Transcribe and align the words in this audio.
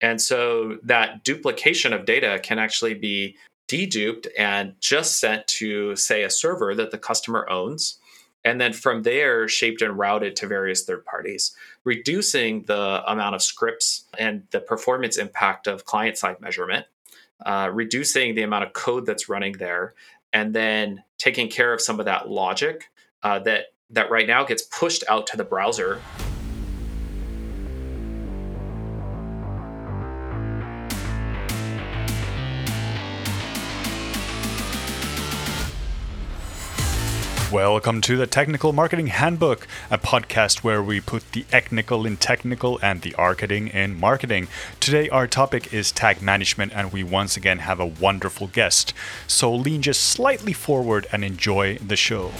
And 0.00 0.20
so 0.20 0.78
that 0.82 1.24
duplication 1.24 1.92
of 1.92 2.04
data 2.04 2.40
can 2.42 2.58
actually 2.58 2.94
be 2.94 3.36
deduped 3.68 4.26
and 4.36 4.74
just 4.80 5.20
sent 5.20 5.46
to, 5.46 5.94
say, 5.94 6.22
a 6.22 6.30
server 6.30 6.74
that 6.74 6.90
the 6.90 6.98
customer 6.98 7.48
owns. 7.48 7.98
And 8.44 8.60
then 8.60 8.72
from 8.72 9.02
there, 9.02 9.46
shaped 9.48 9.82
and 9.82 9.98
routed 9.98 10.34
to 10.36 10.46
various 10.46 10.84
third 10.84 11.04
parties, 11.04 11.54
reducing 11.84 12.62
the 12.64 13.02
amount 13.06 13.34
of 13.34 13.42
scripts 13.42 14.04
and 14.18 14.44
the 14.50 14.60
performance 14.60 15.18
impact 15.18 15.66
of 15.66 15.84
client 15.84 16.16
side 16.16 16.40
measurement, 16.40 16.86
uh, 17.44 17.70
reducing 17.72 18.34
the 18.34 18.42
amount 18.42 18.64
of 18.64 18.72
code 18.72 19.04
that's 19.04 19.28
running 19.28 19.52
there, 19.52 19.94
and 20.32 20.54
then 20.54 21.04
taking 21.18 21.48
care 21.48 21.74
of 21.74 21.80
some 21.80 22.00
of 22.00 22.06
that 22.06 22.30
logic 22.30 22.90
uh, 23.22 23.38
that 23.40 23.66
that 23.90 24.10
right 24.10 24.26
now 24.26 24.44
gets 24.44 24.62
pushed 24.62 25.04
out 25.08 25.26
to 25.26 25.36
the 25.36 25.44
browser 25.44 26.00
Welcome 37.52 38.00
to 38.02 38.16
the 38.16 38.28
Technical 38.28 38.72
Marketing 38.72 39.08
Handbook, 39.08 39.66
a 39.90 39.98
podcast 39.98 40.62
where 40.62 40.80
we 40.80 41.00
put 41.00 41.32
the 41.32 41.42
technical 41.42 42.06
in 42.06 42.16
technical 42.16 42.78
and 42.80 43.02
the 43.02 43.12
marketing 43.18 43.66
in 43.66 43.98
marketing. 43.98 44.46
Today, 44.78 45.08
our 45.08 45.26
topic 45.26 45.74
is 45.74 45.90
tag 45.90 46.22
management, 46.22 46.70
and 46.72 46.92
we 46.92 47.02
once 47.02 47.36
again 47.36 47.58
have 47.58 47.80
a 47.80 47.86
wonderful 47.86 48.46
guest. 48.46 48.94
So 49.26 49.52
lean 49.52 49.82
just 49.82 50.04
slightly 50.04 50.52
forward 50.52 51.08
and 51.10 51.24
enjoy 51.24 51.78
the 51.78 51.96
show. 51.96 52.30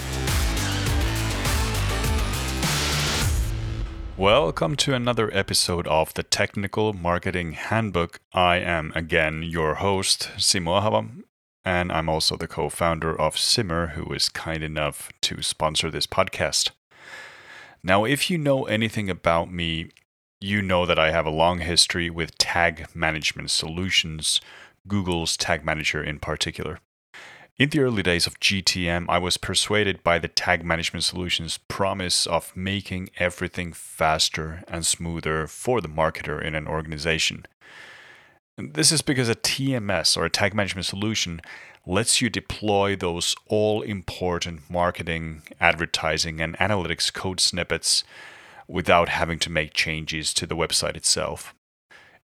Welcome 4.15 4.77
to 4.77 4.93
another 4.93 5.29
episode 5.33 5.87
of 5.87 6.13
the 6.13 6.23
Technical 6.23 6.93
Marketing 6.93 7.51
Handbook. 7.51 8.21
I 8.33 8.59
am 8.59 8.93
again 8.95 9.43
your 9.43 9.75
host, 9.75 10.29
Simo 10.37 10.81
Ahava, 10.81 11.09
and 11.63 11.91
I'm 11.91 12.09
also 12.09 12.35
the 12.35 12.47
co 12.47 12.69
founder 12.69 13.19
of 13.19 13.37
Simmer, 13.37 13.87
who 13.87 14.11
is 14.13 14.29
kind 14.29 14.63
enough 14.63 15.11
to 15.21 15.41
sponsor 15.41 15.91
this 15.91 16.07
podcast. 16.07 16.71
Now, 17.83 18.05
if 18.05 18.29
you 18.29 18.37
know 18.37 18.65
anything 18.65 19.09
about 19.09 19.51
me, 19.51 19.89
you 20.39 20.61
know 20.61 20.85
that 20.85 20.99
I 20.99 21.11
have 21.11 21.25
a 21.25 21.31
long 21.31 21.59
history 21.59 22.09
with 22.09 22.37
tag 22.37 22.87
management 22.95 23.51
solutions, 23.51 24.41
Google's 24.87 25.37
Tag 25.37 25.63
Manager 25.63 26.03
in 26.03 26.19
particular. 26.19 26.79
In 27.57 27.69
the 27.69 27.81
early 27.81 28.01
days 28.01 28.25
of 28.25 28.39
GTM, 28.39 29.05
I 29.07 29.19
was 29.19 29.37
persuaded 29.37 30.01
by 30.01 30.17
the 30.17 30.27
tag 30.27 30.65
management 30.65 31.03
solution's 31.03 31.59
promise 31.59 32.25
of 32.25 32.55
making 32.55 33.11
everything 33.19 33.71
faster 33.71 34.63
and 34.67 34.83
smoother 34.83 35.45
for 35.45 35.79
the 35.79 35.87
marketer 35.87 36.43
in 36.43 36.55
an 36.55 36.67
organization. 36.67 37.45
This 38.61 38.91
is 38.91 39.01
because 39.01 39.27
a 39.27 39.35
TMS 39.35 40.15
or 40.15 40.25
a 40.25 40.29
tag 40.29 40.53
management 40.53 40.85
solution 40.85 41.41
lets 41.85 42.21
you 42.21 42.29
deploy 42.29 42.95
those 42.95 43.35
all 43.47 43.81
important 43.81 44.69
marketing, 44.69 45.41
advertising, 45.59 46.39
and 46.39 46.55
analytics 46.57 47.11
code 47.11 47.39
snippets 47.39 48.03
without 48.67 49.09
having 49.09 49.39
to 49.39 49.49
make 49.49 49.73
changes 49.73 50.33
to 50.35 50.45
the 50.45 50.55
website 50.55 50.95
itself. 50.95 51.55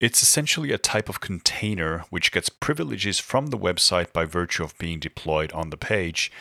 It's 0.00 0.22
essentially 0.22 0.72
a 0.72 0.78
type 0.78 1.08
of 1.08 1.20
container 1.20 2.04
which 2.10 2.32
gets 2.32 2.48
privileges 2.48 3.20
from 3.20 3.46
the 3.46 3.58
website 3.58 4.12
by 4.12 4.24
virtue 4.24 4.64
of 4.64 4.76
being 4.76 4.98
deployed 4.98 5.52
on 5.52 5.70
the 5.70 5.76
page, 5.76 6.32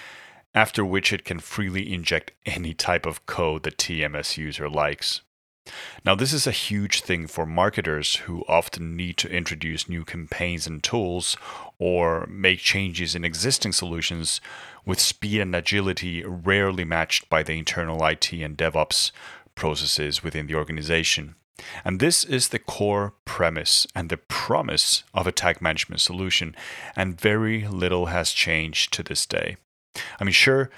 after 0.56 0.84
which 0.84 1.14
it 1.14 1.24
can 1.24 1.40
freely 1.40 1.94
inject 1.94 2.32
any 2.46 2.74
type 2.74 3.06
of 3.06 3.26
code 3.26 3.64
the 3.64 3.72
TMS 3.72 4.38
user 4.38 4.68
likes. 4.68 5.22
Now, 6.06 6.16
this 6.16 6.34
is 6.34 6.46
a 6.46 6.52
huge 6.52 7.02
thing 7.02 7.28
for 7.28 7.46
marketers 7.46 8.18
who 8.18 8.44
often 8.48 8.98
need 8.98 9.18
to 9.18 9.30
introduce 9.30 9.88
new 9.88 10.04
campaigns 10.04 10.68
and 10.68 10.84
tools 10.84 11.38
or 11.80 12.28
make 12.28 12.60
changes 12.60 13.16
in 13.16 13.24
existing 13.24 13.72
solutions 13.72 14.42
with 14.86 15.00
speed 15.00 15.40
and 15.40 15.56
agility 15.56 16.24
rarely 16.26 16.84
matched 16.84 17.30
by 17.30 17.44
the 17.44 17.54
internal 17.54 18.06
IT 18.06 18.34
and 18.34 18.58
DevOps 18.58 19.12
processes 19.56 20.24
within 20.24 20.48
the 20.48 20.56
organization. 20.56 21.36
And 21.86 22.00
this 22.00 22.24
is 22.24 22.50
the 22.50 22.60
core 22.60 23.14
premise 23.26 23.88
and 23.96 24.10
the 24.10 24.18
promise 24.18 25.04
of 25.14 25.28
a 25.28 25.32
tag 25.32 25.62
management 25.62 26.02
solution, 26.02 26.56
and 26.96 27.20
very 27.20 27.68
little 27.68 28.08
has 28.08 28.32
changed 28.32 28.92
to 28.94 29.04
this 29.04 29.26
day. 29.26 29.58
I 30.20 30.24
mean, 30.24 30.34
sure, 30.34 30.70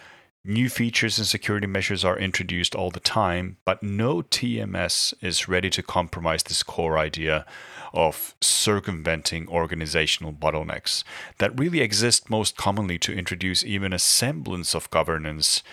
New 0.48 0.70
features 0.70 1.18
and 1.18 1.26
security 1.26 1.66
measures 1.66 2.06
are 2.06 2.20
introduced 2.20 2.76
all 2.76 2.92
the 2.92 3.00
time, 3.00 3.58
but 3.66 3.82
no 3.82 4.22
TMS 4.22 5.12
is 5.20 5.48
ready 5.48 5.72
to 5.72 5.82
compromise 5.82 6.44
this 6.44 6.62
core 6.62 7.00
idea 7.00 7.48
of 7.94 8.36
circumventing 8.42 9.48
organizational 9.50 10.32
bottlenecks 10.32 11.04
that 11.40 11.60
really 11.60 11.82
exist 11.82 12.30
most 12.30 12.58
commonly 12.58 13.00
to 13.00 13.12
introduce 13.12 13.66
even 13.66 13.92
a 13.92 13.98
semblance 13.98 14.76
of 14.76 14.92
governance 14.92 15.64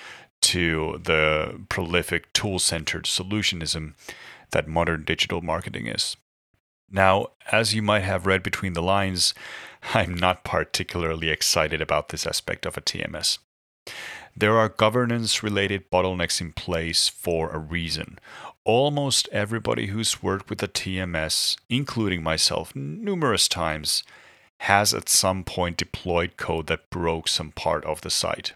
to 0.40 0.98
the 1.04 1.60
prolific 1.68 2.32
tool 2.32 2.58
centered 2.58 3.04
solutionism 3.04 3.92
that 4.52 4.68
modern 4.68 5.04
digital 5.04 5.42
marketing 5.42 5.86
is. 5.86 6.16
Now, 6.90 7.26
as 7.50 7.74
you 7.74 7.82
might 7.82 8.04
have 8.04 8.24
read 8.24 8.42
between 8.42 8.72
the 8.72 8.82
lines, 8.82 9.34
I'm 9.92 10.14
not 10.14 10.44
particularly 10.44 11.28
excited 11.28 11.82
about 11.82 12.08
this 12.08 12.26
aspect 12.26 12.64
of 12.64 12.78
a 12.78 12.80
TMS. 12.80 13.36
There 14.36 14.56
are 14.56 14.68
governance 14.68 15.42
related 15.42 15.90
bottlenecks 15.90 16.40
in 16.40 16.52
place 16.52 17.08
for 17.08 17.50
a 17.50 17.58
reason. 17.58 18.18
Almost 18.64 19.28
everybody 19.30 19.88
who's 19.88 20.22
worked 20.22 20.48
with 20.48 20.62
a 20.62 20.68
TMS, 20.68 21.56
including 21.68 22.22
myself 22.22 22.74
numerous 22.74 23.46
times, 23.46 24.02
has 24.58 24.94
at 24.94 25.08
some 25.08 25.44
point 25.44 25.76
deployed 25.76 26.36
code 26.36 26.68
that 26.68 26.88
broke 26.88 27.28
some 27.28 27.50
part 27.50 27.84
of 27.84 28.00
the 28.00 28.10
site. 28.10 28.54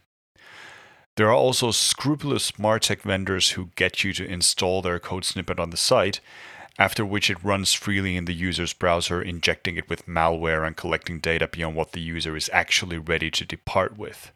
There 1.16 1.28
are 1.28 1.34
also 1.34 1.70
scrupulous 1.72 2.52
MarTech 2.52 3.02
vendors 3.02 3.50
who 3.50 3.70
get 3.74 4.04
you 4.04 4.12
to 4.14 4.26
install 4.26 4.82
their 4.82 4.98
code 4.98 5.24
snippet 5.24 5.58
on 5.58 5.70
the 5.70 5.76
site, 5.76 6.20
after 6.78 7.04
which 7.04 7.30
it 7.30 7.42
runs 7.42 7.72
freely 7.72 8.16
in 8.16 8.26
the 8.26 8.34
user's 8.34 8.72
browser, 8.72 9.20
injecting 9.20 9.76
it 9.76 9.88
with 9.88 10.06
malware 10.06 10.66
and 10.66 10.76
collecting 10.76 11.18
data 11.18 11.48
beyond 11.48 11.74
what 11.74 11.92
the 11.92 12.00
user 12.00 12.36
is 12.36 12.50
actually 12.52 12.98
ready 12.98 13.30
to 13.30 13.44
depart 13.44 13.96
with. 13.98 14.30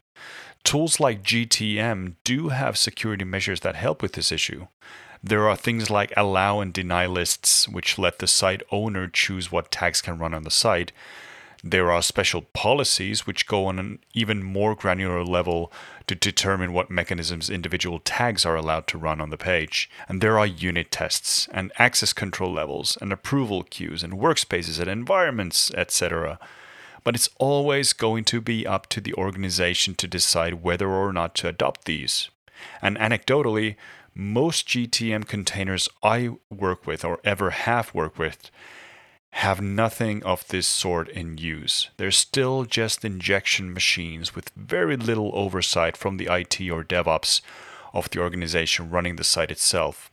Tools 0.64 1.00
like 1.00 1.22
GTM 1.22 2.14
do 2.22 2.50
have 2.50 2.76
security 2.76 3.24
measures 3.24 3.60
that 3.60 3.76
help 3.76 4.02
with 4.02 4.12
this 4.12 4.30
issue. 4.30 4.66
There 5.22 5.48
are 5.48 5.56
things 5.56 5.90
like 5.90 6.12
allow 6.16 6.60
and 6.60 6.72
deny 6.72 7.06
lists, 7.06 7.68
which 7.68 7.98
let 7.98 8.18
the 8.18 8.26
site 8.26 8.62
owner 8.70 9.08
choose 9.08 9.50
what 9.50 9.70
tags 9.70 10.00
can 10.00 10.18
run 10.18 10.32
on 10.32 10.44
the 10.44 10.50
site. 10.50 10.92
There 11.62 11.90
are 11.90 12.02
special 12.02 12.42
policies 12.54 13.26
which 13.26 13.46
go 13.46 13.66
on 13.66 13.78
an 13.78 13.98
even 14.14 14.42
more 14.42 14.74
granular 14.74 15.24
level 15.24 15.70
to 16.06 16.14
determine 16.14 16.72
what 16.72 16.90
mechanisms 16.90 17.50
individual 17.50 17.98
tags 17.98 18.46
are 18.46 18.56
allowed 18.56 18.86
to 18.88 18.98
run 18.98 19.20
on 19.20 19.28
the 19.28 19.36
page. 19.36 19.90
And 20.08 20.20
there 20.20 20.38
are 20.38 20.46
unit 20.46 20.90
tests 20.90 21.48
and 21.52 21.70
access 21.78 22.14
control 22.14 22.52
levels 22.52 22.96
and 23.00 23.12
approval 23.12 23.62
queues 23.62 24.02
and 24.02 24.14
workspaces 24.14 24.80
and 24.80 24.88
environments, 24.88 25.70
etc 25.74 26.38
but 27.04 27.14
it's 27.14 27.28
always 27.38 27.92
going 27.92 28.24
to 28.24 28.40
be 28.40 28.66
up 28.66 28.88
to 28.88 29.00
the 29.00 29.14
organization 29.14 29.94
to 29.96 30.08
decide 30.08 30.62
whether 30.62 30.88
or 30.88 31.12
not 31.12 31.34
to 31.36 31.48
adopt 31.48 31.84
these. 31.84 32.30
And 32.82 32.96
anecdotally, 32.98 33.76
most 34.14 34.68
GTM 34.68 35.26
containers 35.26 35.88
I 36.02 36.30
work 36.50 36.86
with 36.86 37.04
or 37.04 37.20
ever 37.24 37.50
have 37.50 37.94
worked 37.94 38.18
with 38.18 38.50
have 39.32 39.60
nothing 39.60 40.22
of 40.24 40.46
this 40.48 40.66
sort 40.66 41.08
in 41.08 41.38
use. 41.38 41.88
They're 41.96 42.10
still 42.10 42.64
just 42.64 43.04
injection 43.04 43.72
machines 43.72 44.34
with 44.34 44.50
very 44.56 44.96
little 44.96 45.30
oversight 45.34 45.96
from 45.96 46.16
the 46.16 46.28
IT 46.30 46.60
or 46.68 46.82
DevOps 46.82 47.40
of 47.94 48.10
the 48.10 48.20
organization 48.20 48.90
running 48.90 49.16
the 49.16 49.24
site 49.24 49.50
itself. 49.50 50.10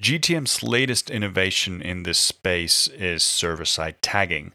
GTM's 0.00 0.62
latest 0.62 1.10
innovation 1.10 1.80
in 1.80 2.02
this 2.02 2.18
space 2.18 2.86
is 2.88 3.22
server 3.22 3.64
side 3.64 4.00
tagging, 4.02 4.52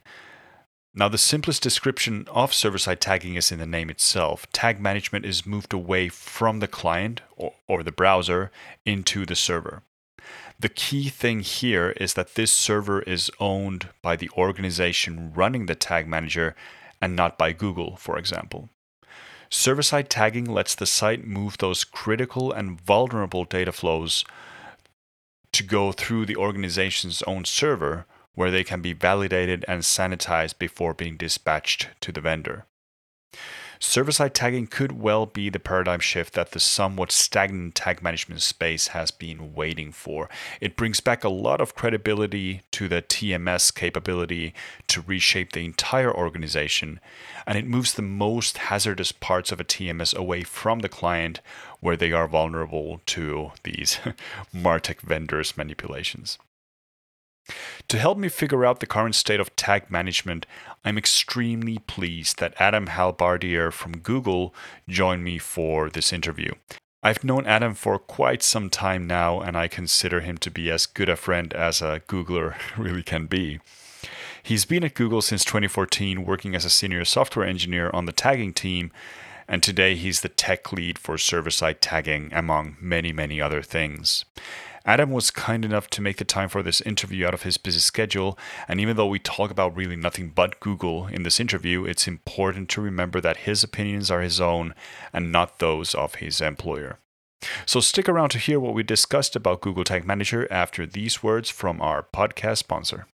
now, 0.93 1.07
the 1.07 1.17
simplest 1.17 1.63
description 1.63 2.27
of 2.29 2.53
server 2.53 2.77
side 2.77 2.99
tagging 2.99 3.35
is 3.35 3.49
in 3.49 3.59
the 3.59 3.65
name 3.65 3.89
itself. 3.89 4.45
Tag 4.51 4.81
management 4.81 5.25
is 5.25 5.45
moved 5.45 5.71
away 5.71 6.09
from 6.09 6.59
the 6.59 6.67
client 6.67 7.21
or, 7.37 7.53
or 7.65 7.81
the 7.81 7.93
browser 7.93 8.51
into 8.85 9.25
the 9.25 9.35
server. 9.35 9.83
The 10.59 10.67
key 10.67 11.07
thing 11.07 11.39
here 11.39 11.91
is 11.91 12.13
that 12.15 12.35
this 12.35 12.51
server 12.51 13.01
is 13.03 13.31
owned 13.39 13.87
by 14.01 14.17
the 14.17 14.29
organization 14.31 15.31
running 15.33 15.65
the 15.65 15.75
tag 15.75 16.07
manager 16.07 16.55
and 17.01 17.15
not 17.15 17.37
by 17.37 17.53
Google, 17.53 17.95
for 17.95 18.17
example. 18.17 18.69
Server 19.49 19.81
side 19.81 20.09
tagging 20.09 20.45
lets 20.45 20.75
the 20.75 20.85
site 20.85 21.25
move 21.25 21.57
those 21.57 21.85
critical 21.85 22.51
and 22.51 22.79
vulnerable 22.79 23.45
data 23.45 23.71
flows 23.71 24.25
to 25.53 25.63
go 25.63 25.93
through 25.93 26.25
the 26.25 26.35
organization's 26.35 27.21
own 27.23 27.45
server 27.45 28.05
where 28.35 28.51
they 28.51 28.63
can 28.63 28.81
be 28.81 28.93
validated 28.93 29.65
and 29.67 29.81
sanitized 29.81 30.57
before 30.57 30.93
being 30.93 31.17
dispatched 31.17 31.89
to 32.01 32.11
the 32.11 32.21
vendor. 32.21 32.65
server 33.79 34.11
side 34.11 34.33
tagging 34.33 34.67
could 34.67 34.91
well 34.91 35.25
be 35.25 35.49
the 35.49 35.59
paradigm 35.59 35.99
shift 35.99 36.33
that 36.35 36.51
the 36.51 36.59
somewhat 36.59 37.11
stagnant 37.11 37.73
tag 37.73 38.01
management 38.03 38.41
space 38.41 38.89
has 38.89 39.09
been 39.09 39.55
waiting 39.55 39.91
for. 39.91 40.29
It 40.61 40.75
brings 40.75 40.99
back 40.99 41.23
a 41.23 41.29
lot 41.29 41.59
of 41.59 41.73
credibility 41.73 42.61
to 42.71 42.87
the 42.87 43.01
TMS 43.01 43.73
capability 43.73 44.53
to 44.87 45.01
reshape 45.01 45.53
the 45.53 45.65
entire 45.65 46.13
organization, 46.15 46.99
and 47.47 47.57
it 47.57 47.65
moves 47.65 47.95
the 47.95 48.03
most 48.03 48.59
hazardous 48.59 49.11
parts 49.11 49.51
of 49.51 49.59
a 49.59 49.65
TMS 49.65 50.15
away 50.15 50.43
from 50.43 50.79
the 50.79 50.89
client 50.89 51.41
where 51.79 51.97
they 51.97 52.11
are 52.11 52.27
vulnerable 52.27 53.01
to 53.07 53.51
these 53.63 53.99
Martech 54.55 55.01
vendors' 55.01 55.57
manipulations. 55.57 56.37
To 57.87 57.97
help 57.97 58.17
me 58.17 58.29
figure 58.29 58.65
out 58.65 58.79
the 58.79 58.85
current 58.85 59.15
state 59.15 59.39
of 59.39 59.55
tag 59.55 59.91
management, 59.91 60.45
I'm 60.85 60.97
extremely 60.97 61.79
pleased 61.79 62.39
that 62.39 62.53
Adam 62.59 62.87
Halbardier 62.87 63.71
from 63.71 63.97
Google 63.97 64.53
joined 64.87 65.23
me 65.23 65.37
for 65.37 65.89
this 65.89 66.13
interview. 66.13 66.53
I've 67.03 67.23
known 67.23 67.47
Adam 67.47 67.73
for 67.73 67.97
quite 67.97 68.43
some 68.43 68.69
time 68.69 69.07
now, 69.07 69.41
and 69.41 69.57
I 69.57 69.67
consider 69.67 70.21
him 70.21 70.37
to 70.37 70.51
be 70.51 70.69
as 70.69 70.85
good 70.85 71.09
a 71.09 71.15
friend 71.15 71.51
as 71.53 71.81
a 71.81 72.01
Googler 72.07 72.55
really 72.77 73.03
can 73.03 73.25
be. 73.25 73.59
He's 74.43 74.65
been 74.65 74.83
at 74.83 74.93
Google 74.93 75.21
since 75.21 75.43
2014, 75.43 76.23
working 76.25 76.55
as 76.55 76.65
a 76.65 76.69
senior 76.69 77.03
software 77.05 77.45
engineer 77.45 77.89
on 77.91 78.05
the 78.05 78.11
tagging 78.11 78.53
team, 78.53 78.91
and 79.47 79.61
today 79.61 79.95
he's 79.95 80.21
the 80.21 80.29
tech 80.29 80.71
lead 80.71 80.97
for 80.97 81.17
server 81.17 81.51
side 81.51 81.81
tagging, 81.81 82.29
among 82.33 82.77
many, 82.79 83.11
many 83.11 83.41
other 83.41 83.61
things. 83.61 84.25
Adam 84.85 85.11
was 85.11 85.29
kind 85.29 85.63
enough 85.63 85.89
to 85.91 86.01
make 86.01 86.17
the 86.17 86.25
time 86.25 86.49
for 86.49 86.63
this 86.63 86.81
interview 86.81 87.27
out 87.27 87.33
of 87.33 87.43
his 87.43 87.57
busy 87.57 87.79
schedule, 87.79 88.37
and 88.67 88.79
even 88.79 88.97
though 88.97 89.07
we 89.07 89.19
talk 89.19 89.51
about 89.51 89.75
really 89.75 89.95
nothing 89.95 90.29
but 90.29 90.59
Google 90.59 91.07
in 91.07 91.23
this 91.23 91.39
interview, 91.39 91.85
it's 91.85 92.07
important 92.07 92.69
to 92.69 92.81
remember 92.81 93.21
that 93.21 93.37
his 93.37 93.63
opinions 93.63 94.09
are 94.09 94.21
his 94.21 94.41
own 94.41 94.73
and 95.13 95.31
not 95.31 95.59
those 95.59 95.93
of 95.93 96.15
his 96.15 96.41
employer. 96.41 96.97
So 97.65 97.79
stick 97.79 98.07
around 98.07 98.29
to 98.29 98.39
hear 98.39 98.59
what 98.59 98.73
we 98.73 98.83
discussed 98.83 99.35
about 99.35 99.61
Google 99.61 99.83
Tag 99.83 100.05
Manager 100.05 100.47
after 100.51 100.85
these 100.85 101.23
words 101.23 101.49
from 101.49 101.81
our 101.81 102.03
podcast 102.03 102.57
sponsor. 102.57 103.07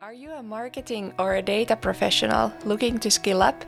Are 0.00 0.12
you 0.12 0.32
a 0.32 0.42
marketing 0.42 1.14
or 1.18 1.36
a 1.36 1.42
data 1.42 1.76
professional 1.76 2.52
looking 2.64 2.98
to 2.98 3.10
skill 3.10 3.42
up? 3.42 3.64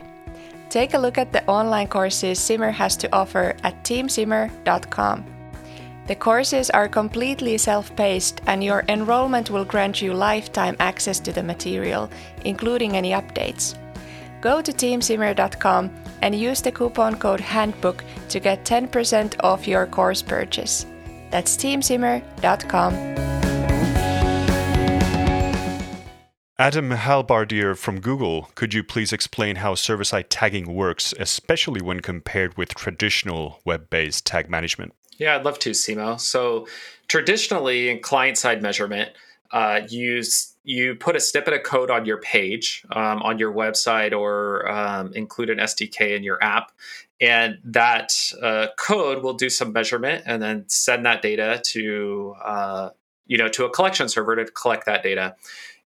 Take 0.69 0.93
a 0.93 0.97
look 0.97 1.17
at 1.17 1.31
the 1.31 1.45
online 1.45 1.87
courses 1.87 2.39
Simmer 2.39 2.71
has 2.71 2.97
to 2.97 3.09
offer 3.13 3.55
at 3.63 3.83
teamsimmer.com. 3.83 5.25
The 6.07 6.15
courses 6.15 6.69
are 6.69 6.87
completely 6.87 7.57
self 7.57 7.93
paced, 7.95 8.41
and 8.47 8.63
your 8.63 8.83
enrollment 8.87 9.49
will 9.49 9.65
grant 9.65 10.01
you 10.01 10.13
lifetime 10.13 10.77
access 10.79 11.19
to 11.21 11.33
the 11.33 11.43
material, 11.43 12.09
including 12.45 12.95
any 12.95 13.11
updates. 13.11 13.75
Go 14.41 14.61
to 14.61 14.71
teamsimmer.com 14.71 15.91
and 16.21 16.33
use 16.33 16.61
the 16.61 16.71
coupon 16.71 17.15
code 17.15 17.41
HANDBOOK 17.41 18.03
to 18.29 18.39
get 18.39 18.63
10% 18.63 19.35
off 19.43 19.67
your 19.67 19.85
course 19.85 20.21
purchase. 20.21 20.85
That's 21.29 21.57
teamsimmer.com. 21.57 23.36
Adam 26.59 26.89
Halbardier 26.89 27.77
from 27.77 27.99
Google, 27.99 28.49
could 28.55 28.73
you 28.73 28.83
please 28.83 29.13
explain 29.13 29.57
how 29.57 29.75
server 29.75 30.03
side 30.03 30.31
tagging 30.31 30.73
works, 30.73 31.13
especially 31.19 31.83
when 31.83 31.99
compared 31.99 32.57
with 32.57 32.73
traditional 32.73 33.59
web 33.63 33.91
based 33.91 34.25
tag 34.25 34.49
management? 34.49 34.93
Yeah, 35.19 35.35
I'd 35.35 35.45
love 35.45 35.59
to, 35.59 35.71
Simo. 35.71 36.19
So, 36.19 36.67
traditionally, 37.07 37.89
in 37.89 37.99
client 37.99 38.39
side 38.39 38.63
measurement, 38.63 39.11
uh, 39.51 39.81
you, 39.87 40.23
you 40.63 40.95
put 40.95 41.15
a 41.15 41.19
snippet 41.19 41.53
of 41.53 41.61
code 41.61 41.91
on 41.91 42.07
your 42.07 42.19
page, 42.21 42.83
um, 42.89 43.21
on 43.21 43.37
your 43.37 43.53
website, 43.53 44.11
or 44.11 44.67
um, 44.67 45.13
include 45.13 45.51
an 45.51 45.59
SDK 45.59 46.15
in 46.15 46.23
your 46.23 46.43
app. 46.43 46.71
And 47.21 47.59
that 47.65 48.31
uh, 48.41 48.67
code 48.77 49.21
will 49.23 49.33
do 49.33 49.51
some 49.51 49.73
measurement 49.73 50.23
and 50.25 50.41
then 50.41 50.65
send 50.67 51.05
that 51.05 51.21
data 51.21 51.61
to, 51.65 52.35
uh, 52.43 52.89
you 53.27 53.37
know, 53.37 53.47
to 53.49 53.65
a 53.65 53.69
collection 53.69 54.09
server 54.09 54.35
to 54.35 54.45
collect 54.45 54.87
that 54.87 55.03
data 55.03 55.35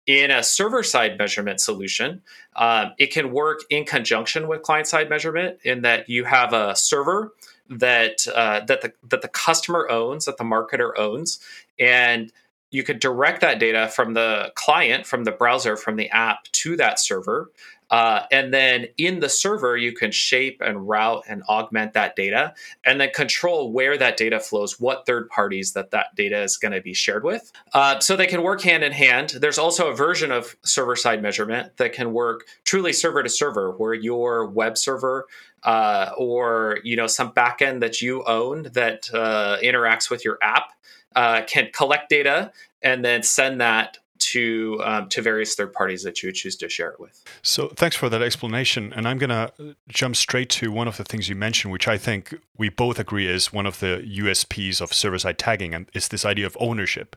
in 0.06 0.32
a 0.32 0.44
server 0.44 0.84
side 0.84 1.18
measurement 1.18 1.62
solution, 1.62 2.22
um, 2.56 2.94
it 2.98 3.12
can 3.14 3.32
work 3.32 3.60
in 3.70 3.86
conjunction 3.86 4.48
with 4.48 4.64
client 4.64 4.88
side 4.88 5.10
measurement 5.10 5.60
in 5.64 5.82
that 5.84 6.10
you 6.10 6.24
have 6.24 6.54
a 6.54 6.76
server 6.76 7.34
that 7.70 8.28
uh, 8.34 8.62
that 8.66 8.82
the 8.82 8.94
that 9.08 9.22
the 9.22 9.28
customer 9.28 9.88
owns, 9.90 10.26
that 10.26 10.38
the 10.38 10.44
marketer 10.44 10.92
owns, 10.98 11.40
and 11.80 12.32
you 12.72 12.84
could 12.84 13.00
direct 13.00 13.42
that 13.42 13.60
data 13.60 13.88
from 13.88 14.14
the 14.14 14.52
client, 14.56 15.06
from 15.06 15.24
the 15.24 15.32
browser, 15.32 15.76
from 15.76 15.96
the 15.96 16.10
app 16.10 16.44
to 16.52 16.76
that 16.78 17.00
server. 17.00 17.52
Uh, 17.90 18.24
and 18.32 18.54
then 18.54 18.88
in 18.98 19.20
the 19.20 19.30
server, 19.30 19.76
you 19.76 19.92
can 19.92 20.12
shape 20.12 20.62
and 20.62 20.88
route 20.88 21.24
and 21.28 21.44
augment 21.44 21.94
that 21.94 22.16
data 22.16 22.54
and 22.86 23.02
then 23.02 23.10
control 23.12 23.72
where 23.72 23.98
that 23.98 24.18
data 24.18 24.40
flows, 24.40 24.80
what 24.80 25.06
third 25.06 25.30
parties 25.30 25.74
that 25.74 25.92
that 25.92 26.14
data 26.16 26.42
is 26.42 26.58
going 26.58 26.72
to 26.72 26.82
be 26.82 26.94
shared 26.94 27.24
with. 27.24 27.52
Uh, 27.74 28.00
so 28.00 28.16
they 28.16 28.28
can 28.28 28.44
work 28.44 28.62
hand 28.62 28.84
in 28.84 28.92
hand. 28.92 29.30
There's 29.30 29.58
also 29.58 29.90
a 29.90 29.96
version 29.96 30.32
of 30.32 30.56
server 30.64 30.96
side 30.96 31.22
measurement 31.22 31.78
that 31.78 31.94
can 31.94 32.14
work 32.14 32.46
truly 32.64 32.94
server 32.94 33.24
to 33.24 33.30
server, 33.30 33.72
where 33.72 33.94
your 33.94 34.46
web 34.46 34.78
server 34.78 35.28
uh, 35.64 36.12
or 36.18 36.80
you 36.84 36.96
know 36.96 37.08
some 37.08 37.32
backend 37.32 37.82
that 37.82 38.02
you 38.02 38.24
own 38.26 38.64
that 38.74 39.10
uh, 39.14 39.58
interacts 39.62 40.10
with 40.10 40.24
your 40.24 40.38
app 40.42 40.72
uh, 41.16 41.42
can 41.48 41.70
collect 41.74 42.10
data 42.10 42.52
and 42.82 43.04
then 43.04 43.24
send 43.24 43.60
that 43.62 43.98
to 44.32 44.82
um, 44.84 45.10
to 45.10 45.22
various 45.22 45.56
third 45.56 45.74
parties 45.74 46.04
that 46.04 46.22
you 46.22 46.28
would 46.28 46.36
choose 46.36 46.56
to 46.58 46.70
share 46.70 46.90
it 46.90 47.00
with. 47.00 47.24
So 47.42 47.70
thanks 47.70 47.96
for 47.96 48.10
that 48.10 48.22
explanation, 48.22 48.94
and 48.94 49.08
I'm 49.08 49.18
going 49.18 49.30
to 49.30 49.76
jump 49.88 50.16
straight 50.16 50.50
to 50.52 50.72
one 50.72 50.88
of 50.88 50.98
the 50.98 51.04
things 51.04 51.30
you 51.30 51.36
mentioned, 51.36 51.72
which 51.72 51.88
I 51.88 51.98
think 51.98 52.36
we 52.58 52.70
both 52.70 53.00
agree 53.00 53.28
is 53.28 53.52
one 53.54 53.66
of 53.66 53.80
the 53.80 54.04
USPs 54.20 54.82
of 54.82 54.94
server-side 54.94 55.38
tagging, 55.38 55.74
and 55.74 55.90
it's 55.94 56.08
this 56.08 56.26
idea 56.26 56.46
of 56.46 56.58
ownership. 56.60 57.16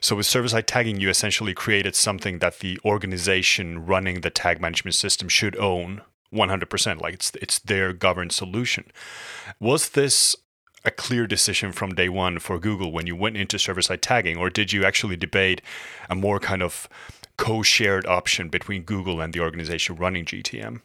So 0.00 0.16
with 0.16 0.26
server-side 0.26 0.66
tagging, 0.66 1.00
you 1.00 1.08
essentially 1.08 1.54
created 1.54 1.94
something 1.94 2.40
that 2.40 2.58
the 2.58 2.78
organization 2.84 3.86
running 3.86 4.20
the 4.20 4.30
tag 4.30 4.60
management 4.60 4.94
system 4.94 5.28
should 5.28 5.56
own 5.56 6.02
100% 6.32 7.00
like 7.00 7.14
it's 7.14 7.32
it's 7.42 7.58
their 7.58 7.92
governed 7.92 8.30
solution 8.30 8.84
was 9.58 9.90
this 9.90 10.36
a 10.84 10.90
clear 10.90 11.26
decision 11.26 11.72
from 11.72 11.94
day 11.94 12.08
one 12.08 12.38
for 12.38 12.58
Google 12.58 12.92
when 12.92 13.06
you 13.06 13.14
went 13.14 13.36
into 13.36 13.58
server 13.58 13.82
side 13.82 14.02
tagging, 14.02 14.36
or 14.36 14.50
did 14.50 14.72
you 14.72 14.84
actually 14.84 15.16
debate 15.16 15.60
a 16.08 16.14
more 16.14 16.40
kind 16.40 16.62
of 16.62 16.88
co 17.36 17.62
shared 17.62 18.06
option 18.06 18.48
between 18.48 18.82
Google 18.82 19.20
and 19.20 19.32
the 19.32 19.40
organization 19.40 19.96
running 19.96 20.24
GTM? 20.24 20.80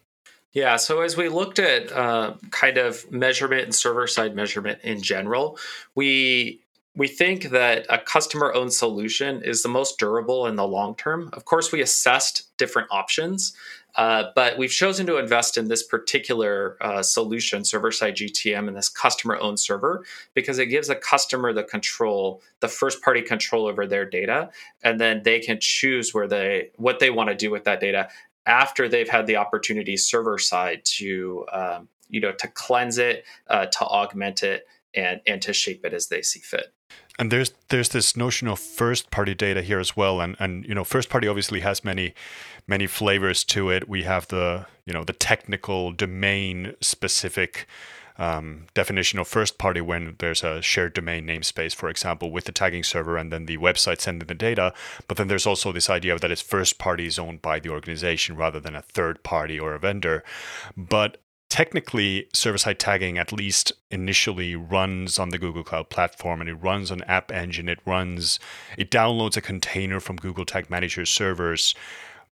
Yeah, 0.52 0.76
so 0.76 1.02
as 1.02 1.16
we 1.16 1.28
looked 1.28 1.58
at 1.58 1.92
uh, 1.92 2.34
kind 2.50 2.78
of 2.78 3.10
measurement 3.12 3.64
and 3.64 3.74
server 3.74 4.06
side 4.06 4.34
measurement 4.34 4.78
in 4.82 5.02
general, 5.02 5.58
we 5.94 6.62
we 6.94 7.08
think 7.08 7.50
that 7.50 7.84
a 7.90 7.98
customer 7.98 8.54
owned 8.54 8.72
solution 8.72 9.42
is 9.42 9.62
the 9.62 9.68
most 9.68 9.98
durable 9.98 10.46
in 10.46 10.56
the 10.56 10.66
long 10.66 10.94
term. 10.96 11.28
Of 11.34 11.44
course, 11.44 11.70
we 11.70 11.82
assessed 11.82 12.56
different 12.56 12.88
options 12.90 13.54
uh, 13.96 14.24
but 14.34 14.58
we've 14.58 14.70
chosen 14.70 15.06
to 15.06 15.16
invest 15.16 15.56
in 15.56 15.68
this 15.68 15.82
particular 15.82 16.76
uh, 16.82 17.02
solution, 17.02 17.64
server 17.64 17.90
side 17.90 18.16
GTM, 18.16 18.68
and 18.68 18.76
this 18.76 18.90
customer 18.90 19.38
owned 19.38 19.58
server 19.58 20.04
because 20.34 20.58
it 20.58 20.66
gives 20.66 20.90
a 20.90 20.94
customer 20.94 21.52
the 21.52 21.64
control, 21.64 22.42
the 22.60 22.68
first 22.68 23.02
party 23.02 23.22
control 23.22 23.66
over 23.66 23.86
their 23.86 24.04
data, 24.04 24.50
and 24.82 25.00
then 25.00 25.22
they 25.24 25.40
can 25.40 25.58
choose 25.60 26.12
where 26.12 26.28
they 26.28 26.70
what 26.76 26.98
they 26.98 27.10
want 27.10 27.30
to 27.30 27.34
do 27.34 27.50
with 27.50 27.64
that 27.64 27.80
data 27.80 28.08
after 28.44 28.88
they've 28.88 29.08
had 29.08 29.26
the 29.26 29.36
opportunity 29.36 29.96
server 29.96 30.38
side 30.38 30.84
to 30.84 31.46
um, 31.50 31.88
you 32.10 32.20
know 32.20 32.32
to 32.32 32.48
cleanse 32.48 32.98
it, 32.98 33.24
uh, 33.48 33.66
to 33.66 33.80
augment 33.80 34.42
it, 34.42 34.66
and 34.94 35.22
and 35.26 35.40
to 35.40 35.54
shape 35.54 35.84
it 35.86 35.94
as 35.94 36.08
they 36.08 36.20
see 36.20 36.40
fit 36.40 36.75
and 37.18 37.32
there's 37.32 37.52
there's 37.68 37.90
this 37.90 38.16
notion 38.16 38.48
of 38.48 38.58
first 38.58 39.10
party 39.10 39.34
data 39.34 39.62
here 39.62 39.80
as 39.80 39.96
well 39.96 40.20
and 40.20 40.36
and 40.38 40.64
you 40.64 40.74
know 40.74 40.84
first 40.84 41.08
party 41.08 41.26
obviously 41.26 41.60
has 41.60 41.84
many 41.84 42.14
many 42.66 42.86
flavors 42.86 43.44
to 43.44 43.70
it. 43.70 43.88
We 43.88 44.02
have 44.02 44.28
the 44.28 44.66
you 44.84 44.92
know 44.92 45.04
the 45.04 45.12
technical 45.12 45.92
domain 45.92 46.74
specific 46.80 47.66
um, 48.18 48.66
definition 48.72 49.18
of 49.18 49.28
first 49.28 49.58
party 49.58 49.80
when 49.82 50.16
there's 50.18 50.42
a 50.42 50.62
shared 50.62 50.94
domain 50.94 51.26
namespace, 51.26 51.74
for 51.74 51.90
example, 51.90 52.30
with 52.30 52.44
the 52.44 52.52
tagging 52.52 52.82
server 52.82 53.18
and 53.18 53.30
then 53.30 53.44
the 53.44 53.58
website 53.58 54.00
sending 54.00 54.26
the 54.26 54.34
data. 54.34 54.72
But 55.06 55.18
then 55.18 55.28
there's 55.28 55.46
also 55.46 55.70
this 55.70 55.90
idea 55.90 56.18
that 56.18 56.30
it's 56.30 56.40
first 56.40 56.78
party 56.78 57.06
is 57.06 57.18
owned 57.18 57.42
by 57.42 57.60
the 57.60 57.68
organization 57.68 58.36
rather 58.36 58.58
than 58.58 58.74
a 58.74 58.80
third 58.80 59.22
party 59.22 59.60
or 59.60 59.74
a 59.74 59.78
vendor. 59.78 60.24
But 60.76 61.18
technically, 61.48 62.28
server 62.32 62.58
side 62.58 62.78
tagging, 62.78 63.18
at 63.18 63.32
least 63.32 63.72
initially, 63.90 64.56
runs 64.56 65.18
on 65.18 65.30
the 65.30 65.38
Google 65.38 65.64
Cloud 65.64 65.90
platform 65.90 66.40
and 66.40 66.50
it 66.50 66.54
runs 66.54 66.90
on 66.90 67.02
App 67.02 67.32
Engine. 67.32 67.68
It 67.68 67.80
runs, 67.86 68.38
it 68.76 68.90
downloads 68.90 69.36
a 69.36 69.40
container 69.40 70.00
from 70.00 70.16
Google 70.16 70.44
Tag 70.44 70.70
Manager 70.70 71.04
servers 71.04 71.74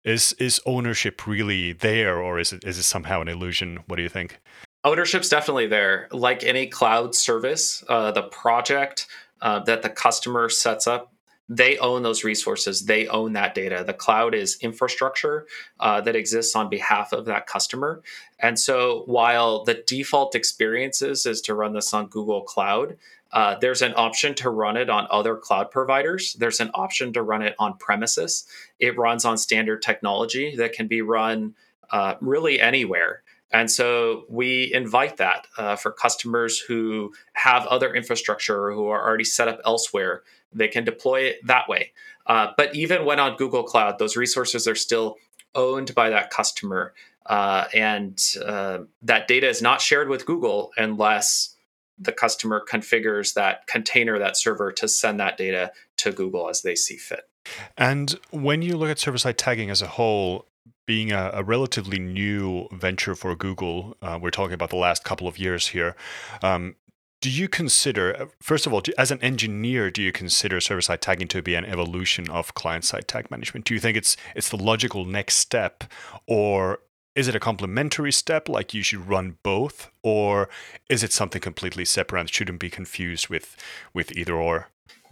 is 0.07 0.35
is 0.35 0.61
ownership 0.65 1.27
really 1.27 1.73
there, 1.73 2.23
or 2.23 2.39
is 2.39 2.53
it 2.53 2.65
is 2.65 2.79
it 2.79 2.85
somehow 2.85 3.21
an 3.21 3.29
illusion? 3.29 3.81
What 3.87 3.97
do 3.97 4.03
you 4.03 4.09
think? 4.09 4.39
Ownership's 4.85 5.29
definitely 5.29 5.67
there. 5.67 6.09
Like 6.13 6.45
any 6.45 6.69
cloud 6.69 7.15
service, 7.15 7.83
uh, 7.89 8.13
the 8.13 8.23
project 8.23 9.09
uh, 9.43 9.59
that 9.65 9.83
the 9.83 9.91
customer 9.91 10.49
sets 10.49 10.87
up 10.87 11.13
they 11.49 11.79
own 11.79 12.03
those 12.03 12.25
resources. 12.25 12.87
They 12.87 13.07
own 13.07 13.35
that 13.35 13.55
data. 13.55 13.85
The 13.87 13.95
cloud 13.95 14.35
is 14.35 14.59
infrastructure 14.61 15.47
uh, 15.79 16.01
that 16.01 16.17
exists 16.17 16.57
on 16.57 16.69
behalf 16.69 17.13
of 17.13 17.25
that 17.27 17.47
customer. 17.47 18.03
And 18.41 18.59
so 18.59 19.05
while 19.07 19.65
the 19.65 19.83
default 19.87 20.35
experiences 20.35 21.25
is 21.25 21.41
to 21.43 21.55
run 21.55 21.73
this 21.73 21.95
on 21.95 22.09
google 22.09 22.43
cloud 22.43 22.97
uh, 23.33 23.57
there's 23.59 23.83
an 23.83 23.93
option 23.97 24.35
to 24.35 24.51
run 24.51 24.77
it 24.77 24.89
on 24.89 25.07
other 25.11 25.37
cloud 25.37 25.71
providers. 25.71 26.35
There's 26.39 26.61
an 26.61 26.71
option 26.75 27.13
to 27.15 27.23
run 27.23 27.43
it 27.43 27.55
on 27.59 27.77
premises. 27.77 28.47
It 28.79 28.97
runs 28.97 29.25
on 29.25 29.37
standard 29.37 29.83
technology 29.83 30.57
that 30.57 30.73
can 30.73 30.87
be 30.87 31.03
run 31.03 31.55
uh, 31.91 32.15
really 32.21 32.61
anywhere 32.61 33.23
and 33.53 33.71
so 33.71 34.25
we 34.29 34.73
invite 34.75 35.19
that 35.19 35.47
uh, 35.57 35.77
for 35.77 35.93
customers 35.93 36.59
who 36.59 37.13
have 37.35 37.67
other 37.67 37.95
infrastructure 37.95 38.67
or 38.67 38.73
who 38.73 38.89
are 38.89 39.07
already 39.07 39.25
set 39.25 39.49
up 39.49 39.61
elsewhere 39.65 40.23
they 40.57 40.69
can 40.69 40.85
deploy 40.85 41.21
it 41.21 41.47
that 41.47 41.69
way. 41.69 41.93
Uh, 42.27 42.49
but 42.57 42.75
even 42.75 43.05
when 43.05 43.21
on 43.21 43.37
Google 43.37 43.63
Cloud, 43.63 43.99
those 43.99 44.17
resources 44.17 44.67
are 44.67 44.75
still 44.75 45.17
owned 45.55 45.95
by 45.95 46.11
that 46.11 46.31
customer. 46.31 46.95
Uh, 47.27 47.67
and 47.75 48.21
uh, 48.45 48.79
that 49.03 49.29
data 49.29 49.49
is 49.49 49.63
not 49.63 49.81
shared 49.81 50.09
with 50.09 50.27
Google 50.27 50.73
unless 50.77 51.55
the 51.99 52.13
customer 52.13 52.65
configures 52.69 53.35
that 53.35 53.67
container, 53.67 54.19
that 54.19 54.37
server 54.37 54.71
to 54.73 54.89
send 54.89 55.21
that 55.21 55.37
data 55.37 55.73
to 55.99 56.13
Google 56.13 56.49
as 56.49 56.63
they 56.63 56.75
see 56.75 56.97
fit. 56.97 57.29
And 57.77 58.19
when 58.31 58.63
you 58.63 58.77
look 58.77 58.91
at 58.91 58.99
server 58.99 59.19
side 59.19 59.39
tagging 59.39 59.71
as 59.71 59.83
a 59.83 59.87
whole, 59.87 60.47
being 60.87 61.13
a, 61.13 61.31
a, 61.35 61.43
relatively 61.43 61.99
new 61.99 62.69
venture 62.73 63.15
for 63.15 63.35
Google, 63.35 63.97
uh, 64.01 64.19
we're 64.21 64.31
talking 64.31 64.55
about 64.55 64.71
the 64.71 64.77
last 64.77 65.05
couple 65.05 65.29
of 65.29 65.39
years 65.39 65.69
here. 65.69 65.97
Um, 66.43 66.77
do 67.21 67.31
you 67.31 67.49
consider, 67.49 68.29
first 68.41 68.67
of 68.67 68.73
all, 68.73 68.83
as 68.99 69.11
an 69.11 69.21
engineer, 69.23 69.91
do 69.91 70.03
you 70.03 70.13
consider 70.13 70.61
server-side 70.61 71.01
tagging 71.01 71.29
to 71.29 71.43
be 71.43 71.55
an 71.55 71.65
evolution 71.65 72.31
of 72.31 72.55
client-side 72.55 73.09
tag 73.09 73.31
management? 73.31 73.65
Do 73.65 73.75
you 73.75 73.81
think 73.81 73.97
it's 73.97 74.17
it's 74.35 74.51
the 74.51 74.63
logical 74.63 75.05
next 75.05 75.37
step, 75.37 75.85
or 76.27 76.81
is 77.15 77.27
it 77.27 77.35
a 77.35 77.41
complementary 77.41 78.13
step, 78.13 78.49
like 78.49 78.75
you 78.75 78.83
should 78.83 79.09
run 79.09 79.39
both, 79.43 79.91
or 80.03 80.51
is 80.91 81.03
it 81.03 81.13
something 81.13 81.41
completely 81.41 81.87
separate 81.87 82.21
and 82.21 82.31
shouldn't 82.31 82.61
be 82.61 82.71
confused 82.71 83.29
with 83.29 83.57
with 83.95 84.13
either 84.13 84.35
or? 84.35 84.69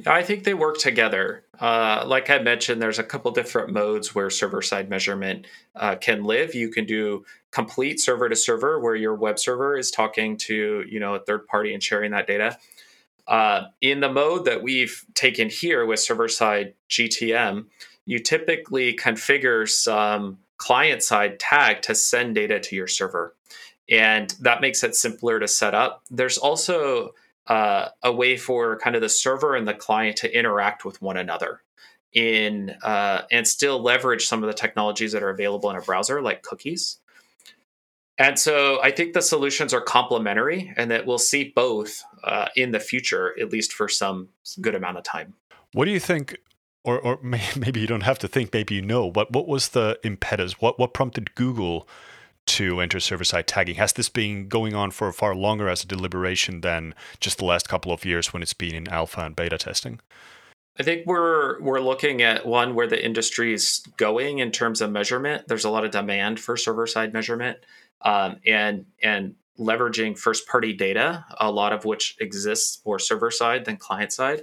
I 0.06 0.22
think 0.22 0.44
they 0.44 0.54
work 0.54 0.78
together. 0.78 1.44
Uh, 1.58 2.04
like 2.06 2.28
I 2.28 2.38
mentioned, 2.40 2.82
there's 2.82 2.98
a 2.98 3.04
couple 3.04 3.30
different 3.30 3.72
modes 3.72 4.14
where 4.14 4.28
server 4.28 4.60
side 4.60 4.90
measurement 4.90 5.46
uh, 5.76 5.94
can 5.96 6.24
live. 6.24 6.54
You 6.54 6.70
can 6.70 6.84
do 6.84 7.24
complete 7.50 8.00
server 8.00 8.28
to 8.28 8.34
server, 8.34 8.80
where 8.80 8.96
your 8.96 9.14
web 9.14 9.38
server 9.38 9.76
is 9.76 9.90
talking 9.90 10.36
to 10.38 10.84
you 10.88 10.98
know 10.98 11.14
a 11.14 11.20
third 11.20 11.46
party 11.46 11.72
and 11.72 11.82
sharing 11.82 12.10
that 12.10 12.26
data. 12.26 12.58
Uh, 13.26 13.68
in 13.80 14.00
the 14.00 14.12
mode 14.12 14.44
that 14.44 14.62
we've 14.62 15.04
taken 15.14 15.48
here 15.48 15.86
with 15.86 16.00
server 16.00 16.28
side 16.28 16.74
GTM, 16.90 17.66
you 18.04 18.18
typically 18.18 18.94
configure 18.94 19.68
some 19.68 20.38
client 20.58 21.02
side 21.02 21.38
tag 21.38 21.82
to 21.82 21.94
send 21.94 22.34
data 22.34 22.58
to 22.58 22.76
your 22.76 22.88
server, 22.88 23.34
and 23.88 24.34
that 24.40 24.60
makes 24.60 24.82
it 24.82 24.96
simpler 24.96 25.38
to 25.38 25.46
set 25.46 25.74
up. 25.74 26.02
There's 26.10 26.36
also 26.36 27.14
uh, 27.46 27.88
a 28.02 28.12
way 28.12 28.36
for 28.36 28.78
kind 28.78 28.96
of 28.96 29.02
the 29.02 29.08
server 29.08 29.54
and 29.54 29.68
the 29.68 29.74
client 29.74 30.16
to 30.18 30.38
interact 30.38 30.84
with 30.84 31.00
one 31.02 31.16
another 31.16 31.60
in 32.12 32.70
uh, 32.82 33.22
and 33.30 33.46
still 33.46 33.82
leverage 33.82 34.26
some 34.26 34.42
of 34.42 34.46
the 34.46 34.54
technologies 34.54 35.12
that 35.12 35.22
are 35.22 35.30
available 35.30 35.68
in 35.70 35.76
a 35.76 35.80
browser 35.80 36.22
like 36.22 36.42
cookies. 36.42 36.98
And 38.16 38.38
so 38.38 38.80
i 38.82 38.92
think 38.92 39.12
the 39.12 39.22
solutions 39.22 39.74
are 39.74 39.80
complementary 39.80 40.72
and 40.76 40.90
that 40.90 41.04
we'll 41.04 41.18
see 41.18 41.52
both 41.54 42.04
uh, 42.22 42.46
in 42.56 42.70
the 42.70 42.80
future 42.80 43.34
at 43.40 43.50
least 43.50 43.72
for 43.72 43.88
some 43.88 44.28
good 44.60 44.74
amount 44.74 44.98
of 44.98 45.04
time. 45.04 45.34
What 45.72 45.86
do 45.86 45.90
you 45.90 46.00
think 46.00 46.38
or, 46.84 47.00
or 47.00 47.18
maybe 47.22 47.80
you 47.80 47.86
don't 47.88 48.02
have 48.02 48.20
to 48.20 48.28
think 48.28 48.52
maybe 48.52 48.76
you 48.76 48.82
know 48.82 49.10
but 49.10 49.32
what 49.32 49.48
was 49.48 49.70
the 49.70 49.98
impetus? 50.04 50.60
What, 50.60 50.78
what 50.78 50.94
prompted 50.94 51.34
google 51.34 51.88
to 52.46 52.80
enter 52.80 53.00
server 53.00 53.24
side 53.24 53.46
tagging? 53.46 53.76
Has 53.76 53.92
this 53.92 54.08
been 54.08 54.48
going 54.48 54.74
on 54.74 54.90
for 54.90 55.10
far 55.12 55.34
longer 55.34 55.68
as 55.68 55.84
a 55.84 55.86
deliberation 55.86 56.60
than 56.60 56.94
just 57.20 57.38
the 57.38 57.44
last 57.44 57.68
couple 57.68 57.92
of 57.92 58.04
years 58.04 58.32
when 58.32 58.42
it's 58.42 58.54
been 58.54 58.74
in 58.74 58.88
alpha 58.88 59.20
and 59.20 59.36
beta 59.36 59.58
testing? 59.58 60.00
I 60.78 60.82
think 60.82 61.06
we're 61.06 61.60
we're 61.60 61.80
looking 61.80 62.22
at 62.22 62.46
one 62.46 62.74
where 62.74 62.88
the 62.88 63.02
industry 63.02 63.54
is 63.54 63.84
going 63.96 64.40
in 64.40 64.50
terms 64.50 64.80
of 64.80 64.90
measurement. 64.90 65.46
There's 65.46 65.64
a 65.64 65.70
lot 65.70 65.84
of 65.84 65.92
demand 65.92 66.40
for 66.40 66.56
server 66.56 66.86
side 66.86 67.12
measurement, 67.12 67.58
um, 68.02 68.40
and 68.44 68.86
and 69.02 69.36
leveraging 69.58 70.18
first 70.18 70.48
party 70.48 70.72
data, 70.72 71.24
a 71.38 71.50
lot 71.50 71.72
of 71.72 71.84
which 71.84 72.16
exists 72.20 72.80
more 72.84 72.98
server 72.98 73.30
side 73.30 73.64
than 73.64 73.76
client 73.76 74.12
side. 74.12 74.42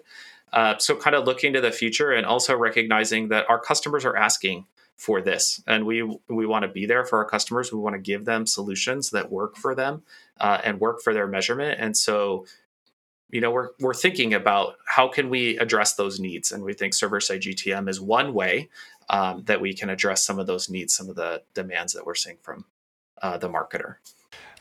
Uh, 0.54 0.78
so, 0.78 0.96
kind 0.96 1.16
of 1.16 1.26
looking 1.26 1.54
to 1.54 1.62
the 1.62 1.72
future 1.72 2.12
and 2.12 2.26
also 2.26 2.56
recognizing 2.56 3.30
that 3.30 3.50
our 3.50 3.60
customers 3.60 4.06
are 4.06 4.16
asking 4.16 4.66
for 5.02 5.20
this. 5.20 5.64
And 5.66 5.88
we 5.88 6.04
we 6.30 6.46
want 6.46 6.62
to 6.62 6.68
be 6.68 6.86
there 6.86 7.04
for 7.04 7.18
our 7.18 7.26
customers. 7.26 7.74
We 7.74 7.80
want 7.80 7.96
to 7.96 8.00
give 8.00 8.24
them 8.24 8.46
solutions 8.46 9.10
that 9.10 9.32
work 9.32 9.56
for 9.58 9.74
them 9.74 10.04
uh, 10.40 10.60
and 10.64 10.80
work 10.80 11.02
for 11.02 11.12
their 11.12 11.26
measurement. 11.26 11.80
And 11.80 11.98
so 11.98 12.46
you 13.32 13.42
know 13.42 13.50
we're 13.50 13.70
we're 13.80 13.96
thinking 13.96 14.36
about 14.36 14.76
how 14.86 15.08
can 15.08 15.32
we 15.32 15.58
address 15.58 15.96
those 15.96 16.20
needs? 16.20 16.52
And 16.52 16.64
we 16.64 16.74
think 16.74 16.94
server 16.94 17.20
side 17.20 17.42
gtm 17.42 17.90
is 17.90 18.00
one 18.00 18.36
way 18.36 18.70
um, 19.10 19.44
that 19.46 19.60
we 19.60 19.74
can 19.74 19.90
address 19.90 20.24
some 20.24 20.38
of 20.38 20.46
those 20.46 20.70
needs 20.70 20.94
some 20.94 21.10
of 21.10 21.16
the 21.16 21.42
demands 21.56 21.94
that 21.94 22.06
we're 22.06 22.14
seeing 22.14 22.38
from 22.44 22.66
uh, 23.24 23.40
the 23.40 23.50
marketer. 23.50 23.96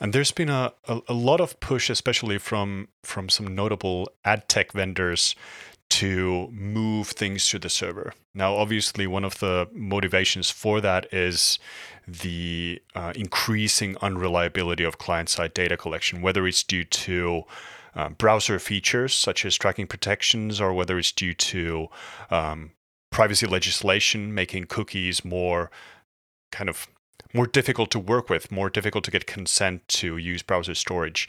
And 0.01 0.15
there's 0.15 0.33
been 0.33 0.49
a, 0.49 0.73
a, 0.89 1.01
a 1.09 1.13
lot 1.13 1.43
of 1.43 1.61
push 1.61 1.91
especially 1.91 2.39
from 2.39 2.89
from 3.03 3.29
some 3.29 3.55
notable 3.55 4.09
ad 4.25 4.49
tech 4.49 4.73
vendors 4.73 5.35
to 5.91 6.49
move 6.53 7.09
things 7.09 7.49
to 7.51 7.59
the 7.59 7.69
server. 7.69 8.15
Now, 8.35 8.55
obviously, 8.55 9.07
one 9.07 9.25
of 9.25 9.39
the 9.41 9.69
motivations 9.73 10.51
for 10.51 10.81
that 10.81 11.13
is 11.13 11.59
the 12.07 12.81
uh, 12.95 13.13
increasing 13.15 13.97
unreliability 14.01 14.85
of 14.85 14.99
client 14.99 15.29
side 15.29 15.53
data 15.53 15.77
collection, 15.77 16.23
whether 16.23 16.47
it's 16.47 16.63
due 16.63 16.85
to 16.85 17.45
um, 17.95 18.15
browser 18.15 18.59
features 18.59 19.13
such 19.13 19.45
as 19.45 19.57
tracking 19.57 19.87
protections 19.87 20.61
or 20.61 20.73
whether 20.73 20.99
it's 20.99 21.13
due 21.13 21.35
to 21.35 21.89
um, 22.31 22.71
privacy 23.11 23.47
legislation 23.47 24.33
making 24.33 24.65
cookies 24.65 25.25
more 25.25 25.71
kind 26.53 26.69
of 26.69 26.87
more 27.33 27.47
difficult 27.47 27.91
to 27.93 27.99
work 27.99 28.29
with, 28.29 28.51
more 28.51 28.71
difficult 28.71 29.05
to 29.05 29.11
get 29.11 29.27
consent 29.27 29.87
to 29.87 30.17
use 30.17 30.43
browser 30.43 30.75
storage. 30.75 31.29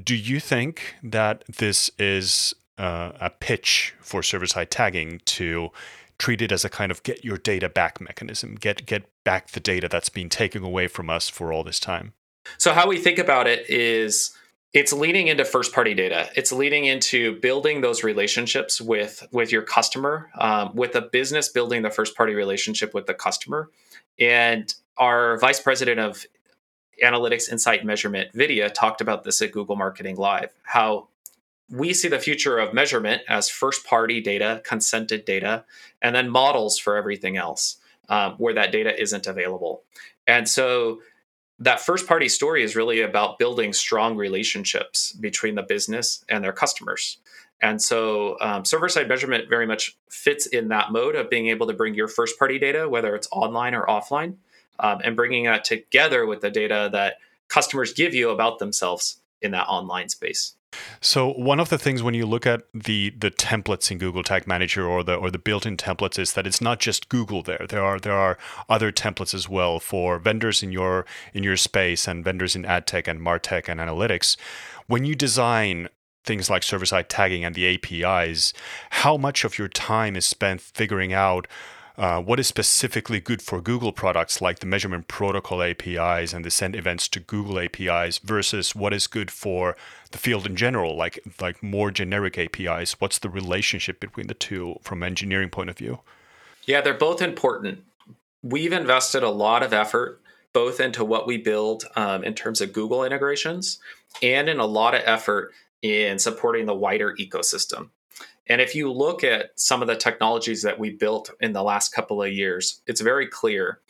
Do 0.00 0.14
you 0.14 0.40
think 0.40 0.96
that 1.02 1.44
this 1.46 1.90
is 1.98 2.54
uh, 2.78 3.12
a 3.20 3.30
pitch 3.30 3.94
for 4.00 4.22
server 4.22 4.46
side 4.46 4.70
tagging 4.70 5.20
to 5.24 5.70
treat 6.18 6.40
it 6.40 6.52
as 6.52 6.64
a 6.64 6.68
kind 6.68 6.90
of 6.90 7.02
get 7.02 7.24
your 7.24 7.36
data 7.36 7.68
back 7.68 8.00
mechanism, 8.00 8.54
get 8.54 8.86
get 8.86 9.04
back 9.24 9.50
the 9.50 9.60
data 9.60 9.88
that's 9.88 10.08
been 10.08 10.28
taken 10.28 10.62
away 10.62 10.88
from 10.88 11.10
us 11.10 11.28
for 11.28 11.52
all 11.52 11.64
this 11.64 11.80
time. 11.80 12.12
So 12.58 12.72
how 12.72 12.86
we 12.86 12.98
think 12.98 13.18
about 13.18 13.46
it 13.46 13.68
is 13.68 14.36
it's 14.72 14.92
leaning 14.92 15.28
into 15.28 15.44
first 15.44 15.72
party 15.72 15.94
data 15.94 16.28
it's 16.36 16.52
leading 16.52 16.84
into 16.84 17.40
building 17.40 17.80
those 17.80 18.04
relationships 18.04 18.80
with 18.80 19.26
with 19.32 19.50
your 19.50 19.62
customer 19.62 20.30
um, 20.38 20.74
with 20.74 20.94
a 20.94 21.00
business 21.00 21.48
building 21.48 21.82
the 21.82 21.90
first 21.90 22.16
party 22.16 22.34
relationship 22.34 22.92
with 22.92 23.06
the 23.06 23.14
customer 23.14 23.70
and 24.18 24.74
our 24.98 25.38
vice 25.38 25.60
president 25.60 25.98
of 25.98 26.26
analytics 27.02 27.50
insight 27.50 27.84
measurement 27.84 28.32
Vidhya 28.34 28.72
talked 28.72 29.00
about 29.00 29.24
this 29.24 29.40
at 29.40 29.52
google 29.52 29.76
marketing 29.76 30.16
live 30.16 30.52
how 30.62 31.08
we 31.70 31.92
see 31.92 32.08
the 32.08 32.18
future 32.18 32.58
of 32.58 32.72
measurement 32.72 33.22
as 33.28 33.48
first 33.48 33.84
party 33.84 34.20
data, 34.20 34.62
consented 34.64 35.24
data, 35.24 35.64
and 36.00 36.14
then 36.14 36.30
models 36.30 36.78
for 36.78 36.96
everything 36.96 37.36
else 37.36 37.78
um, 38.08 38.34
where 38.34 38.54
that 38.54 38.72
data 38.72 39.00
isn't 39.00 39.26
available. 39.26 39.82
And 40.26 40.48
so 40.48 41.00
that 41.58 41.80
first 41.80 42.06
party 42.06 42.28
story 42.28 42.62
is 42.62 42.76
really 42.76 43.00
about 43.00 43.38
building 43.38 43.72
strong 43.72 44.16
relationships 44.16 45.12
between 45.12 45.54
the 45.54 45.62
business 45.62 46.24
and 46.28 46.44
their 46.44 46.52
customers. 46.52 47.18
And 47.62 47.80
so 47.80 48.36
um, 48.40 48.64
server 48.64 48.88
side 48.88 49.08
measurement 49.08 49.48
very 49.48 49.66
much 49.66 49.96
fits 50.10 50.46
in 50.46 50.68
that 50.68 50.92
mode 50.92 51.16
of 51.16 51.30
being 51.30 51.48
able 51.48 51.66
to 51.66 51.72
bring 51.72 51.94
your 51.94 52.08
first 52.08 52.38
party 52.38 52.58
data, 52.58 52.88
whether 52.88 53.14
it's 53.16 53.28
online 53.32 53.74
or 53.74 53.86
offline, 53.86 54.34
um, 54.78 55.00
and 55.02 55.16
bringing 55.16 55.44
that 55.44 55.64
together 55.64 56.26
with 56.26 56.42
the 56.42 56.50
data 56.50 56.90
that 56.92 57.14
customers 57.48 57.94
give 57.94 58.14
you 58.14 58.30
about 58.30 58.58
themselves 58.58 59.20
in 59.40 59.52
that 59.52 59.66
online 59.68 60.10
space. 60.10 60.54
So 61.00 61.32
one 61.32 61.60
of 61.60 61.68
the 61.68 61.78
things 61.78 62.02
when 62.02 62.14
you 62.14 62.26
look 62.26 62.46
at 62.46 62.62
the 62.72 63.10
the 63.10 63.30
templates 63.30 63.90
in 63.90 63.98
Google 63.98 64.22
Tag 64.22 64.46
Manager 64.46 64.86
or 64.86 65.02
the 65.02 65.14
or 65.14 65.30
the 65.30 65.38
built-in 65.38 65.76
templates 65.76 66.18
is 66.18 66.32
that 66.34 66.46
it's 66.46 66.60
not 66.60 66.80
just 66.80 67.08
Google 67.08 67.42
there. 67.42 67.66
There 67.68 67.84
are 67.84 67.98
there 67.98 68.14
are 68.14 68.38
other 68.68 68.92
templates 68.92 69.34
as 69.34 69.48
well 69.48 69.80
for 69.80 70.18
vendors 70.18 70.62
in 70.62 70.72
your 70.72 71.06
in 71.32 71.42
your 71.42 71.56
space 71.56 72.08
and 72.08 72.24
vendors 72.24 72.56
in 72.56 72.64
ad 72.64 72.86
tech 72.86 73.06
and 73.08 73.20
martech 73.20 73.68
and 73.68 73.80
analytics. 73.80 74.36
When 74.86 75.04
you 75.04 75.14
design 75.14 75.88
things 76.24 76.50
like 76.50 76.62
server-side 76.62 77.08
tagging 77.08 77.44
and 77.44 77.54
the 77.54 77.66
APIs, 77.66 78.52
how 78.90 79.16
much 79.16 79.44
of 79.44 79.58
your 79.58 79.68
time 79.68 80.16
is 80.16 80.26
spent 80.26 80.60
figuring 80.60 81.12
out 81.12 81.46
uh, 81.98 82.20
what 82.20 82.38
is 82.38 82.46
specifically 82.46 83.20
good 83.20 83.40
for 83.40 83.60
Google 83.60 83.92
products 83.92 84.40
like 84.40 84.58
the 84.58 84.66
measurement 84.66 85.08
protocol 85.08 85.62
APIs 85.62 86.32
and 86.32 86.44
the 86.44 86.50
send 86.50 86.76
events 86.76 87.08
to 87.08 87.20
Google 87.20 87.58
APIs 87.58 88.18
versus 88.18 88.74
what 88.74 88.92
is 88.92 89.06
good 89.06 89.30
for 89.30 89.76
the 90.10 90.18
field 90.18 90.46
in 90.46 90.56
general, 90.56 90.96
like 90.96 91.18
like 91.40 91.62
more 91.62 91.90
generic 91.90 92.36
APIs? 92.38 93.00
What's 93.00 93.18
the 93.18 93.30
relationship 93.30 93.98
between 94.00 94.26
the 94.26 94.34
two 94.34 94.76
from 94.82 95.02
engineering 95.02 95.48
point 95.48 95.70
of 95.70 95.78
view? 95.78 96.00
Yeah, 96.66 96.80
they're 96.80 96.94
both 96.94 97.22
important. 97.22 97.84
We've 98.42 98.72
invested 98.72 99.22
a 99.22 99.30
lot 99.30 99.62
of 99.62 99.72
effort 99.72 100.20
both 100.52 100.80
into 100.80 101.04
what 101.04 101.26
we 101.26 101.36
build 101.36 101.84
um, 101.96 102.24
in 102.24 102.34
terms 102.34 102.60
of 102.60 102.72
Google 102.72 103.04
integrations 103.04 103.78
and 104.22 104.48
in 104.48 104.58
a 104.58 104.66
lot 104.66 104.94
of 104.94 105.02
effort 105.04 105.52
in 105.82 106.18
supporting 106.18 106.66
the 106.66 106.74
wider 106.74 107.14
ecosystem. 107.20 107.90
And 108.48 108.60
if 108.60 108.74
you 108.74 108.92
look 108.92 109.24
at 109.24 109.50
some 109.56 109.82
of 109.82 109.88
the 109.88 109.96
technologies 109.96 110.62
that 110.62 110.78
we 110.78 110.90
built 110.90 111.30
in 111.40 111.52
the 111.52 111.62
last 111.62 111.92
couple 111.92 112.22
of 112.22 112.32
years, 112.32 112.80
it's 112.86 113.00
very 113.00 113.26
clear. 113.26 113.80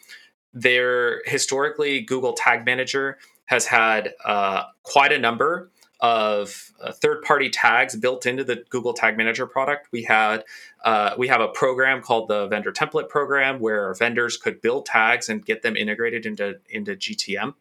There 0.55 1.23
historically, 1.27 2.01
Google 2.01 2.33
Tag 2.33 2.65
Manager 2.65 3.19
has 3.47 3.67
had 3.67 4.15
uh, 4.25 4.65
quite 4.83 5.13
a 5.13 5.19
number 5.19 5.71
of 6.01 6.73
uh, 6.83 6.93
third-party 6.93 7.49
tags 7.49 7.97
built 7.97 8.27
into 8.27 8.45
the 8.45 8.65
Google 8.69 8.93
Tag 8.93 9.17
Manager 9.17 9.47
product. 9.47 9.89
We 9.93 10.03
had 10.03 10.45
uh, 10.85 11.15
we 11.17 11.29
have 11.29 11.41
a 11.41 11.49
program 11.49 12.03
called 12.03 12.29
the 12.29 12.47
Vendor 12.49 12.73
Template 12.73 13.09
Program 13.09 13.61
where 13.61 13.95
vendors 13.95 14.37
could 14.37 14.61
build 14.61 14.87
tags 14.87 15.29
and 15.29 15.45
get 15.45 15.63
them 15.63 15.77
integrated 15.77 16.27
into 16.27 16.59
into 16.69 16.97
GTM. 16.97 17.55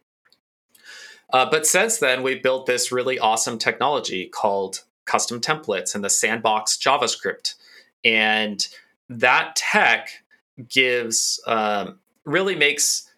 Uh, 1.32 1.50
but 1.50 1.66
since 1.66 1.98
then, 1.98 2.22
we 2.22 2.36
built 2.36 2.66
this 2.66 2.92
really 2.92 3.18
awesome 3.18 3.58
technology 3.58 4.26
called 4.26 4.84
custom 5.06 5.40
templates 5.40 5.94
and 5.94 6.04
the 6.04 6.10
sandbox 6.10 6.76
JavaScript, 6.76 7.54
and 8.04 8.66
that 9.08 9.56
tech 9.56 10.10
gives 10.68 11.40
um, 11.46 11.98
really 12.24 12.54
makes 12.54 13.08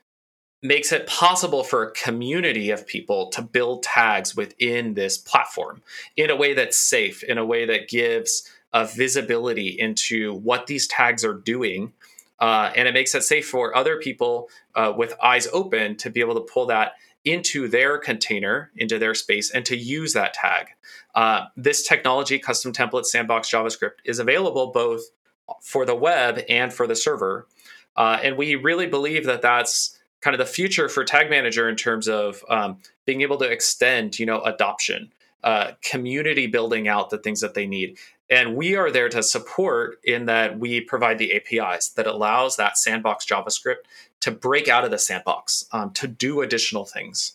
makes 0.63 0.93
it 0.93 1.07
possible 1.07 1.63
for 1.63 1.85
a 1.85 1.93
community 1.93 2.71
of 2.71 2.87
people 2.87 3.29
to 3.29 3.43
build 3.43 3.83
tags 3.83 4.37
within 4.37 4.95
this 4.95 5.17
platform 5.17 5.81
in 6.17 6.31
a 6.31 6.37
way 6.37 6.53
that's 6.53 6.77
safe, 6.77 7.23
in 7.23 7.39
a 7.39 7.47
way 7.47 7.65
that 7.65 7.89
gives 7.89 8.51
a 8.73 8.85
visibility 8.85 9.69
into 9.69 10.35
what 10.35 10.67
these 10.67 10.87
tags 10.89 11.25
are 11.25 11.35
doing. 11.35 11.93
Uh, 12.41 12.73
and 12.77 12.89
it 12.89 12.95
makes 12.95 13.15
it 13.15 13.23
safe 13.23 13.49
for 13.49 13.77
other 13.77 13.99
people 13.99 14.49
uh, 14.75 14.93
with 14.97 15.15
eyes 15.23 15.49
open 15.53 15.97
to 15.97 16.11
be 16.11 16.21
able 16.21 16.35
to 16.35 16.53
pull 16.53 16.67
that 16.67 16.93
into 17.25 17.69
their 17.69 17.99
container, 17.99 18.71
into 18.77 18.99
their 18.99 19.15
space, 19.15 19.51
and 19.51 19.65
to 19.67 19.77
use 19.77 20.13
that 20.13 20.35
tag. 20.35 20.69
Uh, 21.15 21.47
this 21.57 21.87
technology, 21.87 22.39
custom 22.39 22.73
template 22.73 23.05
sandbox 23.05 23.51
JavaScript, 23.51 23.99
is 24.05 24.19
available 24.19 24.69
both 24.69 25.03
for 25.63 25.85
the 25.85 25.95
web 25.95 26.41
and 26.49 26.73
for 26.73 26.87
the 26.87 26.97
server. 26.97 27.47
Uh, 27.97 28.19
and 28.23 28.37
we 28.37 28.55
really 28.55 28.87
believe 28.87 29.27
that 29.27 29.43
that's 29.43 29.99
kind 30.21 30.35
of 30.35 30.39
the 30.39 30.53
future 30.53 30.89
for 30.89 31.05
Tag 31.05 31.31
Manager 31.31 31.69
in 31.69 31.77
terms 31.77 32.09
of 32.09 32.45
um, 32.49 32.79
being 33.07 33.23
able 33.23 33.39
to 33.39 33.51
extend, 33.51 34.19
you 34.19 34.27
know, 34.27 34.41
adoption, 34.43 35.13
uh, 35.45 35.73
community 35.83 36.47
building 36.47 36.89
out 36.89 37.11
the 37.11 37.19
things 37.19 37.41
that 37.41 37.55
they 37.55 37.67
need. 37.67 37.99
And 38.31 38.57
we 38.57 38.77
are 38.77 38.91
there 38.91 39.09
to 39.09 39.23
support 39.23 39.99
in 40.05 40.27
that 40.27 40.59
we 40.59 40.81
provide 40.81 41.19
the 41.19 41.35
APIs 41.35 41.91
that 41.91 42.07
allows 42.07 42.57
that 42.57 42.77
sandbox 42.77 43.25
JavaScript 43.25 43.87
to 44.21 44.31
break 44.31 44.69
out 44.69 44.85
of 44.85 44.91
the 44.91 44.99
sandbox, 44.99 45.65
um, 45.73 45.91
to 45.93 46.09
do 46.09 46.41
additional 46.41 46.85
things. 46.85 47.35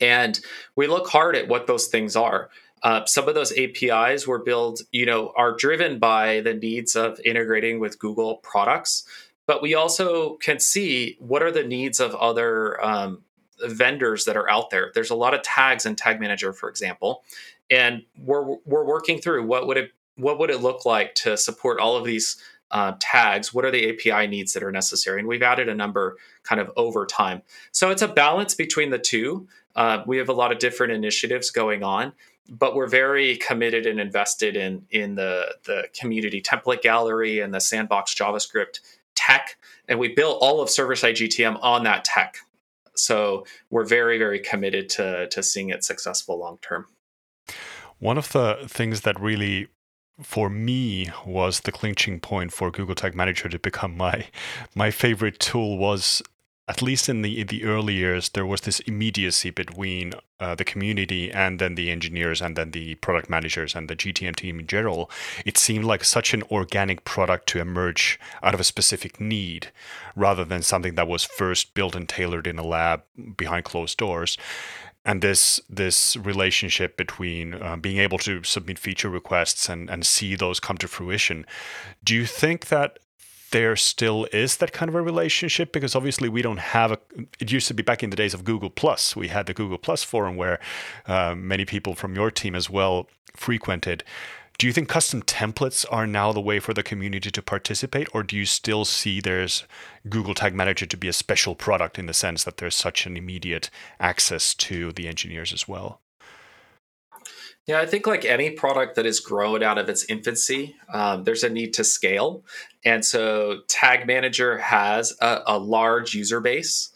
And 0.00 0.40
we 0.74 0.86
look 0.86 1.08
hard 1.08 1.36
at 1.36 1.48
what 1.48 1.66
those 1.66 1.86
things 1.86 2.16
are. 2.16 2.50
Uh, 2.82 3.04
some 3.04 3.28
of 3.28 3.34
those 3.34 3.56
APIs 3.56 4.26
were 4.26 4.40
built, 4.40 4.82
you 4.90 5.06
know, 5.06 5.32
are 5.36 5.54
driven 5.54 5.98
by 5.98 6.40
the 6.40 6.54
needs 6.54 6.96
of 6.96 7.20
integrating 7.24 7.78
with 7.78 7.98
Google 7.98 8.36
products 8.36 9.04
but 9.46 9.62
we 9.62 9.74
also 9.74 10.36
can 10.36 10.58
see 10.60 11.16
what 11.18 11.42
are 11.42 11.50
the 11.50 11.64
needs 11.64 12.00
of 12.00 12.14
other 12.14 12.82
um, 12.84 13.22
vendors 13.64 14.24
that 14.24 14.36
are 14.36 14.48
out 14.48 14.70
there. 14.70 14.90
There's 14.94 15.10
a 15.10 15.14
lot 15.14 15.34
of 15.34 15.42
tags 15.42 15.86
in 15.86 15.96
Tag 15.96 16.20
Manager, 16.20 16.52
for 16.52 16.68
example, 16.68 17.24
and 17.70 18.02
we're 18.18 18.56
we're 18.64 18.84
working 18.84 19.18
through 19.18 19.46
what 19.46 19.66
would 19.66 19.76
it 19.76 19.92
what 20.16 20.38
would 20.38 20.50
it 20.50 20.60
look 20.60 20.84
like 20.84 21.14
to 21.16 21.36
support 21.36 21.80
all 21.80 21.96
of 21.96 22.04
these 22.04 22.36
uh, 22.72 22.94
tags? 22.98 23.54
What 23.54 23.64
are 23.64 23.70
the 23.70 23.90
API 23.90 24.26
needs 24.26 24.52
that 24.54 24.62
are 24.62 24.72
necessary? 24.72 25.20
And 25.20 25.28
we've 25.28 25.42
added 25.42 25.68
a 25.68 25.74
number 25.74 26.16
kind 26.42 26.60
of 26.60 26.70
over 26.76 27.06
time. 27.06 27.42
So 27.70 27.90
it's 27.90 28.02
a 28.02 28.08
balance 28.08 28.54
between 28.54 28.90
the 28.90 28.98
two. 28.98 29.46
Uh, 29.76 30.02
we 30.06 30.18
have 30.18 30.28
a 30.28 30.32
lot 30.32 30.52
of 30.52 30.58
different 30.58 30.92
initiatives 30.92 31.50
going 31.50 31.82
on, 31.82 32.12
but 32.48 32.74
we're 32.74 32.88
very 32.88 33.36
committed 33.36 33.86
and 33.86 34.00
invested 34.00 34.56
in 34.56 34.84
in 34.90 35.14
the 35.14 35.54
the 35.64 35.84
community 35.98 36.42
template 36.42 36.82
gallery 36.82 37.40
and 37.40 37.54
the 37.54 37.60
sandbox 37.60 38.14
JavaScript 38.14 38.80
tech, 39.14 39.56
and 39.88 39.98
we 39.98 40.08
built 40.08 40.38
all 40.40 40.60
of 40.60 40.68
server 40.68 40.96
side 40.96 41.16
GTM 41.16 41.58
on 41.62 41.84
that 41.84 42.04
tech. 42.04 42.38
So 42.94 43.46
we're 43.70 43.84
very, 43.84 44.18
very 44.18 44.40
committed 44.40 44.88
to 44.90 45.28
to 45.28 45.42
seeing 45.42 45.70
it 45.70 45.84
successful 45.84 46.38
long 46.38 46.58
term. 46.60 46.86
One 47.98 48.18
of 48.18 48.32
the 48.32 48.58
things 48.66 49.02
that 49.02 49.18
really 49.20 49.68
for 50.20 50.50
me 50.50 51.10
was 51.26 51.60
the 51.60 51.72
clinching 51.72 52.20
point 52.20 52.52
for 52.52 52.70
Google 52.70 52.94
Tag 52.94 53.14
Manager 53.14 53.48
to 53.48 53.58
become 53.58 53.96
my 53.96 54.26
my 54.74 54.90
favorite 54.90 55.38
tool 55.38 55.78
was 55.78 56.22
at 56.68 56.80
least 56.80 57.08
in 57.08 57.22
the 57.22 57.40
in 57.40 57.48
the 57.48 57.64
early 57.64 57.94
years, 57.94 58.28
there 58.30 58.46
was 58.46 58.62
this 58.62 58.80
immediacy 58.80 59.50
between 59.50 60.14
uh, 60.38 60.54
the 60.54 60.64
community 60.64 61.30
and 61.30 61.58
then 61.58 61.74
the 61.74 61.90
engineers 61.90 62.40
and 62.40 62.56
then 62.56 62.70
the 62.70 62.94
product 62.96 63.28
managers 63.28 63.74
and 63.74 63.88
the 63.88 63.96
GTM 63.96 64.36
team 64.36 64.60
in 64.60 64.66
general. 64.66 65.10
It 65.44 65.58
seemed 65.58 65.84
like 65.84 66.04
such 66.04 66.32
an 66.32 66.44
organic 66.50 67.04
product 67.04 67.48
to 67.48 67.60
emerge 67.60 68.18
out 68.42 68.54
of 68.54 68.60
a 68.60 68.64
specific 68.64 69.20
need, 69.20 69.72
rather 70.14 70.44
than 70.44 70.62
something 70.62 70.94
that 70.94 71.08
was 71.08 71.24
first 71.24 71.74
built 71.74 71.96
and 71.96 72.08
tailored 72.08 72.46
in 72.46 72.58
a 72.58 72.66
lab 72.66 73.02
behind 73.36 73.64
closed 73.64 73.98
doors. 73.98 74.38
And 75.04 75.20
this 75.20 75.60
this 75.68 76.16
relationship 76.16 76.96
between 76.96 77.54
uh, 77.54 77.76
being 77.76 77.98
able 77.98 78.18
to 78.18 78.42
submit 78.44 78.78
feature 78.78 79.08
requests 79.08 79.68
and, 79.68 79.90
and 79.90 80.06
see 80.06 80.36
those 80.36 80.60
come 80.60 80.78
to 80.78 80.86
fruition, 80.86 81.44
do 82.04 82.14
you 82.14 82.24
think 82.24 82.66
that 82.68 82.98
there 83.50 83.76
still 83.76 84.26
is 84.32 84.56
that 84.56 84.72
kind 84.72 84.88
of 84.88 84.94
a 84.94 85.02
relationship? 85.02 85.72
Because 85.72 85.96
obviously 85.96 86.28
we 86.28 86.40
don't 86.40 86.60
have 86.60 86.92
a 86.92 86.98
it 87.40 87.50
used 87.50 87.68
to 87.68 87.74
be 87.74 87.82
back 87.82 88.02
in 88.02 88.10
the 88.10 88.16
days 88.16 88.34
of 88.34 88.44
google 88.44 88.70
plus. 88.70 89.16
We 89.16 89.28
had 89.28 89.46
the 89.46 89.54
google 89.54 89.78
plus 89.78 90.04
forum 90.04 90.36
where 90.36 90.60
uh, 91.06 91.34
many 91.36 91.64
people 91.64 91.94
from 91.94 92.14
your 92.14 92.30
team 92.30 92.54
as 92.54 92.70
well 92.70 93.08
frequented 93.34 94.04
do 94.58 94.66
you 94.66 94.72
think 94.72 94.88
custom 94.88 95.22
templates 95.22 95.84
are 95.90 96.06
now 96.06 96.32
the 96.32 96.40
way 96.40 96.60
for 96.60 96.72
the 96.72 96.82
community 96.82 97.30
to 97.30 97.42
participate 97.42 98.08
or 98.14 98.22
do 98.22 98.36
you 98.36 98.46
still 98.46 98.84
see 98.84 99.20
there's 99.20 99.64
google 100.08 100.34
tag 100.34 100.54
manager 100.54 100.86
to 100.86 100.96
be 100.96 101.08
a 101.08 101.12
special 101.12 101.54
product 101.54 101.98
in 101.98 102.06
the 102.06 102.14
sense 102.14 102.44
that 102.44 102.58
there's 102.58 102.74
such 102.74 103.06
an 103.06 103.16
immediate 103.16 103.70
access 103.98 104.54
to 104.54 104.92
the 104.92 105.08
engineers 105.08 105.52
as 105.52 105.66
well 105.66 106.00
yeah, 107.66 107.78
I 107.78 107.86
think 107.86 108.08
like 108.08 108.24
any 108.24 108.50
product 108.50 108.96
that 108.96 109.06
is 109.06 109.20
grown 109.20 109.62
out 109.62 109.78
of 109.78 109.88
its 109.88 110.04
infancy, 110.06 110.74
um, 110.92 111.22
there's 111.22 111.44
a 111.44 111.48
need 111.48 111.74
to 111.74 111.84
scale. 111.84 112.44
And 112.84 113.04
so 113.04 113.60
Tag 113.68 114.04
Manager 114.04 114.58
has 114.58 115.16
a, 115.20 115.42
a 115.46 115.58
large 115.58 116.12
user 116.12 116.40
base, 116.40 116.90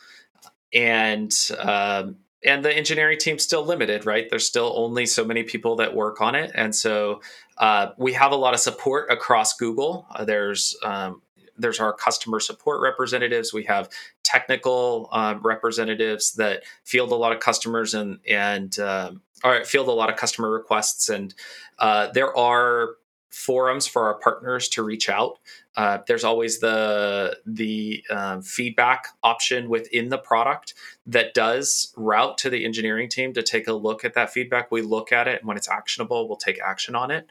and 0.73 1.33
um, 1.61 2.17
and 2.45 2.65
the 2.65 2.75
engineering 2.75 3.19
team's 3.19 3.43
still 3.43 3.65
limited, 3.65 4.07
right? 4.07 4.29
There's 4.29 4.47
still 4.47 4.73
only 4.77 5.07
so 5.07 5.25
many 5.25 5.43
people 5.43 5.77
that 5.77 5.95
work 5.95 6.21
on 6.21 6.35
it, 6.35 6.53
and 6.55 6.75
so 6.75 7.21
uh, 7.59 7.89
we 7.97 8.13
have 8.13 8.33
a 8.33 8.37
lot 8.37 8.55
of 8.55 8.61
support 8.61 9.11
across 9.11 9.57
Google. 9.57 10.07
Uh, 10.15 10.25
there's 10.25 10.77
um, 10.85 11.23
there's 11.59 11.81
our 11.81 11.93
customer 11.93 12.41
support 12.41 12.81
representatives. 12.81 13.53
We 13.53 13.65
have 13.65 13.89
technical 14.23 15.09
um, 15.13 15.41
representatives 15.43 16.33
that 16.35 16.65
field 16.85 17.13
a 17.13 17.15
lot 17.15 17.33
of 17.33 17.41
customers 17.41 17.95
and 17.95 18.19
and 18.29 18.79
um, 18.79 19.23
or 19.45 19.65
field 19.65 19.89
a 19.89 19.93
lot 19.93 20.11
of 20.11 20.17
customer 20.17 20.51
requests. 20.51 21.09
And 21.09 21.35
uh, 21.79 22.09
there 22.13 22.37
are 22.37 22.97
forums 23.37 23.87
for 23.87 24.07
our 24.07 24.15
partners 24.15 24.69
to 24.71 24.83
reach 24.83 25.09
out. 25.09 25.39
Uh, 25.77 25.99
there's 26.07 26.25
always 26.25 26.59
the 26.61 27.39
the 27.45 28.03
um, 28.11 28.43
feedback 28.43 29.09
option 29.23 29.69
within 29.69 30.09
the 30.09 30.19
product 30.19 30.75
that 31.07 31.35
does 31.35 31.93
route 31.97 32.39
to 32.39 32.51
the 32.51 32.65
engineering 32.65 33.09
team 33.09 33.33
to 33.35 33.43
take 33.43 33.69
a 33.69 33.73
look 33.73 34.05
at 34.05 34.15
that 34.15 34.31
feedback. 34.31 34.71
We 34.71 34.83
look 34.83 35.13
at 35.13 35.29
it, 35.29 35.41
and 35.41 35.49
when 35.49 35.57
it's 35.57 35.69
actionable, 35.69 36.29
we'll 36.29 36.39
take 36.39 36.61
action 36.61 36.95
on 36.95 37.11
it. 37.11 37.29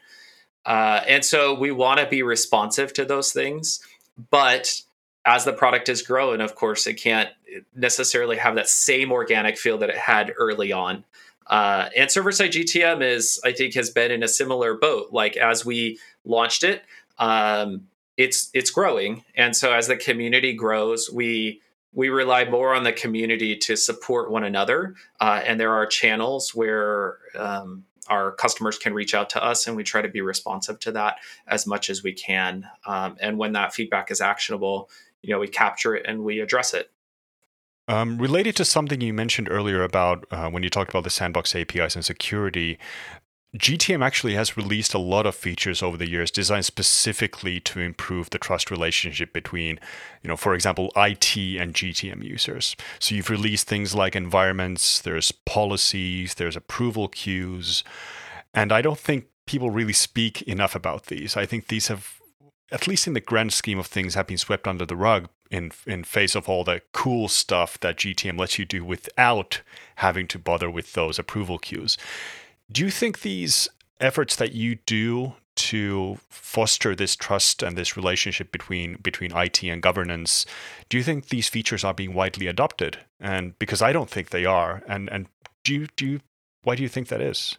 Uh, 0.64 1.00
and 1.06 1.24
so 1.24 1.54
we 1.54 1.70
want 1.70 2.00
to 2.00 2.06
be 2.06 2.22
responsive 2.22 2.92
to 2.94 3.04
those 3.04 3.32
things 3.32 3.80
but 4.30 4.80
as 5.24 5.44
the 5.44 5.52
product 5.52 5.88
is 5.88 6.02
growing, 6.02 6.40
of 6.40 6.54
course, 6.54 6.86
it 6.86 6.94
can't 6.94 7.30
necessarily 7.74 8.36
have 8.36 8.54
that 8.54 8.68
same 8.68 9.12
organic 9.12 9.58
feel 9.58 9.78
that 9.78 9.90
it 9.90 9.96
had 9.96 10.32
early 10.38 10.72
on. 10.72 11.04
Uh, 11.46 11.88
and 11.96 12.10
server 12.10 12.32
side 12.32 12.52
GTM 12.52 13.02
is, 13.02 13.40
I 13.44 13.52
think, 13.52 13.74
has 13.74 13.90
been 13.90 14.10
in 14.10 14.22
a 14.22 14.28
similar 14.28 14.74
boat. 14.74 15.08
Like 15.12 15.36
as 15.36 15.64
we 15.64 15.98
launched 16.24 16.64
it, 16.64 16.82
um, 17.18 17.86
it's 18.16 18.50
it's 18.54 18.70
growing, 18.70 19.24
and 19.34 19.54
so 19.54 19.72
as 19.72 19.88
the 19.88 19.96
community 19.96 20.54
grows, 20.54 21.10
we 21.10 21.60
we 21.92 22.08
rely 22.08 22.44
more 22.44 22.74
on 22.74 22.84
the 22.84 22.92
community 22.92 23.56
to 23.56 23.76
support 23.76 24.30
one 24.30 24.44
another. 24.44 24.94
Uh, 25.20 25.40
and 25.44 25.58
there 25.58 25.72
are 25.72 25.86
channels 25.86 26.54
where 26.54 27.18
um, 27.38 27.84
our 28.08 28.32
customers 28.32 28.76
can 28.76 28.92
reach 28.92 29.14
out 29.14 29.30
to 29.30 29.42
us, 29.42 29.66
and 29.66 29.76
we 29.76 29.82
try 29.82 30.02
to 30.02 30.08
be 30.08 30.20
responsive 30.20 30.78
to 30.80 30.92
that 30.92 31.16
as 31.46 31.66
much 31.66 31.88
as 31.90 32.02
we 32.02 32.12
can. 32.12 32.68
Um, 32.86 33.16
and 33.20 33.38
when 33.38 33.52
that 33.52 33.74
feedback 33.74 34.10
is 34.10 34.20
actionable, 34.20 34.90
you 35.22 35.32
know, 35.32 35.40
we 35.40 35.48
capture 35.48 35.94
it 35.96 36.04
and 36.06 36.22
we 36.22 36.40
address 36.40 36.74
it. 36.74 36.90
Um, 37.88 38.18
related 38.18 38.56
to 38.56 38.64
something 38.64 39.00
you 39.00 39.12
mentioned 39.12 39.48
earlier 39.50 39.82
about 39.82 40.26
uh, 40.30 40.50
when 40.50 40.62
you 40.62 40.70
talked 40.70 40.90
about 40.90 41.04
the 41.04 41.10
sandbox 41.10 41.54
APIs 41.54 41.94
and 41.94 42.04
security, 42.04 42.78
GTM 43.56 44.04
actually 44.04 44.34
has 44.34 44.56
released 44.56 44.92
a 44.92 44.98
lot 44.98 45.24
of 45.24 45.34
features 45.34 45.82
over 45.82 45.96
the 45.96 46.08
years 46.08 46.30
designed 46.30 46.64
specifically 46.64 47.60
to 47.60 47.80
improve 47.80 48.30
the 48.30 48.38
trust 48.38 48.70
relationship 48.70 49.32
between, 49.32 49.78
you 50.22 50.28
know, 50.28 50.36
for 50.36 50.54
example, 50.54 50.90
IT 50.96 51.36
and 51.36 51.72
GTM 51.72 52.22
users. 52.22 52.76
So 52.98 53.14
you've 53.14 53.30
released 53.30 53.68
things 53.68 53.94
like 53.94 54.16
environments, 54.16 55.00
there's 55.00 55.32
policies, 55.32 56.34
there's 56.34 56.56
approval 56.56 57.08
queues, 57.08 57.84
and 58.52 58.72
I 58.72 58.82
don't 58.82 58.98
think 58.98 59.26
people 59.46 59.70
really 59.70 59.92
speak 59.92 60.42
enough 60.42 60.74
about 60.74 61.06
these. 61.06 61.36
I 61.36 61.46
think 61.46 61.68
these 61.68 61.88
have 61.88 62.20
at 62.72 62.88
least 62.88 63.06
in 63.06 63.12
the 63.12 63.20
grand 63.20 63.52
scheme 63.52 63.78
of 63.78 63.86
things 63.86 64.14
have 64.14 64.26
been 64.26 64.36
swept 64.36 64.66
under 64.66 64.84
the 64.84 64.96
rug 64.96 65.28
in 65.50 65.72
in 65.86 66.04
face 66.04 66.34
of 66.34 66.48
all 66.48 66.64
the 66.64 66.82
cool 66.92 67.28
stuff 67.28 67.78
that 67.80 67.96
GTM 67.96 68.38
lets 68.38 68.58
you 68.58 68.64
do 68.64 68.84
without 68.84 69.62
having 69.96 70.26
to 70.28 70.38
bother 70.38 70.70
with 70.70 70.92
those 70.92 71.18
approval 71.18 71.58
queues. 71.58 71.96
Do 72.70 72.82
you 72.82 72.90
think 72.90 73.20
these 73.20 73.68
efforts 74.00 74.36
that 74.36 74.52
you 74.52 74.76
do 74.86 75.34
to 75.56 76.18
foster 76.28 76.94
this 76.94 77.16
trust 77.16 77.62
and 77.62 77.76
this 77.76 77.96
relationship 77.96 78.52
between 78.52 78.96
between 78.96 79.36
IT 79.36 79.62
and 79.64 79.82
governance, 79.82 80.46
do 80.88 80.96
you 80.96 81.02
think 81.02 81.28
these 81.28 81.48
features 81.48 81.82
are 81.82 81.94
being 81.94 82.14
widely 82.14 82.46
adopted? 82.46 82.98
And 83.18 83.58
because 83.58 83.82
I 83.82 83.92
don't 83.92 84.10
think 84.10 84.30
they 84.30 84.44
are, 84.44 84.82
and 84.86 85.08
and 85.10 85.26
do 85.64 85.74
you 85.74 85.86
do 85.96 86.06
you 86.06 86.20
why 86.62 86.74
do 86.74 86.82
you 86.82 86.88
think 86.88 87.08
that 87.08 87.20
is? 87.20 87.56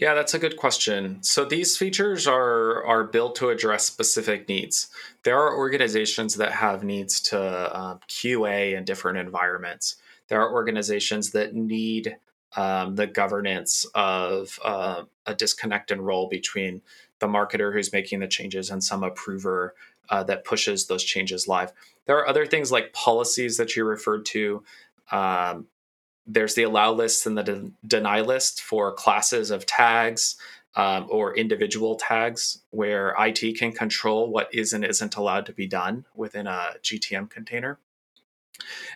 Yeah, 0.00 0.14
that's 0.14 0.32
a 0.32 0.38
good 0.38 0.56
question. 0.56 1.20
So 1.24 1.44
these 1.44 1.76
features 1.76 2.28
are 2.28 2.84
are 2.84 3.02
built 3.02 3.34
to 3.36 3.48
address 3.48 3.84
specific 3.84 4.48
needs. 4.48 4.90
There 5.24 5.36
are 5.36 5.56
organizations 5.56 6.36
that 6.36 6.52
have 6.52 6.84
needs 6.84 7.20
to 7.22 7.40
uh, 7.40 7.98
QA 8.08 8.76
in 8.76 8.84
different 8.84 9.18
environments. 9.18 9.96
There 10.28 10.40
are 10.40 10.52
organizations 10.52 11.32
that 11.32 11.54
need 11.54 12.16
um, 12.54 12.94
the 12.94 13.08
governance 13.08 13.86
of 13.96 14.60
uh, 14.64 15.02
a 15.26 15.34
disconnect 15.34 15.90
and 15.90 16.06
role 16.06 16.28
between 16.28 16.80
the 17.18 17.26
marketer 17.26 17.72
who's 17.72 17.92
making 17.92 18.20
the 18.20 18.28
changes 18.28 18.70
and 18.70 18.84
some 18.84 19.02
approver 19.02 19.74
uh, 20.10 20.22
that 20.22 20.44
pushes 20.44 20.86
those 20.86 21.02
changes 21.02 21.48
live. 21.48 21.72
There 22.06 22.16
are 22.18 22.28
other 22.28 22.46
things 22.46 22.70
like 22.70 22.92
policies 22.92 23.56
that 23.56 23.74
you 23.74 23.84
referred 23.84 24.26
to. 24.26 24.62
Um, 25.10 25.66
there's 26.28 26.54
the 26.54 26.62
allow 26.62 26.92
list 26.92 27.26
and 27.26 27.36
the 27.36 27.42
de- 27.42 27.70
deny 27.86 28.20
list 28.20 28.60
for 28.60 28.92
classes 28.92 29.50
of 29.50 29.66
tags 29.66 30.36
um, 30.76 31.06
or 31.10 31.36
individual 31.36 31.96
tags 31.96 32.60
where 32.70 33.14
IT 33.18 33.58
can 33.58 33.72
control 33.72 34.30
what 34.30 34.54
is 34.54 34.72
and 34.72 34.84
isn't 34.84 35.16
allowed 35.16 35.46
to 35.46 35.52
be 35.52 35.66
done 35.66 36.04
within 36.14 36.46
a 36.46 36.74
GTM 36.82 37.30
container. 37.30 37.78